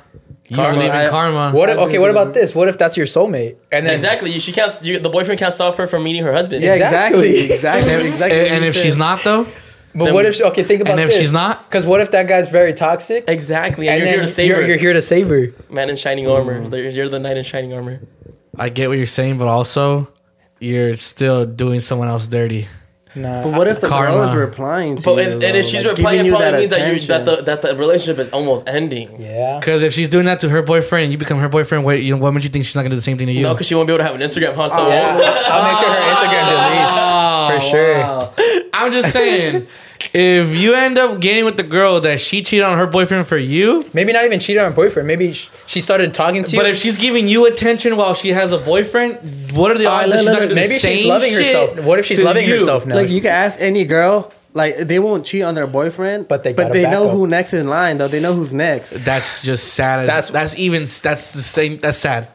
[0.49, 0.75] You Karma.
[0.75, 1.53] believe in karma.
[1.53, 1.71] What?
[1.71, 2.55] If, okay, what about this?
[2.55, 3.57] What if that's your soulmate?
[3.73, 4.39] And then Exactly.
[4.41, 4.79] She can't.
[4.83, 6.63] You, the boyfriend can't stop her from meeting her husband.
[6.63, 7.51] Yeah, Exactly.
[7.53, 8.39] exactly, exactly, exactly.
[8.41, 9.45] And, and if she's not though,
[9.95, 10.35] But Then- what if?
[10.35, 11.19] She, okay, think about and if this.
[11.19, 13.25] she's not, because what if that guy's very toxic?
[13.29, 13.89] Exactly.
[13.89, 14.67] And, And you're then here to save you're, her.
[14.69, 15.47] you're here to save her.
[15.71, 16.61] Man in shining armor.
[16.61, 16.71] Mm.
[16.77, 18.01] You're- You're the knight in shining armor.
[18.59, 20.09] I get what you're saying, but also
[20.61, 22.69] you're still doing someone else dirty.
[23.17, 23.45] Nah.
[23.45, 24.13] But what if the Karma.
[24.19, 25.31] girl is replying to But you?
[25.33, 27.37] and, and if she's Like, replying, giving it you probably that means that you that
[27.39, 29.21] the that the relationship is almost ending.
[29.21, 29.59] yeah.
[29.61, 31.85] Because if she's doing that to her boyfriend, and you become her boyfriend.
[31.85, 33.33] Wait, you know, what makes you think she's not gonna do the same thing to
[33.33, 33.43] you?
[33.43, 34.69] No, because she won't be able to have an Instagram, huh?
[34.69, 35.21] So oh, Yeah.
[35.47, 38.03] I'll make sure her Instagram deletes for oh, sure.
[38.05, 39.67] Oh, I'm just saying,
[40.13, 43.37] if you end up getting with the girl that she cheated on her boyfriend for
[43.37, 45.07] you, Maybe not even cheated on her boyfriend.
[45.09, 46.59] Maybe sh- she started talking to you.
[46.59, 50.05] but if she's giving you attention while she has a boyfriend, what are the Alright,
[50.09, 51.81] odds that let- she's let- not gonna do the maybe she's same loving shit herself.
[51.85, 52.55] What if she's to loving you?
[52.55, 52.95] herself now?
[52.97, 56.53] Like you can ask any girl, like they won't cheat on their boyfriend, But they
[56.53, 57.13] but gotta they know up.
[57.17, 58.09] who next in line though.
[58.09, 58.91] They know who's next.
[59.05, 60.01] That's just sad.
[60.01, 61.79] As, That's- that's that's even that's the same.
[61.79, 62.29] That's sad.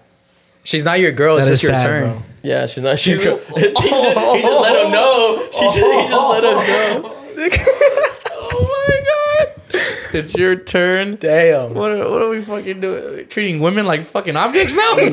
[0.64, 1.38] she's not your girl.
[1.38, 2.12] It's That just is your sad, turn.
[2.12, 2.22] bro.
[2.44, 3.00] yeah, she's not.
[3.00, 5.48] She's, he, just, he just let him know.
[5.52, 7.16] She just, he just let him know.
[8.42, 9.82] Oh my god!
[10.14, 11.18] It's your turn.
[11.18, 11.74] Damn.
[11.76, 13.28] What are, what are we fucking doing?
[13.28, 14.94] Treating women like fucking objects now?
[14.96, 15.06] No,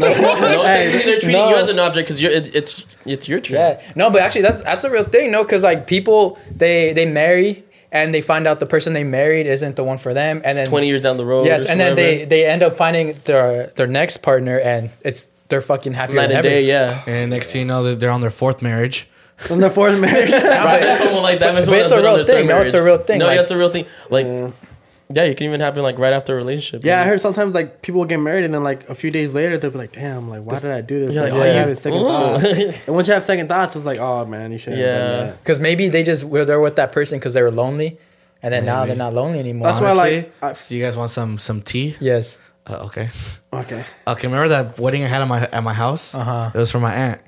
[0.62, 1.50] technically they're treating no.
[1.50, 3.56] you as an object because it, it's it's your turn.
[3.56, 3.82] Yeah.
[3.94, 5.30] No, but actually, that's that's a real thing.
[5.30, 9.46] No, because like people they they marry and they find out the person they married
[9.46, 11.46] isn't the one for them, and then Twenty years down the road.
[11.46, 15.26] yes, or and then they they end up finding their their next partner, and it's
[15.48, 16.48] they're fucking happy night than and ever.
[16.48, 16.64] day.
[16.64, 17.02] Yeah.
[17.06, 19.08] and next thing you know, they're on their fourth marriage.
[19.36, 20.30] From the fourth marriage.
[20.32, 21.54] Right, that's someone like that.
[21.54, 23.50] but- but it's a real thing, no, it's a real thing, No, like- yeah, it's
[23.50, 23.86] a real thing.
[24.10, 24.26] Like,
[25.08, 26.84] yeah, it can even happen like right after a relationship.
[26.84, 27.10] Yeah, I you know?
[27.10, 29.78] heard sometimes like people get married and then like a few days later they'll be
[29.78, 31.58] like, "Damn, like why did I do this?" You're Like, like, oh, oh, you you-
[31.58, 32.04] have a second Mm.
[32.74, 32.80] thought.
[32.88, 35.30] and once you have second thoughts, it's like, "Oh man, you shouldn't Yeah.
[35.40, 37.98] Because maybe they just were they're with that person because they were lonely,
[38.42, 39.68] and then now they're not lonely anymore.
[39.68, 41.94] That's why, like, I- so you guys want some some tea?
[42.00, 42.36] yes.
[42.68, 43.10] Uh, okay.
[43.52, 43.84] Okay.
[44.08, 44.26] Okay.
[44.26, 46.16] Remember that wedding I had at my at my house?
[46.16, 46.50] Uh-huh.
[46.52, 47.20] It was for my aunt,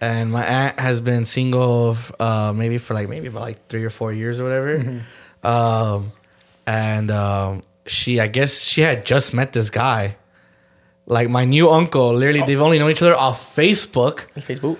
[0.00, 3.90] and my aunt has been single, uh, maybe for like maybe about like three or
[3.90, 4.78] four years or whatever.
[4.78, 5.46] Mm-hmm.
[5.46, 6.12] Um,
[6.66, 10.16] and um, she, I guess, she had just met this guy.
[11.06, 14.76] Like my new uncle, literally, they've only known each other off Facebook, Facebook.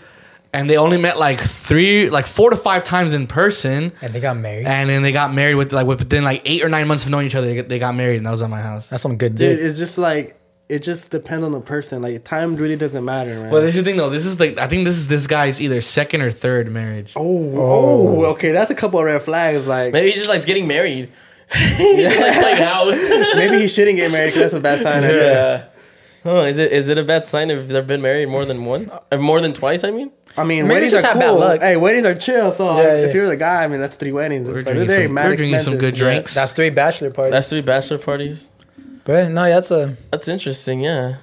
[0.53, 3.93] and they only met like three, like four to five times in person.
[4.03, 4.67] And they got married.
[4.67, 7.27] And then they got married with like within like eight or nine months of knowing
[7.27, 7.63] each other.
[7.63, 8.89] They got, married, and that was at my house.
[8.89, 9.65] That's some good Dude, dick.
[9.65, 10.37] it's just like
[10.69, 12.03] it just depends on the person.
[12.03, 13.51] Like time really doesn't matter, man.
[13.51, 14.11] Well, this is the thing though.
[14.11, 17.13] This is like I think this is this guy's either second or third marriage.
[17.17, 19.67] Oh, oh, oh, okay, that's a couple of red flags.
[19.67, 21.11] Like Maybe he's just like getting married.
[21.55, 22.99] he just playing house.
[23.37, 25.03] maybe he shouldn't get married because that's a bad sign.
[25.03, 25.59] right there.
[25.59, 25.69] yeah.
[26.29, 28.97] Oh, is it is it a bad sign if they've been married more than once?
[29.13, 29.85] Or more than twice?
[29.85, 30.11] I mean.
[30.39, 31.39] I mean, Maybe weddings just are have bad cool.
[31.39, 31.61] luck.
[31.61, 32.53] Hey, weddings are chill.
[32.53, 34.47] So Yeah, if you're the guy, I mean, that's three weddings.
[34.47, 36.35] We're But drinking some, we're drinking some good drinks.
[36.35, 37.33] That's three bachelor parties.
[37.33, 38.51] That's three bachelor parties.
[39.07, 40.81] But no, that's a That's interesting.
[40.83, 41.17] Yeah.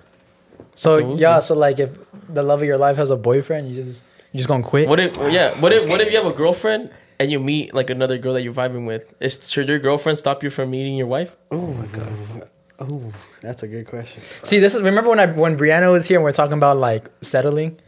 [0.73, 1.39] so yeah.
[1.39, 1.91] So like, if
[2.29, 4.01] the love of your life has a boyfriend, you just
[4.31, 4.89] you just gonna quit.
[4.89, 5.53] What if yeah?
[5.59, 6.89] What if what if you have a girlfriend
[7.19, 9.13] and you meet like another girl that you're vibing with?
[9.19, 11.35] Is should your girlfriend stop you from meeting your wife?
[11.51, 12.49] Oh my god.
[12.79, 14.23] Oh, that's a good question.
[14.41, 16.77] See, this is remember when I when Brianna was here and we are talking about
[16.77, 17.79] like settling.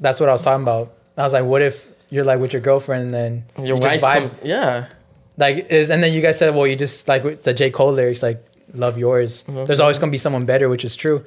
[0.00, 0.94] That's what I was talking about.
[1.16, 4.00] I was like, what if you're like with your girlfriend and then Your you wife
[4.00, 4.38] just vibe comes.
[4.42, 4.88] Yeah.
[5.36, 7.92] like is and then you guys said, well, you just like with the J Cole
[7.92, 8.42] lyrics, like
[8.76, 9.44] love yours.
[9.48, 11.24] There's always gonna be someone better, which is true.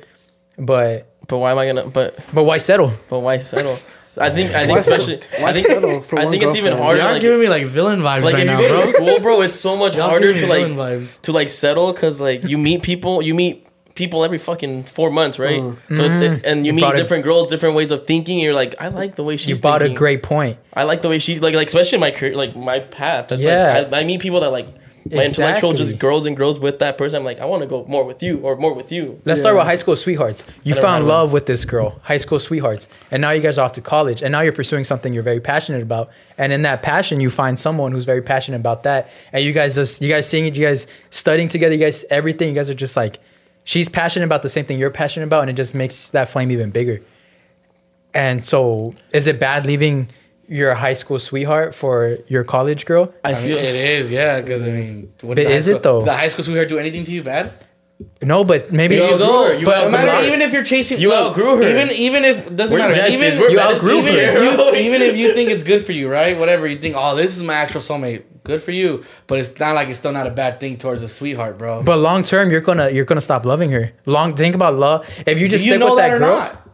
[0.58, 1.88] But But why am I gonna?
[1.88, 2.92] But but why settle?
[3.10, 3.78] but why settle?
[4.18, 7.02] I think I think Why especially why I think I think it's even harder.
[7.02, 8.82] You're Like, giving me like villain vibes like right if now, go bro.
[8.82, 11.22] to school, bro, it's so much Y'all harder to like vibes.
[11.22, 13.66] to like settle because like you meet people, you meet
[13.96, 15.62] people every fucking four months, right?
[15.94, 18.38] So it's it, and you, You meet brought a- different girls, different ways of thinking.
[18.38, 19.58] And you're like, I like the way she's.
[19.58, 20.58] You brought a great point.
[20.74, 23.32] I like the way she's like, like especially in my career, like my path.
[23.32, 23.84] It's Yeah.
[23.90, 24.68] like I, I meet people that like
[25.12, 27.20] my intellectual just grows and grows with that person.
[27.20, 29.22] I'm like, I want to go more with you or more with you.
[29.26, 30.46] Let's start with high school sweethearts.
[30.64, 33.74] You found love with this girl, high school sweethearts, and now you guys are off
[33.74, 36.10] to college, and now you're pursuing something you're very passionate about.
[36.38, 39.76] And in that passion, you find someone who's very passionate about that, and you guys
[39.76, 42.74] just, you guys seeing it, you guys studying together, you guys everything, you guys are
[42.76, 43.20] just like,
[43.64, 46.52] she's passionate about the same thing you're passionate about, and it just makes that flame
[46.52, 47.02] even bigger.
[48.14, 50.10] And so, is it bad leaving
[50.50, 53.14] your high school sweetheart for your college girl?
[53.24, 54.42] I I mean, feel it is, yeah.
[54.42, 56.02] Because I mean, what But the is it though?
[56.02, 57.54] The high school sweetheart do anything to you bad?
[58.22, 59.54] No, but maybe You outgrew her.
[59.56, 60.26] You but no matter, her.
[60.28, 61.64] even if you're chasing, You look, outgrew her.
[61.64, 62.94] Even even if doesn't We're matter.
[63.02, 63.12] besties.
[63.34, 64.08] Even We're You outgrew her.
[64.08, 66.38] if you, even if you think it's good for you, right?
[66.40, 68.24] Whatever you think, oh, this is my actual soulmate.
[68.46, 71.10] Good for you, but it's not like it's still not a bad thing towards a
[71.10, 71.84] sweetheart, bro.
[71.84, 73.92] But long term, you're gonna you're gonna stop loving her.
[74.06, 75.06] Long think about love.
[75.28, 76.69] If you do just you stick know with that, that, or girl, not?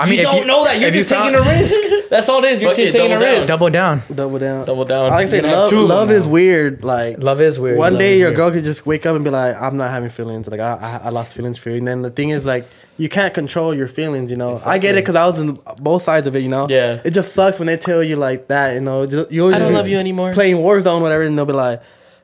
[0.00, 0.78] I mean, you if don't know that.
[0.80, 2.08] You're if you just taking found- a risk.
[2.10, 2.60] That's all it is.
[2.60, 3.34] You're Fuck just taking a down.
[3.34, 3.48] risk.
[3.48, 4.02] Double down.
[4.12, 4.64] Double down.
[4.66, 5.12] Double down.
[5.12, 5.70] I like say You can have love.
[5.70, 6.82] two of them Love is weird.
[6.82, 7.78] Like Love is weird.
[7.78, 8.36] one Love day your weird.
[8.36, 11.00] girl could just wake up and be like, "I'm not having feelings." Like I, I,
[11.04, 11.76] I lost feelings for you.
[11.76, 12.66] And then the thing is, like,
[12.96, 14.30] you can't control your feelings.
[14.30, 16.40] You know, I get it because I was in both sides of it.
[16.40, 17.00] You know, Yeah.
[17.04, 18.74] It just sucks when they tell you like that.
[18.74, 20.32] You know, you I don't love you anymore.
[20.34, 21.80] Playing Warzone, whatever, and they'll be like,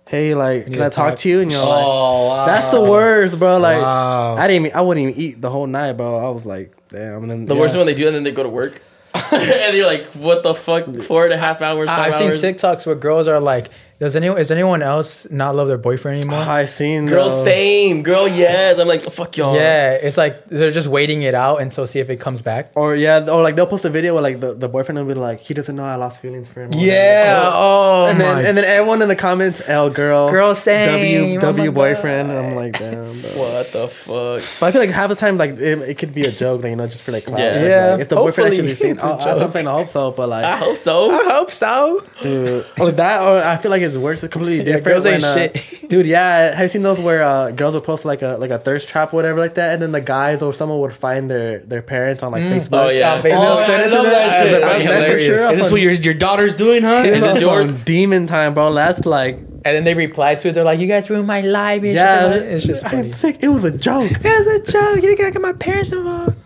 [0.08, 1.18] "Hey, like, can I talk talk.
[1.20, 2.46] to you?" And you're like, Oh, wow.
[2.46, 4.36] "That's the worst, bro." Like, Wow.
[4.36, 4.66] I didn't.
[4.66, 6.16] Even, I wouldn't even eat the whole night, bro.
[6.26, 7.60] I was like, "Damn." And then The yeah.
[7.60, 8.82] worst is when they do, and then they go to work,
[9.32, 10.84] and you're like, "What the fuck?
[11.02, 12.54] Four and a half hours, 5 I've seen.
[12.54, 16.40] TikToks where girls are like, "Does anyone is anyone else not love their boyfriend anymore?"
[16.40, 17.44] I seen Girl, those.
[17.44, 18.02] same.
[18.02, 18.78] Girl, yes.
[18.78, 19.54] I'm like, oh, fuck y'all.
[19.54, 22.72] Yeah, it's like they're just waiting it out until see if it comes back.
[22.74, 25.18] Or yeah, or like they'll post a video where like the, the boyfriend will be
[25.18, 26.70] like, he doesn't know I lost feelings for him.
[26.74, 27.50] or Yeah.
[27.52, 28.24] Oh, and my.
[28.34, 30.86] then and then everyone in the comments, L girl, Girl, same.
[30.92, 32.28] W Oh W my boyfriend.
[32.30, 32.44] God.
[32.44, 33.04] I'm like, damn.
[33.04, 33.30] Bro.
[33.36, 34.42] What the fuck?
[34.60, 36.70] But I feel like half the time, like it, it could be a joke, like
[36.70, 37.38] you know, just for like, clout.
[37.38, 37.46] Yeah.
[37.46, 39.52] Like, Yeah, if the boyfriend hopefully actually seen, it's oh, I'm joke.
[39.52, 39.66] saying.
[39.66, 41.10] I hope so, but like I hope so.
[41.10, 42.02] I hope so.
[42.22, 44.22] dude, or that, or I feel like it's worse.
[44.22, 44.84] It's completely Yeah, different.
[44.84, 45.88] girls ain't uh, shit.
[45.88, 46.06] dude.
[46.06, 48.88] Yeah, have you seen those where uh, girls will post like a like a thirst
[48.88, 51.82] trap, or whatever, like that, and then the guys or someone would find their their
[51.82, 52.86] parents on like Facebook.
[52.86, 53.14] Oh, yeah.
[53.14, 53.36] On Facebook.
[53.38, 54.12] Oh, I send it to love them.
[54.12, 54.56] that shit.
[54.58, 55.50] a- that's just hilarious.
[55.52, 57.02] Is this what your your daughter's doing, huh?
[57.06, 57.80] Is this That's yours?
[57.82, 58.74] Demon time, bro.
[58.74, 60.52] That's like, And then they reply to it.
[60.52, 62.42] They're like, "You guys ruined my life." and yeah, like that.
[62.52, 63.08] it's just funny.
[63.08, 63.38] I'm sick.
[63.42, 64.10] It was a joke.
[64.12, 64.96] it was a joke.
[64.96, 66.36] You didn't get my parents involved.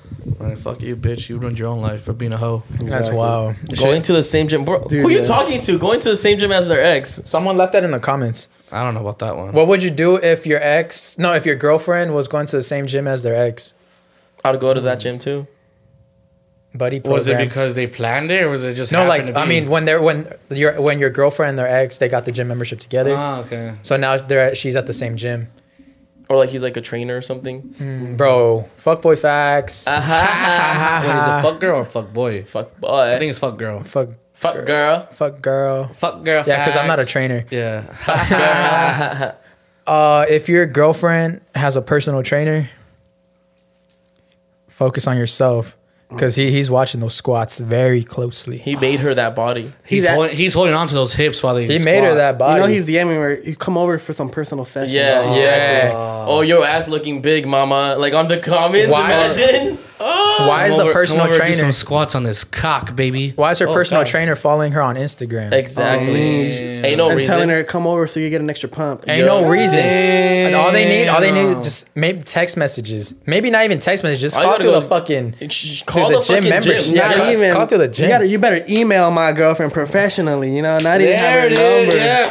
[0.41, 1.29] Man, fuck you, bitch.
[1.29, 2.63] You ruined your own life for being a hoe.
[2.71, 3.17] That's Exactly.
[3.17, 3.57] wild.
[3.79, 4.85] Going to the same gym, bro.
[4.89, 5.25] Dude, who are you yeah.
[5.25, 5.79] talking to?
[5.79, 7.21] Going to the same gym as their ex?
[7.27, 8.49] Someone left that in the comments.
[8.73, 9.53] I don't know about that one.
[9.53, 12.63] What would you do if your ex, no, if your girlfriend was going to the
[12.63, 13.75] same gym as their ex?
[14.45, 15.47] I'd go to that gym too.
[16.73, 19.41] Buddy was it because they planned it, or was it just No, like happened to
[19.41, 19.49] I be?
[19.61, 22.47] mean, when they're when your when your girlfriend and their ex, they got the gym
[22.47, 23.13] membership together.
[23.17, 23.75] Ah, okay.
[23.83, 25.49] so now they're at, she's at the same gym.
[26.31, 27.63] Or like he's like a trainer or something.
[27.75, 29.85] Mm, bro, fuckboy facts.
[29.87, 31.43] What is it?
[31.43, 32.45] Fuck girl or fuck boy?
[32.45, 33.15] Fuck boy.
[33.15, 33.83] I think it's fuck girl.
[33.83, 35.09] fuck, fuck girl.
[35.11, 35.89] fuck girl.
[35.89, 36.45] Fuck girl.
[36.47, 37.45] Yeah, because I'm not a trainer.
[37.51, 39.35] Yeah.
[39.87, 42.71] Uh, if your girlfriend has a personal trainer,
[44.69, 45.77] focus on yourself
[46.11, 48.59] because he, he's watching those squats very closely.
[48.59, 49.73] He made her that body.
[49.87, 51.67] he's at- holding, he's holding on to those hips while they.
[51.67, 52.17] He made her squat.
[52.17, 52.61] that You body.
[52.61, 54.95] know he's DMing where you come over for some personal session.
[54.95, 55.33] Yeah, oh, bro.
[55.33, 55.97] exactly.
[55.97, 57.97] Oh, your ass looking big, mama.
[57.99, 59.79] Like on the comments, Why- imagine.
[60.45, 60.49] Oh.
[60.49, 61.57] Why is Come the over- come personal over and do trainer?
[61.57, 63.33] some squats on this cock, baby.
[63.37, 64.11] Why is her Oh, personal God.
[64.11, 65.53] trainer following her on Instagram?
[65.53, 66.11] Exactly.
[66.11, 66.15] Oh,
[66.81, 66.85] Damn.
[66.85, 67.33] Ain't no and reason.
[67.35, 69.05] telling her to come over so you get an extra pump.
[69.09, 69.49] Ain't no Yeah.
[69.49, 70.55] reason.
[70.55, 73.15] All they need, all they need, is just maybe text messages.
[73.27, 74.21] Maybe not even text messages.
[74.23, 76.37] Just All you call gotta through go the is- fucking Sh- Call the, the, gym
[76.37, 76.85] fucking membership.
[76.87, 76.95] gym.
[76.97, 77.53] Yeah, Not call, even.
[77.55, 78.09] call through the You gym.
[78.09, 80.55] gotta, you better email my girlfriend professionally.
[80.55, 81.95] You know, not even have There her it number.
[81.97, 82.03] is.
[82.03, 82.31] Yeah.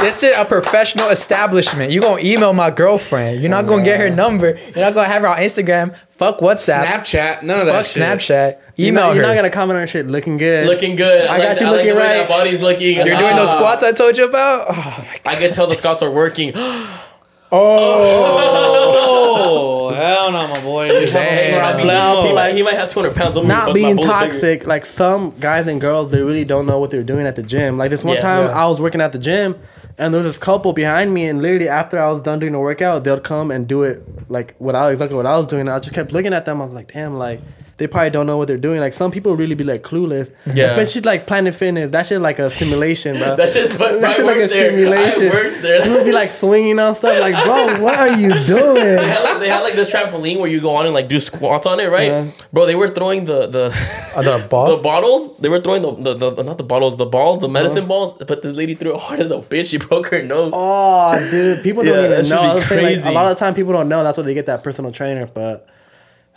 [0.00, 1.92] This is a professional establishment.
[1.92, 3.40] You gonna email my girlfriend.
[3.40, 4.56] You're not gonna get her number.
[4.74, 5.94] You're not gonna have her on Instagram.
[6.10, 6.84] Fuck WhatsApp.
[6.84, 7.42] Snapchat.
[7.42, 8.02] None of that Fuck shit.
[8.02, 8.56] Snapchat.
[8.76, 9.28] You're Email not, you're her.
[9.30, 10.66] not gonna comment on her shit looking good.
[10.66, 11.26] Looking good.
[11.26, 12.18] I like- got you like looking the way right.
[12.18, 12.96] That body's looking.
[12.96, 13.56] You're doing those Ah.
[13.58, 14.66] squats I told you about.
[14.70, 16.54] Oh, I can tell the squats are working.
[17.52, 18.28] Oh
[19.96, 20.86] hell no, my boy.
[21.06, 21.64] Damn.
[21.64, 23.96] I mean, Now, he, might, he might have 200 pounds over me, not my being
[23.96, 24.30] bullet bigger.
[24.32, 24.66] toxic.
[24.68, 27.76] Like some guys and girls, they really don't know what they're doing at the gym.
[27.76, 28.22] Like this one Yeah.
[28.22, 28.56] time, Yeah.
[28.56, 29.56] I was working at the gym,
[30.00, 32.58] and there was this couple behind me, and literally after I was done doing the
[32.58, 35.68] workout, they'll come and do it like what I exactly what I was doing.
[35.68, 36.62] I just kept looking at them.
[36.62, 37.40] I was like, damn, like
[37.80, 38.78] they probably don't know what they're doing.
[38.78, 40.30] Like some people really be like clueless.
[40.46, 40.66] Yeah.
[40.66, 41.90] Especially like Planet Fitness.
[41.90, 43.34] That shit like a simulation, bro.
[43.36, 44.70] That's just but that shit like a there.
[44.70, 45.28] simulation.
[45.28, 45.84] I worked there.
[45.86, 47.18] You would be like swinging on stuff.
[47.18, 48.74] Like, bro, what are you doing?
[49.00, 51.18] They had, like, they had like this trampoline where you go on and like do
[51.18, 52.08] squats on it, right?
[52.08, 52.30] Yeah.
[52.52, 53.64] Bro, they were throwing the the
[54.14, 54.68] Uh, the ball?
[54.76, 55.36] the bottles.
[55.38, 57.52] They were throwing the, the, the not the bottles, the balls, the Uh-huh.
[57.52, 58.12] medicine balls.
[58.12, 59.70] But this lady threw it hard as a bitch.
[59.70, 60.52] She broke her nose.
[60.54, 62.60] Oh, dude, people don't Yeah, even that know.
[62.60, 64.02] saying, like, a lot of time people don't know.
[64.04, 65.26] That's why they get that personal trainer.
[65.26, 65.66] But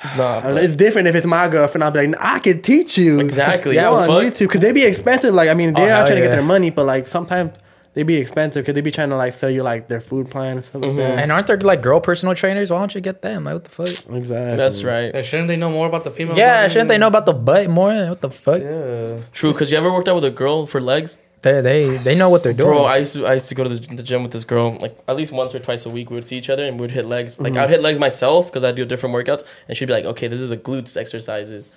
[0.18, 1.84] Nah, I don't know, but- it's different if it's my girlfriend.
[1.84, 3.76] I'll be like, I can teach you exactly.
[3.76, 4.24] Yeah, Yeah, on fuck.
[4.24, 5.34] YouTube because they be expensive.
[5.34, 7.52] Like, I mean, they Oh, are hell trying to get their money, but like sometimes
[7.94, 10.57] they be expensive because they be trying to like sell you like their food plan
[10.57, 10.98] and stuff Mm-hmm.
[10.98, 11.20] like that.
[11.20, 12.72] And aren't there like girl personal trainers?
[12.72, 13.44] Why don't you get them?
[13.45, 13.88] Like, what the fuck?
[13.88, 14.57] Exactly.
[14.57, 15.14] That's right.
[15.14, 16.36] Yeah, shouldn't they know more about the female?
[16.38, 16.74] Yeah, body?
[16.74, 17.94] shouldn't they know about the butt more?
[17.94, 18.61] What the fuck?
[18.61, 19.20] Yeah.
[19.32, 21.18] True, because you ever worked out with a girl for legs?
[21.44, 22.70] They they they know what they're doing.
[22.70, 24.78] Bro, I used to I used to go to the, the gym with this girl
[24.80, 26.10] like at least once or twice a week.
[26.10, 27.34] We would see each other and we would hit legs.
[27.34, 27.44] Mm-hmm.
[27.44, 30.28] Like I'd hit legs myself because I do different workouts, and she'd be like, "Okay,
[30.28, 31.68] this is a glutes exercises."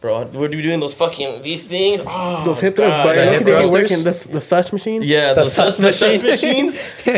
[0.00, 2.00] Bro, we'd be doing those fucking these things.
[2.06, 3.04] Oh, Those hip thrusts, God.
[3.04, 3.70] but The you hip they be thrusters?
[3.70, 5.02] working the, the such machine.
[5.02, 6.74] Yeah, the, The sus, sus the sus machines,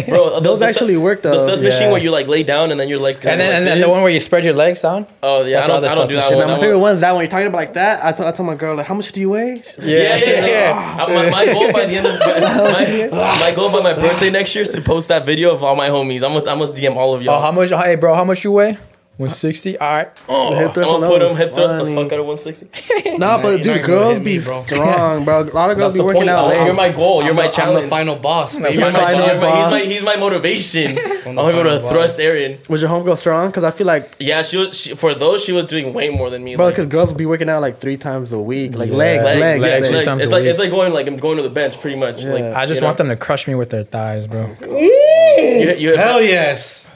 [0.09, 0.31] bro.
[0.35, 1.31] the- Those the actually sus- work, though.
[1.31, 1.47] The though.
[1.47, 3.55] sus machine where you like lay down and then your legs kind and then of
[3.59, 5.07] and like then the one where you spread your legs down.
[5.23, 6.37] oh yeah, That's I don't, the I don't do that machine.
[6.39, 6.47] one.
[6.49, 7.23] Now, my That favorite one- one is that one.
[7.23, 8.05] you're talking about like that.
[8.05, 9.63] I tell, I tell my girl like, how much do you weigh?
[9.79, 11.07] Yeah, yeah, yeah.
[11.09, 12.19] My, my goal by the end of
[13.13, 15.77] my, my goal by my birthday next year is to post that video of all
[15.77, 16.25] my homies.
[16.29, 17.37] I must I must DM all of y'all.
[17.37, 17.71] Oh, how much?
[17.71, 18.77] Hey, bro, how much you weigh?
[19.23, 19.79] One sixty.
[19.79, 20.09] All right.
[20.29, 20.51] Oh.
[20.51, 22.69] The hip I'm gonna put that them hip thrust the fuck out of 160.
[23.19, 24.65] Nah, but you're dude, not gonna girls hit be me, bro.
[24.67, 25.43] strong, bro.
[25.43, 26.31] A lot of girls That's be the working point.
[26.31, 26.65] out Oh, late.
[26.65, 27.21] you're my goal.
[27.23, 27.77] You're I'm my the, challenge.
[27.79, 28.79] I'm the final boss, baby.
[28.79, 29.73] You're my, Final you're boss.
[29.73, 30.99] he's, my, he's my motivation.
[30.99, 32.59] I'm the able to final thrust Arian.
[32.69, 33.49] Was your homegirl strong?
[33.49, 34.77] Because I feel like, Yeah, she was.
[34.79, 36.57] She, for those, she was doing way more than me.
[36.57, 38.97] bro, like, because girls be working out like three times a week, like Yeah.
[38.97, 40.23] legs, legs, legs, legs, legs, legs.
[40.25, 42.25] It's like it's like going like I'm going to the bench, pretty much.
[42.25, 42.59] Like Yeah.
[42.59, 44.57] I just want them to crush me with their thighs, bro.
[44.63, 46.87] You, you, Hell yes.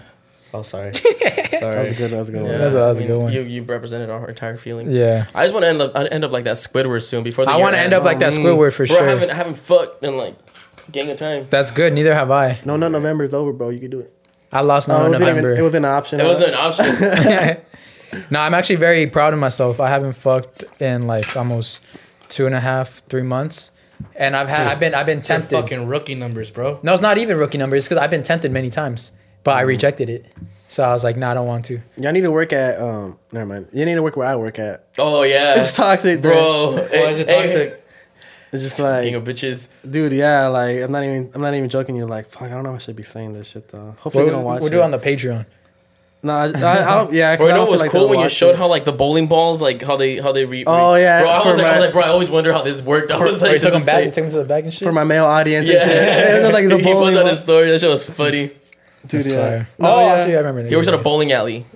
[0.55, 0.91] Oh, sorry.
[0.93, 1.95] That was sorry.
[1.95, 2.11] good.
[2.13, 2.43] That was a good.
[2.45, 2.59] Yeah, one.
[2.59, 3.33] That's a- that's a I mean, good one.
[3.33, 4.91] You you represented our entire feeling.
[4.91, 5.27] Yeah.
[5.35, 7.57] I just want to end up end up like that Squidward soon before the I
[7.57, 9.09] want to end up like that Squidward for Bro, I sure.
[9.09, 10.37] haven't I haven't fucked in like
[10.93, 11.47] gang of time.
[11.51, 11.93] That's good.
[11.93, 12.59] Neither have I.
[12.65, 13.71] No, no, November is over, bro.
[13.71, 14.13] You can do it.
[14.53, 15.59] I lost Oh, no it, in wasn't even, November.
[15.61, 16.21] it wasn't an option.
[16.21, 17.63] It wasn't an option.
[18.31, 19.81] no, I'm actually very proud of myself.
[19.81, 21.85] I haven't fucked in like almost
[22.29, 23.73] two and a half, three months,
[24.15, 25.51] and I've had I've been I've been They're tempted.
[25.61, 26.79] fucking rookie numbers, bro.
[26.85, 29.11] No, it's not even rookie numbers because I've been tempted many times,
[29.47, 30.27] but I rejected it.
[30.67, 31.81] So I was like, no, I don't want to.
[31.97, 32.81] Y'all need to work at.
[32.81, 33.69] Um, never mind.
[33.73, 34.89] You need to work where I work at.
[34.99, 36.75] oh yeah, It's toxic, bro.
[36.75, 36.83] bro.
[36.83, 37.81] Why is it toxic?
[38.53, 41.69] It's just Speaking like, of bitches, dude, yeah, like I'm not even, I'm not even
[41.69, 41.95] joking.
[41.95, 43.95] You're like, fuck, I don't know if I should be saying this shit though.
[44.01, 44.73] Hopefully We'll, they don't watch we'll it.
[44.73, 45.47] do it on the Patreon.
[46.25, 47.13] No, I, I, I don't.
[47.13, 47.47] Yeah, bro.
[47.47, 48.57] You I know don't what was like cool when you showed it.
[48.57, 50.65] how like the bowling balls, like how they how they re.
[50.67, 51.31] Oh, yeah, bro.
[51.31, 52.03] I was like, I was like, bro.
[52.03, 53.11] I always wonder how this worked.
[53.13, 54.65] I was like, you took this them back, you is took them to the back
[54.65, 54.83] and shit.
[54.83, 55.69] for my male audience.
[55.69, 55.83] yeah.
[55.83, 56.35] and shit.
[56.43, 57.71] it was like the he bowling posted on his story.
[57.71, 58.51] That shit was funny.
[59.09, 59.21] Dude.
[59.23, 59.41] That's Yeah.
[59.41, 59.69] fire.
[59.79, 60.13] No, oh, yeah.
[60.15, 60.63] actually, I remember.
[60.63, 60.69] that.
[60.71, 61.67] He works at a bowling alley.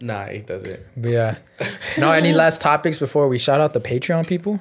[0.00, 0.80] Nah, he doesn't.
[0.96, 1.36] But yeah.
[1.98, 4.60] no, any last topics before we shout out the Patreon people?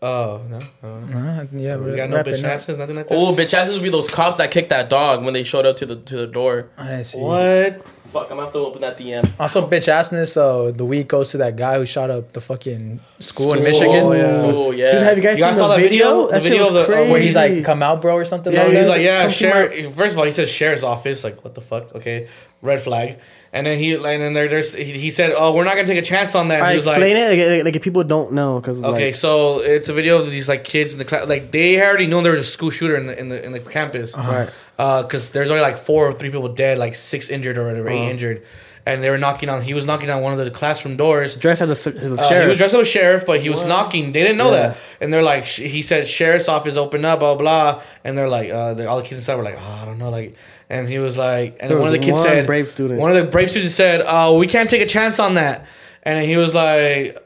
[0.00, 1.18] Oh no, I don't know.
[1.18, 2.50] Uh, yeah, we got no wrapping bitch up.
[2.52, 3.14] asses, nothing like that.
[3.14, 5.74] Oh, bitch asses would be those cops that kicked that dog when they showed up
[5.76, 6.68] to the to the door.
[6.76, 7.18] I didn't see.
[7.18, 7.84] What?
[8.12, 9.28] Fuck, I'm gonna have to open that DM.
[9.38, 10.36] Also, bitch assness.
[10.36, 13.70] Uh, the week goes to that guy who shot up the fucking school, in School.
[13.70, 14.24] Michigan, Oh, yeah.
[14.26, 14.92] Oh yeah.
[14.92, 16.26] Dude, have you guys You guys seen saw the that video?
[16.26, 16.28] video?
[16.28, 18.52] The shit video was of the- uh, where he's like, "Come out, bro," or something.
[18.52, 19.94] Yeah, like he's like, yeah, Come see sheriff.
[19.94, 21.22] First of all, he says sheriff's office.
[21.22, 21.94] Like, what the fuck?
[21.96, 22.28] Okay,
[22.62, 23.18] red flag.
[23.50, 25.96] And then he, and then there, there's, he, he said, oh, we're not gonna take
[25.98, 26.56] a chance on that.
[26.58, 29.06] And I he was explain like, it like, like if people don't know because okay,
[29.06, 31.26] like, so it's a video of these like kids in the class.
[31.26, 33.60] Like they already know there was a school shooter in the in the in the
[33.60, 34.14] campus.
[34.16, 34.50] Right.
[34.78, 37.88] Uh, because there's only like four or three people dead, like six injured or whatever,
[37.88, 38.10] eight Uh-huh.
[38.10, 38.42] injured.
[38.86, 39.60] And they were knocking on.
[39.62, 41.34] He was knocking on one of the classroom doors.
[41.36, 42.42] dressed as a, as a Uh, sheriff.
[42.44, 44.12] he was dressed as sheriff, but he was knocking.
[44.12, 44.68] They didn't know Yeah.
[44.68, 48.28] that, and they're like, sh- he said, "Sheriff's office open up, blah blah," and they're
[48.30, 50.36] like, uh, they're, all the kids inside were like, "Oh, I don't know," like,
[50.70, 52.98] and he was like, and There one of the kids one said, brave student.
[52.98, 55.66] one of the brave students said, "Oh, we can't take a chance on that,"
[56.04, 57.18] and he was like.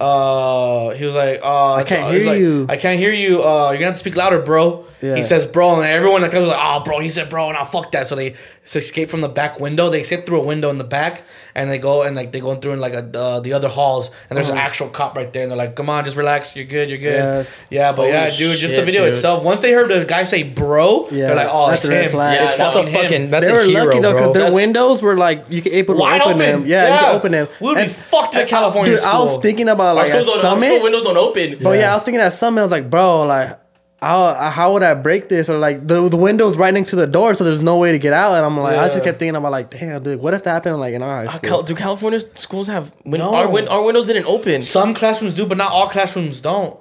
[0.00, 2.66] Uh, he was like, uh, I can't hear you.
[2.68, 3.42] I can't hear you.
[3.42, 4.84] Uh, you're gonna have to speak louder, bro.
[5.00, 5.14] Yeah.
[5.14, 6.98] He says, bro, and everyone that comes like, oh, bro.
[6.98, 8.08] He said, bro, and I fuck that.
[8.08, 8.34] So they
[8.64, 9.90] so escape from the back window.
[9.90, 11.22] They escape through a window in the back,
[11.54, 14.10] and they go and like they go through in like a, uh, the other halls,
[14.28, 16.64] and there's an actual cop right there, and they're like, come on, just relax, you're
[16.66, 17.14] good, you're good.
[17.14, 17.60] Yes.
[17.70, 19.14] Yeah, but Holy yeah, dude, just the video dude.
[19.14, 19.42] itself.
[19.44, 22.10] Once they heard the guy say, bro, Yeah, they're like, oh, that's it's a him.
[22.10, 22.34] flag.
[22.38, 23.02] Yeah, it's that's That's a fucking him.
[23.10, 23.30] fucking.
[23.30, 24.20] That's they a were hero, lucky though bro.
[24.20, 26.38] because their That's- windows were like you could able to Wide open, open.
[26.62, 26.66] them.
[26.66, 27.00] Yeah, you Yeah.
[27.06, 27.48] could open them.
[27.60, 30.12] We would be And- fucked in California Dude, I was thinking about Our like at
[30.12, 30.82] don't, our school Summit.
[30.82, 31.58] windows don't open.
[31.62, 32.60] But yeah, I was thinking at Summit.
[32.60, 33.58] I was like, bro, like.
[34.00, 35.48] How, how would I break this?
[35.48, 37.98] Or like the the window's right next to the door, so there's no way to
[37.98, 38.34] get out.
[38.36, 40.78] And I'm like, I just kept thinking about like, damn, dude, what if that happened
[40.78, 41.48] like in our high Uh, school?
[41.48, 43.34] Cal- do California schools have win- No.
[43.34, 44.62] our win- our windows didn't open?
[44.62, 46.76] Some classrooms do, but not all classrooms don't.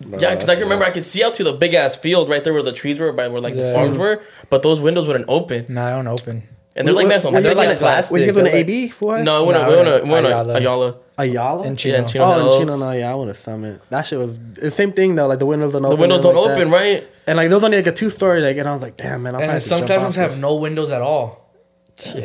[0.00, 2.42] Yeah, because I can remember I could see out to the big ass field right
[2.44, 5.26] there where the trees were, by where like the farms were, but those windows wouldn't
[5.28, 6.44] open, Nah, I don't open.
[6.76, 8.08] and they're like What- next on what- they're they're like like glass.
[8.08, 8.12] plastic.
[8.12, 9.24] Were you given an AB for it?
[9.24, 10.54] No, I went No, to we went to we went to Ayala.
[10.54, 10.94] Ayala.
[11.20, 11.62] Ayala.
[11.64, 11.98] And Yeah, Chino.
[11.98, 12.58] and Chino oh, and Hills.
[12.58, 13.80] Chino, no, yeah, I went to Summit.
[13.90, 15.26] That shit was the same thing though.
[15.26, 16.00] Like the windows don't The open.
[16.00, 16.60] windows don't like that.
[16.60, 17.06] open, right?
[17.26, 19.22] And like there was only like a two story, like, and I was like, damn
[19.22, 19.34] man.
[19.34, 21.39] I'll And probably then have to jump off sometimes have no windows at all.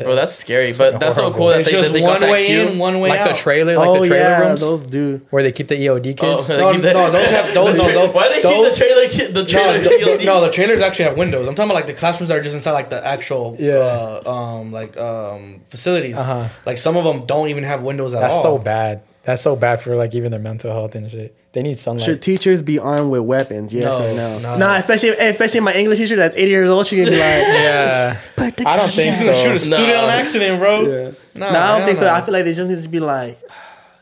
[0.03, 0.73] Bro, that's scary.
[0.73, 2.67] But that's so cool that It's they, just that they one that way queue.
[2.67, 3.29] in, one way Like out.
[3.29, 5.21] the trailer, like oh the trailer yeah, rooms those do.
[5.29, 6.47] where they keep the EOD Oh, kids.
[6.47, 7.77] they No, keep that- no, those have those.
[7.81, 9.09] The no, those Why they those, keep the trailer?
[9.09, 9.79] ki- The No, trailer.
[9.81, 11.47] the, the, no, the trailers actually have windows.
[11.47, 13.73] I'm talking about like the classrooms that are just inside like the actual, Yeah.
[13.75, 16.17] uh, um, like um, facilities.
[16.17, 16.47] Uh-huh.
[16.65, 18.41] Like some of them don't even have windows at That's all.
[18.43, 19.01] That's so bad.
[19.23, 21.35] That's so bad for like even their mental health and shit.
[21.55, 22.05] They need sunlight.
[22.05, 23.73] Should teachers be armed with weapons?
[23.73, 24.39] Yes No, or no?
[24.39, 24.57] no.
[24.57, 26.85] Nah, especially especially my English teacher that's 80 years old.
[26.85, 29.43] She gonna be like, yeah, I don't think He's gonna so.
[29.43, 30.03] shoot a student Nah.
[30.03, 30.81] on accident, bro.
[30.81, 31.11] yeah.
[31.33, 32.05] Nah, No, I don't hell think so.
[32.05, 32.13] no.
[32.13, 33.39] I feel like they just need to be like,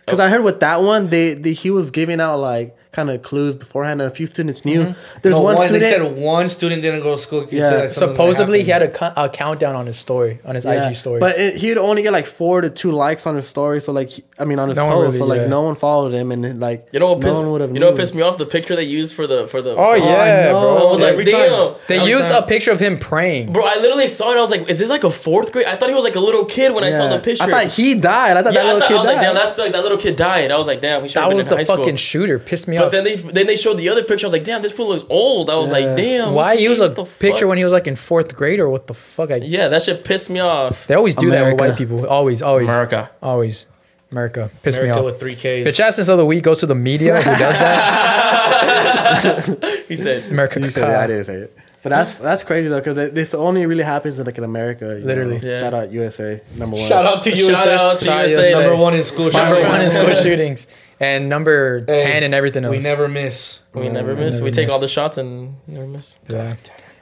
[0.03, 3.22] because I heard with that one, they, they he was giving out like kind of
[3.24, 4.84] clues beforehand, and a few students knew.
[4.86, 5.20] Mm-hmm.
[5.22, 5.84] There's No, one, one, student.
[5.84, 7.48] they said one student didn't go to school.
[7.52, 7.70] Yeah.
[7.70, 10.88] said, like, Supposedly, he had a, co- a countdown on his story, on his yeah,
[10.90, 11.20] IG story.
[11.20, 13.82] but it, he'd only get like four to two likes on his story.
[13.82, 15.48] So like, I mean, on his No post, really- so like yeah.
[15.48, 17.41] no one followed him, and like You know what no pissed?
[17.41, 17.74] one would have.
[17.74, 18.38] you know what pissed me off?
[18.38, 19.72] The picture they used for the for the.
[19.76, 20.88] oh for- yeah, bro.
[20.88, 21.49] I was like, Every damn.
[21.49, 21.82] time.
[21.88, 23.52] They Every used a picture of him praying.
[23.53, 24.38] Bro, I literally saw it.
[24.38, 25.65] I was like, is this like a fourth grade?
[25.65, 27.44] I thought he was like a little kid when I saw the picture.
[27.44, 28.38] I thought he died.
[28.38, 29.14] I thought yeah, that I, little thought, kid I was died.
[29.15, 30.52] like, damn, that's like that little kid died.
[30.52, 31.98] I was like, damn, he should have That been was in the high fucking school.
[31.98, 32.40] shooter.
[32.40, 34.26] Pissed me But then they then they showed the other picture.
[34.26, 35.49] I was like, damn, this fool looks old.
[35.49, 35.77] I was Yeah.
[35.80, 36.34] like, damn.
[36.34, 37.49] Why use a the picture fuck?
[37.49, 39.31] when he was like in fourth grade or what the fuck?
[39.31, 40.88] I, Yeah, that shit pissed me off.
[40.88, 42.05] They always do that with white people.
[42.07, 43.10] Always, always, America.
[43.22, 43.68] always.
[44.11, 44.51] America.
[44.61, 45.03] Piss me off.
[45.05, 45.43] with three Ks.
[45.68, 49.84] Bitch ass of the week goes to the media who does that.
[49.88, 50.60] He said, America.
[50.60, 51.57] You said it, I didn't say it.
[51.84, 54.85] But that's that's crazy though, because this only really happens in like in America.
[54.85, 55.39] Literally.
[55.43, 55.60] Yeah.
[55.61, 56.85] Shout out USA number one.
[56.85, 57.51] Shout out to USA.
[57.53, 58.61] shout out to Shout out USA.
[58.61, 59.30] number one in school.
[59.30, 59.43] Shootings.
[59.43, 59.73] Number shootings.
[59.73, 60.68] one in school shootings
[61.03, 62.71] and number Hey, ten and everything else.
[62.75, 63.59] We never miss.
[63.73, 64.35] We never We miss.
[64.35, 64.73] never We take miss.
[64.73, 66.17] all the shots and never miss.
[66.27, 66.55] Yeah.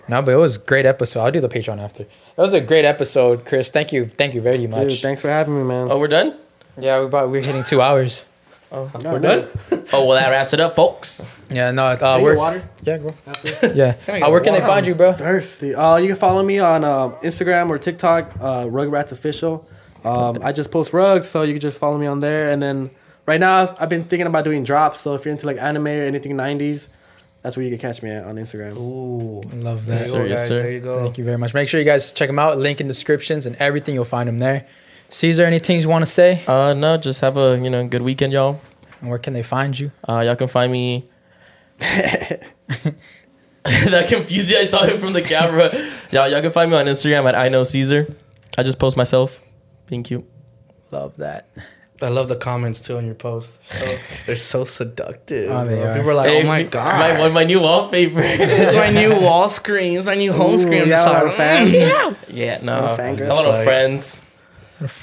[0.08, 1.22] No, but it was a great episode.
[1.22, 2.04] I'll do the Patreon after.
[2.04, 3.70] It was a great episode, Chris.
[3.70, 4.08] Thank you.
[4.08, 4.90] Thank you very much.
[4.90, 5.88] Dude, thanks for having me, man.
[5.92, 6.38] Oh, we're done.
[6.78, 8.26] Yeah, we about we're hitting two hours.
[8.74, 9.48] Oh we're done?
[9.94, 11.26] Oh well, that wraps it up, folks.
[11.50, 12.64] Yeah, no, uh, Can we're water?
[12.84, 13.14] yeah, bro.
[13.76, 15.12] Yeah, Can uh, where can they find you, bro?
[15.12, 15.76] Thirsty.
[15.76, 19.68] Uh, you can follow me on um, Instagram or TikTok, uh, Wrugratz Official.
[20.06, 22.50] Um, I just post rugs, so you can just follow me on there.
[22.50, 22.92] And then
[23.26, 25.02] right now, I've- I've been thinking about doing drops.
[25.02, 26.88] So if you're into like anime or anything 90s,
[27.42, 28.76] that's where you can catch me at on Instagram.
[28.78, 29.42] Ooh.
[29.58, 30.06] Love There that.
[30.06, 30.48] you sir, go, yes, guys.
[30.48, 30.62] sir.
[30.64, 31.04] There you go.
[31.04, 31.54] Thank you very much.
[31.54, 32.58] Make sure you guys check them out.
[32.58, 33.96] Link in descriptions and everything.
[33.96, 34.66] You'll find them there.
[35.10, 36.44] Cesar, anything you want to say?
[36.48, 38.62] Uh, no, just have a you know good weekend, y'all.
[39.02, 39.92] And where can they find you?
[40.08, 41.10] Uh, y'all can find me.
[41.80, 42.46] that
[44.08, 44.58] confused you.
[44.58, 45.70] I saw him from the camera.
[46.12, 48.14] y'all, y'all can find me on Instagram at I know Cesar.
[48.58, 49.44] I just post myself
[49.88, 50.26] being cute.
[50.92, 51.50] Love that.
[52.04, 53.58] I love the comments too on your post.
[53.66, 53.86] So,
[54.26, 55.52] they're so seductive.
[55.52, 55.94] Oh, they are.
[55.94, 58.20] People are like, Hey, "Oh my my god, one my new wallpaper.
[58.24, 59.98] it's my new wall screen.
[59.98, 61.70] It's my new home Ooh, screen." I'm yeah, just a lot like, of fans.
[61.70, 62.14] "Mm, yeah.
[62.30, 63.30] yeah, no, Little a fangirls.
[63.30, 64.22] lot of friends.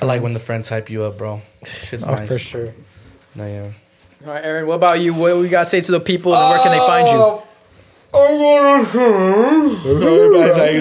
[0.00, 1.40] I like when the friends hype you up, bro.
[1.64, 2.26] Shit's Oh, nice.
[2.26, 2.74] for sure.
[3.34, 3.70] No, yeah.
[4.26, 4.66] All right, Aaron.
[4.66, 5.14] What about you?
[5.14, 6.34] What we got to say to the people?
[6.34, 7.42] And where can they find you?
[8.14, 8.32] I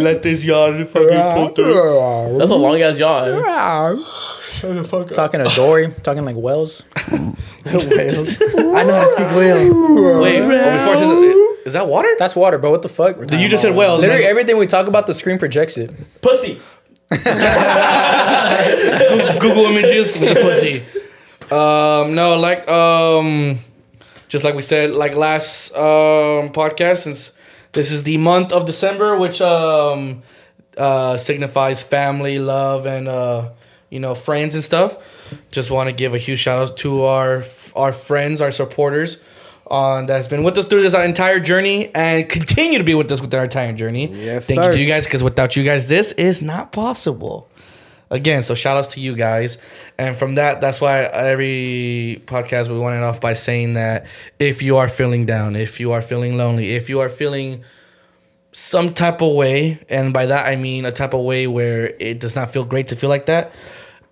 [0.02, 2.38] let this yawn fucking pull through.
[2.40, 3.44] That's a long ass yawn.
[5.14, 5.94] Talking to Dory.
[6.04, 6.84] Talking like Wells.
[7.12, 8.42] Whales.
[8.42, 10.22] I know how to speak whale.
[10.22, 12.16] Wait, oh, before I said, is that water?
[12.18, 12.72] That's water, bro.
[12.72, 13.18] What the fuck?
[13.28, 14.02] Did you just said whales?
[14.02, 15.92] Literally everything we talk about, the screen projects it.
[16.22, 16.62] Pussy.
[19.40, 20.84] Google images with the pussy.
[21.54, 23.60] Um, no, like um,
[24.28, 27.32] just like we said, like last um podcast, since
[27.72, 30.24] this is the month of December, which um
[30.78, 33.50] uh signifies family, love, and uh
[33.90, 34.98] you know friends and stuff.
[35.52, 37.44] Just want to give a huge shout out to our
[37.76, 39.22] our friends, our supporters.
[39.70, 43.20] On that's been with us through this entire journey and continue to be with us
[43.20, 44.08] with our entire journey.
[44.08, 44.70] Yes, Thank sir.
[44.70, 47.50] you to you guys because without you guys, this is not possible
[48.10, 49.58] again so shout outs to you guys
[49.98, 54.06] and from that that's why every podcast we want it off by saying that
[54.40, 57.64] if you are feeling down if you are feeling lonely if you are feeling
[58.54, 62.20] some type of way and by that i mean a type of way where it
[62.20, 63.52] does not feel great to feel like that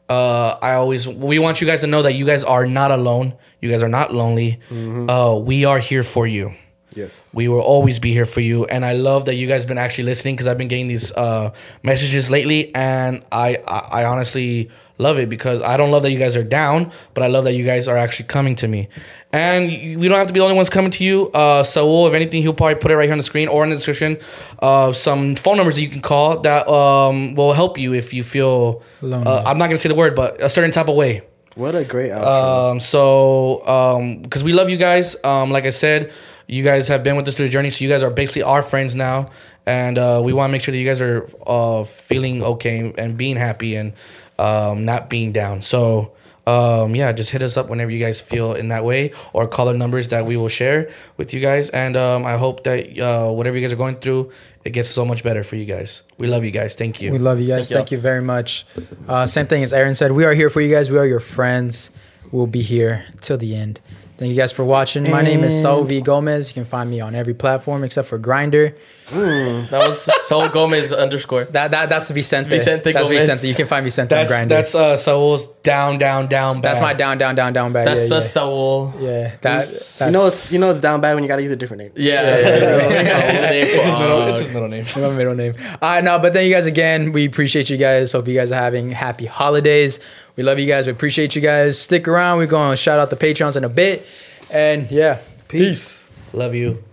[0.10, 3.34] uh i always we want you guys to know that you guys are not alone.
[3.62, 4.60] You guys are not lonely.
[4.72, 6.54] Uh we are here for you.
[6.94, 7.12] Yes.
[7.34, 8.64] we will always be here for you.
[8.66, 11.52] And i love that you guys been actually listening because i've been getting these uh,
[11.84, 12.74] messages lately.
[12.74, 16.44] And I, I i honestly love it because i don't love that you guys are
[16.44, 18.88] down but i love that you guys are actually coming to me
[19.34, 19.68] and
[20.00, 22.42] we don't have to be the only ones coming to you uh saul if anything
[22.42, 24.18] he'll probably put it right here on the screen or in the description
[24.60, 28.24] uh some phone numbers that you can call that um will help you if you
[28.24, 29.28] feel Lonely.
[29.28, 31.22] uh, i'm not gonna say the word but a certain type of way
[31.56, 32.72] What a great outro.
[32.72, 35.16] um, so, um, because we love you guys.
[35.24, 36.12] Um, like I said,
[36.48, 38.62] you guys have been with us through the journey, so you guys are basically our
[38.62, 39.30] friends now,
[39.66, 43.16] and uh, we want to make sure that you guys are uh, feeling okay and
[43.16, 43.94] being happy and
[44.40, 45.62] um, not being down.
[45.62, 46.14] So,
[46.48, 49.66] um, yeah, just hit us up whenever you guys feel in that way, or call
[49.66, 51.70] the numbers that we will share with you guys.
[51.72, 54.32] And um, I hope that uh, whatever you guys are going through,
[54.64, 56.04] it gets so much better for you guys.
[56.18, 56.76] We love you guys.
[56.76, 57.12] Thank you.
[57.12, 57.70] We love you guys.
[57.70, 58.66] Thank Thank you very much.
[59.08, 60.12] Uh, same thing as Aaron said.
[60.12, 60.90] We are here for you guys.
[60.92, 61.92] We are your friends.
[62.32, 63.80] We'll be here till the end.
[64.18, 65.10] Thank you guys for watching.
[65.12, 66.50] My name is Saul V Gomez.
[66.50, 68.74] You can find me on every platform except for Grindr.
[69.08, 71.46] That was Saul Gomez underscore.
[71.46, 72.50] That, that that's Vicente.
[72.50, 73.26] Vicente that's Gomez.
[73.26, 73.48] Vicente.
[73.48, 76.62] You can find Vicente on That's that's uh, Saul's down, down, down.
[76.62, 76.64] Bad.
[76.64, 77.86] That's my down, down, down, down bag.
[77.86, 78.20] That's yeah, the yeah.
[78.22, 78.94] Saul.
[79.00, 79.22] yeah.
[79.30, 81.56] That, that's, You know it's you know it's down bad when you gotta use a
[81.56, 81.92] different name.
[81.96, 82.50] Yeah, yeah,
[82.90, 83.22] yeah.
[83.28, 83.68] Change the name.
[83.68, 84.20] It's his middle.
[84.20, 84.30] Fuck.
[84.30, 84.86] It's his middle name.
[84.98, 85.54] my middle name.
[85.82, 87.12] All right, no, but thank you guys again.
[87.12, 88.12] We appreciate you guys.
[88.12, 90.00] Hope you guys are having happy holidays.
[90.36, 90.88] We love you guys.
[90.88, 91.80] We appreciate you guys.
[91.80, 92.40] Stick around.
[92.40, 94.06] We're going to shout out the patrons in a bit.
[94.50, 96.08] And yeah, peace.
[96.34, 96.84] Love you.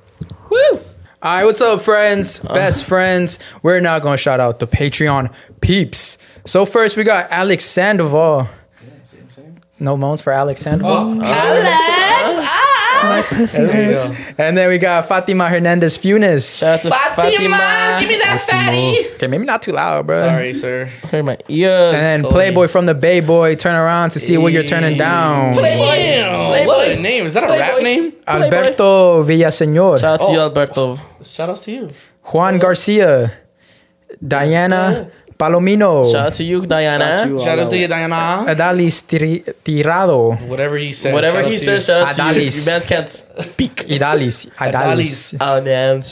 [0.50, 0.80] Woo!
[1.22, 2.40] All right, what's up, friends?
[2.40, 3.38] Best friends.
[3.62, 6.18] We're now going to shout out the Patreon peeps.
[6.44, 8.48] So first, we got Alex Sandoval.
[9.78, 11.20] No moans for Alex Sandoval.
[11.22, 12.08] Oh.
[13.02, 14.16] There you go.
[14.38, 16.58] And then we got Fatima Hernandez Funes.
[16.60, 19.14] Shout out to Fatima, give me that fatty.
[19.16, 20.18] Okay, maybe not too loud, bro.
[20.20, 20.86] Sorry, sir.
[21.10, 21.94] Hurt my ears.
[21.94, 22.32] And then Sorry.
[22.32, 25.52] Playboy from the Bay Boy, turn around to see what you're turning down.
[25.54, 27.26] Damn, what a name.
[27.26, 28.12] Is that a rap name?
[28.26, 30.42] Alberto Villaseñor, Shout out to you, Oh.
[30.42, 30.98] Alberto.
[31.24, 31.90] Shout outs to you.
[32.24, 33.32] Juan Garcia,
[34.26, 35.10] Diana
[35.42, 37.26] Palomino, Shout out to you, Diana.
[37.28, 38.44] you, Shout outs to you, Diana.
[38.46, 41.12] Adalis Tiri- Tirado, Whatever he said.
[41.12, 42.46] Whatever he outs says, shout out to you.
[42.46, 42.58] Adalis.
[42.60, 43.74] You bands can't speak.
[43.88, 46.02] Idalis, Idalis, Kevin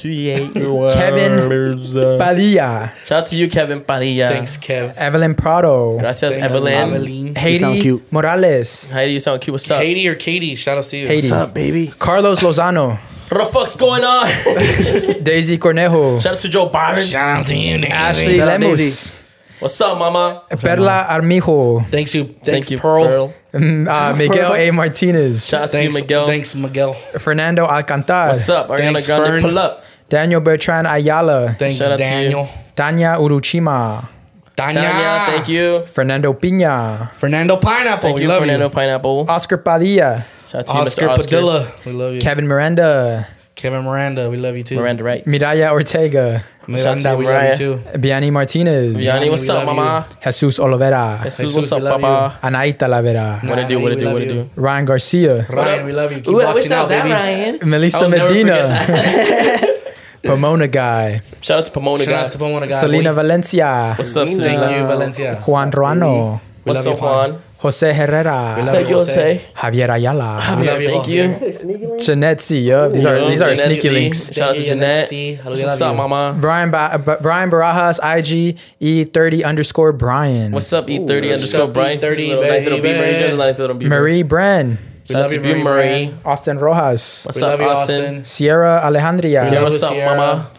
[0.92, 4.28] Kevin Padilla, Shout out to you, Kevin Padilla.
[4.28, 4.94] Thanks, Kev.
[4.96, 6.72] Evelyn Prado, Gracias, Thanks, Evelyn.
[6.74, 7.26] Evelyn.
[7.26, 8.12] sound Haiti cute.
[8.12, 9.52] Morales, Heidi, you sound cute.
[9.52, 9.80] What's up?
[9.80, 10.54] Katie or Katie?
[10.56, 11.06] Shout out to you.
[11.06, 11.92] Haiti, What's up, baby?
[11.98, 12.98] Carlos Lozano,
[13.30, 14.26] What the fuck's going on?
[15.22, 16.98] Daisy Cornejo, Shout out to Joe Byron.
[17.04, 17.90] Shout out to you, nigga.
[17.90, 19.16] Ashley Shout Lemus, Daisy.
[19.60, 20.42] What's up, mama?
[20.58, 22.24] Perla Armijo, Thanks you.
[22.24, 23.04] Thanks, Thank you, Pearl.
[23.04, 23.34] Pearl.
[23.52, 24.70] mm, uh, Miguel A.
[24.70, 26.26] Martinez, Shout out to you, Miguel.
[26.26, 26.94] Thanks, Miguel.
[27.18, 28.68] Fernando Alcantar, What's up?
[28.68, 29.42] Ariana Thanks, Grande, Fern.
[29.42, 29.84] pull up.
[30.08, 32.10] Daniel Bertrand Ayala, Thanks, Shout out to you.
[32.10, 32.48] Daniel.
[32.74, 34.08] Tanya Uruchima,
[34.56, 34.80] Tanya.
[34.80, 35.84] Tanya, thank you.
[35.86, 38.00] Fernando Pina, Fernando Pineapple.
[38.08, 38.70] Thank we you, love Fernando you.
[38.74, 39.26] Pineapple.
[39.28, 41.08] Oscar Padilla, Shout out to you, Oscar Mr.
[41.10, 41.22] Oscar.
[41.24, 41.72] Padilla.
[41.84, 42.20] We love you.
[42.20, 43.28] Kevin Miranda,
[43.60, 44.30] Kevin Miranda.
[44.30, 44.76] We love you too.
[44.76, 45.24] Miranda Wright.
[45.26, 47.16] Miraya Ortega, Shout out to Miranda.
[47.18, 47.98] We love you too.
[47.98, 50.06] Biani Martinez, Yanni, what's We up, love mama?
[50.24, 52.46] Jesus Olivera, Jesus, Jesus, what's we up, love papa?
[52.46, 54.50] Anaita Lavera, What it do, what it do, what it do?
[54.56, 56.18] Ryan Garcia, Ryan, we love you.
[56.20, 57.12] Keep Ooh, watching that out, that, baby.
[57.12, 57.68] Ryan.
[57.68, 58.56] Melissa Medina,
[60.22, 62.80] Pomona Guy, Shout out to Pomona, Shout out to Pomona guy.
[62.80, 63.12] Selena.
[63.12, 64.70] Valencia, What's up, Thank Selena?
[64.76, 65.36] you, Valencia.
[65.46, 67.42] Juan Ruano, What's up, Juan.
[67.60, 67.62] Juan?
[67.62, 69.40] Jose Herrera, We love Thank you, Jose.
[69.56, 72.00] Javier Ayala, We love Thank you.
[72.00, 72.60] Jeanette C.
[72.60, 73.90] Yup, these are Yo, these are Jeanette sneaky C.
[73.90, 74.32] links.
[74.32, 75.08] Shout out to Thank you, Jeanette Jeanette.
[75.08, 75.34] C.
[75.34, 75.96] How do we What's up, you?
[75.98, 76.38] mama?
[76.40, 80.52] Brian ba- B- Brian Barajas, IG E30 underscore Brian.
[80.52, 81.98] What's up, E30 what's underscore up, Brian?
[82.00, 83.28] E30, Little nice little baby.
[83.28, 83.88] beam nice little beam.
[83.90, 85.64] Marie Bren, Shout out love to you, you, Marie
[86.08, 86.14] Marie.
[86.24, 88.00] Austin Rojas, What's We up, Austin?
[88.00, 88.24] Austin.
[88.24, 90.16] Sierra Alejandria, We What's up, Sierra.
[90.16, 90.50] mama?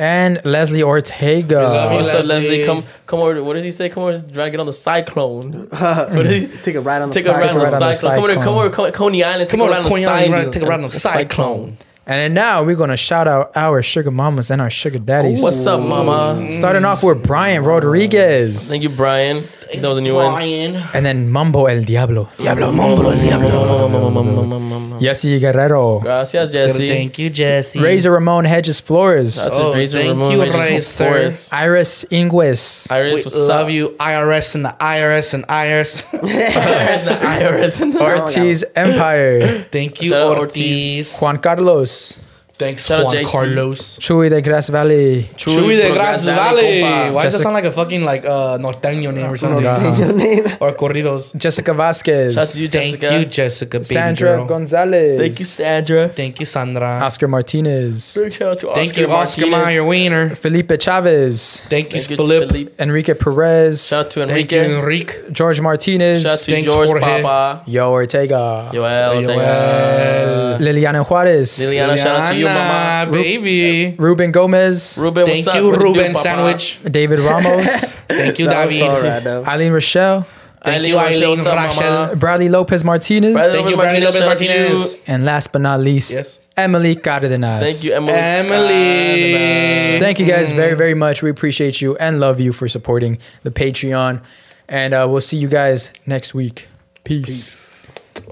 [0.00, 1.56] And Leslie Ortega.
[1.58, 2.48] We love you, What's up, Leslie.
[2.48, 2.64] Leslie?
[2.64, 3.44] Come, come over.
[3.44, 3.90] What does he say?
[3.90, 5.68] Come over, drag it on the cyclone.
[5.70, 6.46] what he?
[6.48, 8.34] Take a ride on the Take a ride on the ride on the cyclone.
[8.42, 9.50] Come over, come over, Coney Island.
[9.50, 10.52] Take Come a ride on the Coney Island, cyclone.
[10.52, 11.76] take a ride on the cyclone.
[12.06, 15.42] And now we're gonna shout out our sugar mamas and our sugar daddies.
[15.42, 16.50] What's up, mama?
[16.50, 19.42] Starting off with Brian Rodriguez, Thank you, Brian.
[19.72, 20.42] That was a new one.
[20.42, 24.98] And then Mambo El Diablo, Diablo, Mambo, El Diablo.
[25.00, 26.88] Yesy Guerrero, Gracias, Jesse.
[26.88, 27.78] Thank you, Jesse.
[27.78, 31.04] Razor Ramon Hedges Flores, That's Oh, Razor thank Ramon, you, Razor Razor.
[31.04, 31.54] Forest.
[31.54, 33.70] Iris Ingles, Iris, We love up?
[33.72, 36.02] you, IRS and the IRS and IRS.
[36.10, 41.18] There's the IRS in the Ortiz Empire, Thank you, Shout Ortiz.
[41.20, 42.29] Juan Carlos, Adios.
[42.60, 43.30] Thanks, Shout out Juan JC.
[43.32, 43.80] Carlos.
[44.04, 46.82] Chuy de Grass Valley, Chuy de Grass Valley.
[46.82, 49.64] Why does Jessica- that sound like a fucking like uh norteño name or something?
[49.64, 50.44] Your name.
[50.60, 51.34] or corridos.
[51.36, 53.18] Jessica Vasquez, Shout out to you, Thank Jessica.
[53.18, 53.76] you, Jessica.
[53.78, 54.44] Baby Sandra girl.
[54.46, 56.08] Gonzalez, Thank you, Sandra.
[56.10, 57.00] Thank you, Sandra.
[57.08, 59.66] Oscar Martinez, Big shout out to Thank Oscar you, Oscar Martinez.
[59.66, 60.34] Mayer Wiener.
[60.34, 62.48] Felipe Chavez, Thank you, Thank you, Philip.
[62.50, 62.72] Philippe.
[62.78, 64.68] Enrique Perez, Shout out to Thank Enrique.
[64.68, 65.14] you, Enrique.
[65.32, 67.22] George Martinez, Shout out to Thanks, George Jorge.
[67.22, 67.62] Papa.
[67.66, 69.12] Yo Ortega, Joel.
[69.24, 70.58] thank Joel.
[70.60, 71.68] Liliana Juarez, you.
[71.68, 73.12] Liliana, shout out to you, Liliana, mama.
[73.12, 73.94] baby.
[73.98, 75.54] Ruben Gomez, Ruben, Thank what's up?
[75.56, 76.18] you, What it do, Ruben Papa?
[76.22, 76.80] Sandwich.
[76.90, 78.90] David Ramos, Thank you, That was David.
[78.90, 79.44] all right, though.
[79.46, 80.26] Eileen Rochelle,
[80.64, 84.14] Thank you, Rochelle, Eileen what's up, Bradley Lopez Martinez, Bradley Thank you, Lopez Bradley Lopez
[84.18, 84.28] shout out.
[84.28, 84.96] Martinez.
[85.06, 86.40] and last but not least, Yes.
[86.56, 87.62] Emily Cardenas.
[87.62, 88.12] Thank you, Emily.
[88.12, 89.98] Emily.
[90.00, 91.22] Thank you guys very, very much.
[91.22, 94.20] We appreciate you and love you for supporting the Patreon.
[94.68, 96.68] And uh, we'll see you guys next week.
[97.04, 97.56] Peace.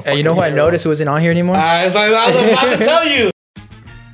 [0.04, 1.56] Hey, you know who I noticed who wasn't on here anymore?
[1.56, 3.30] I was like, I was about to tell you.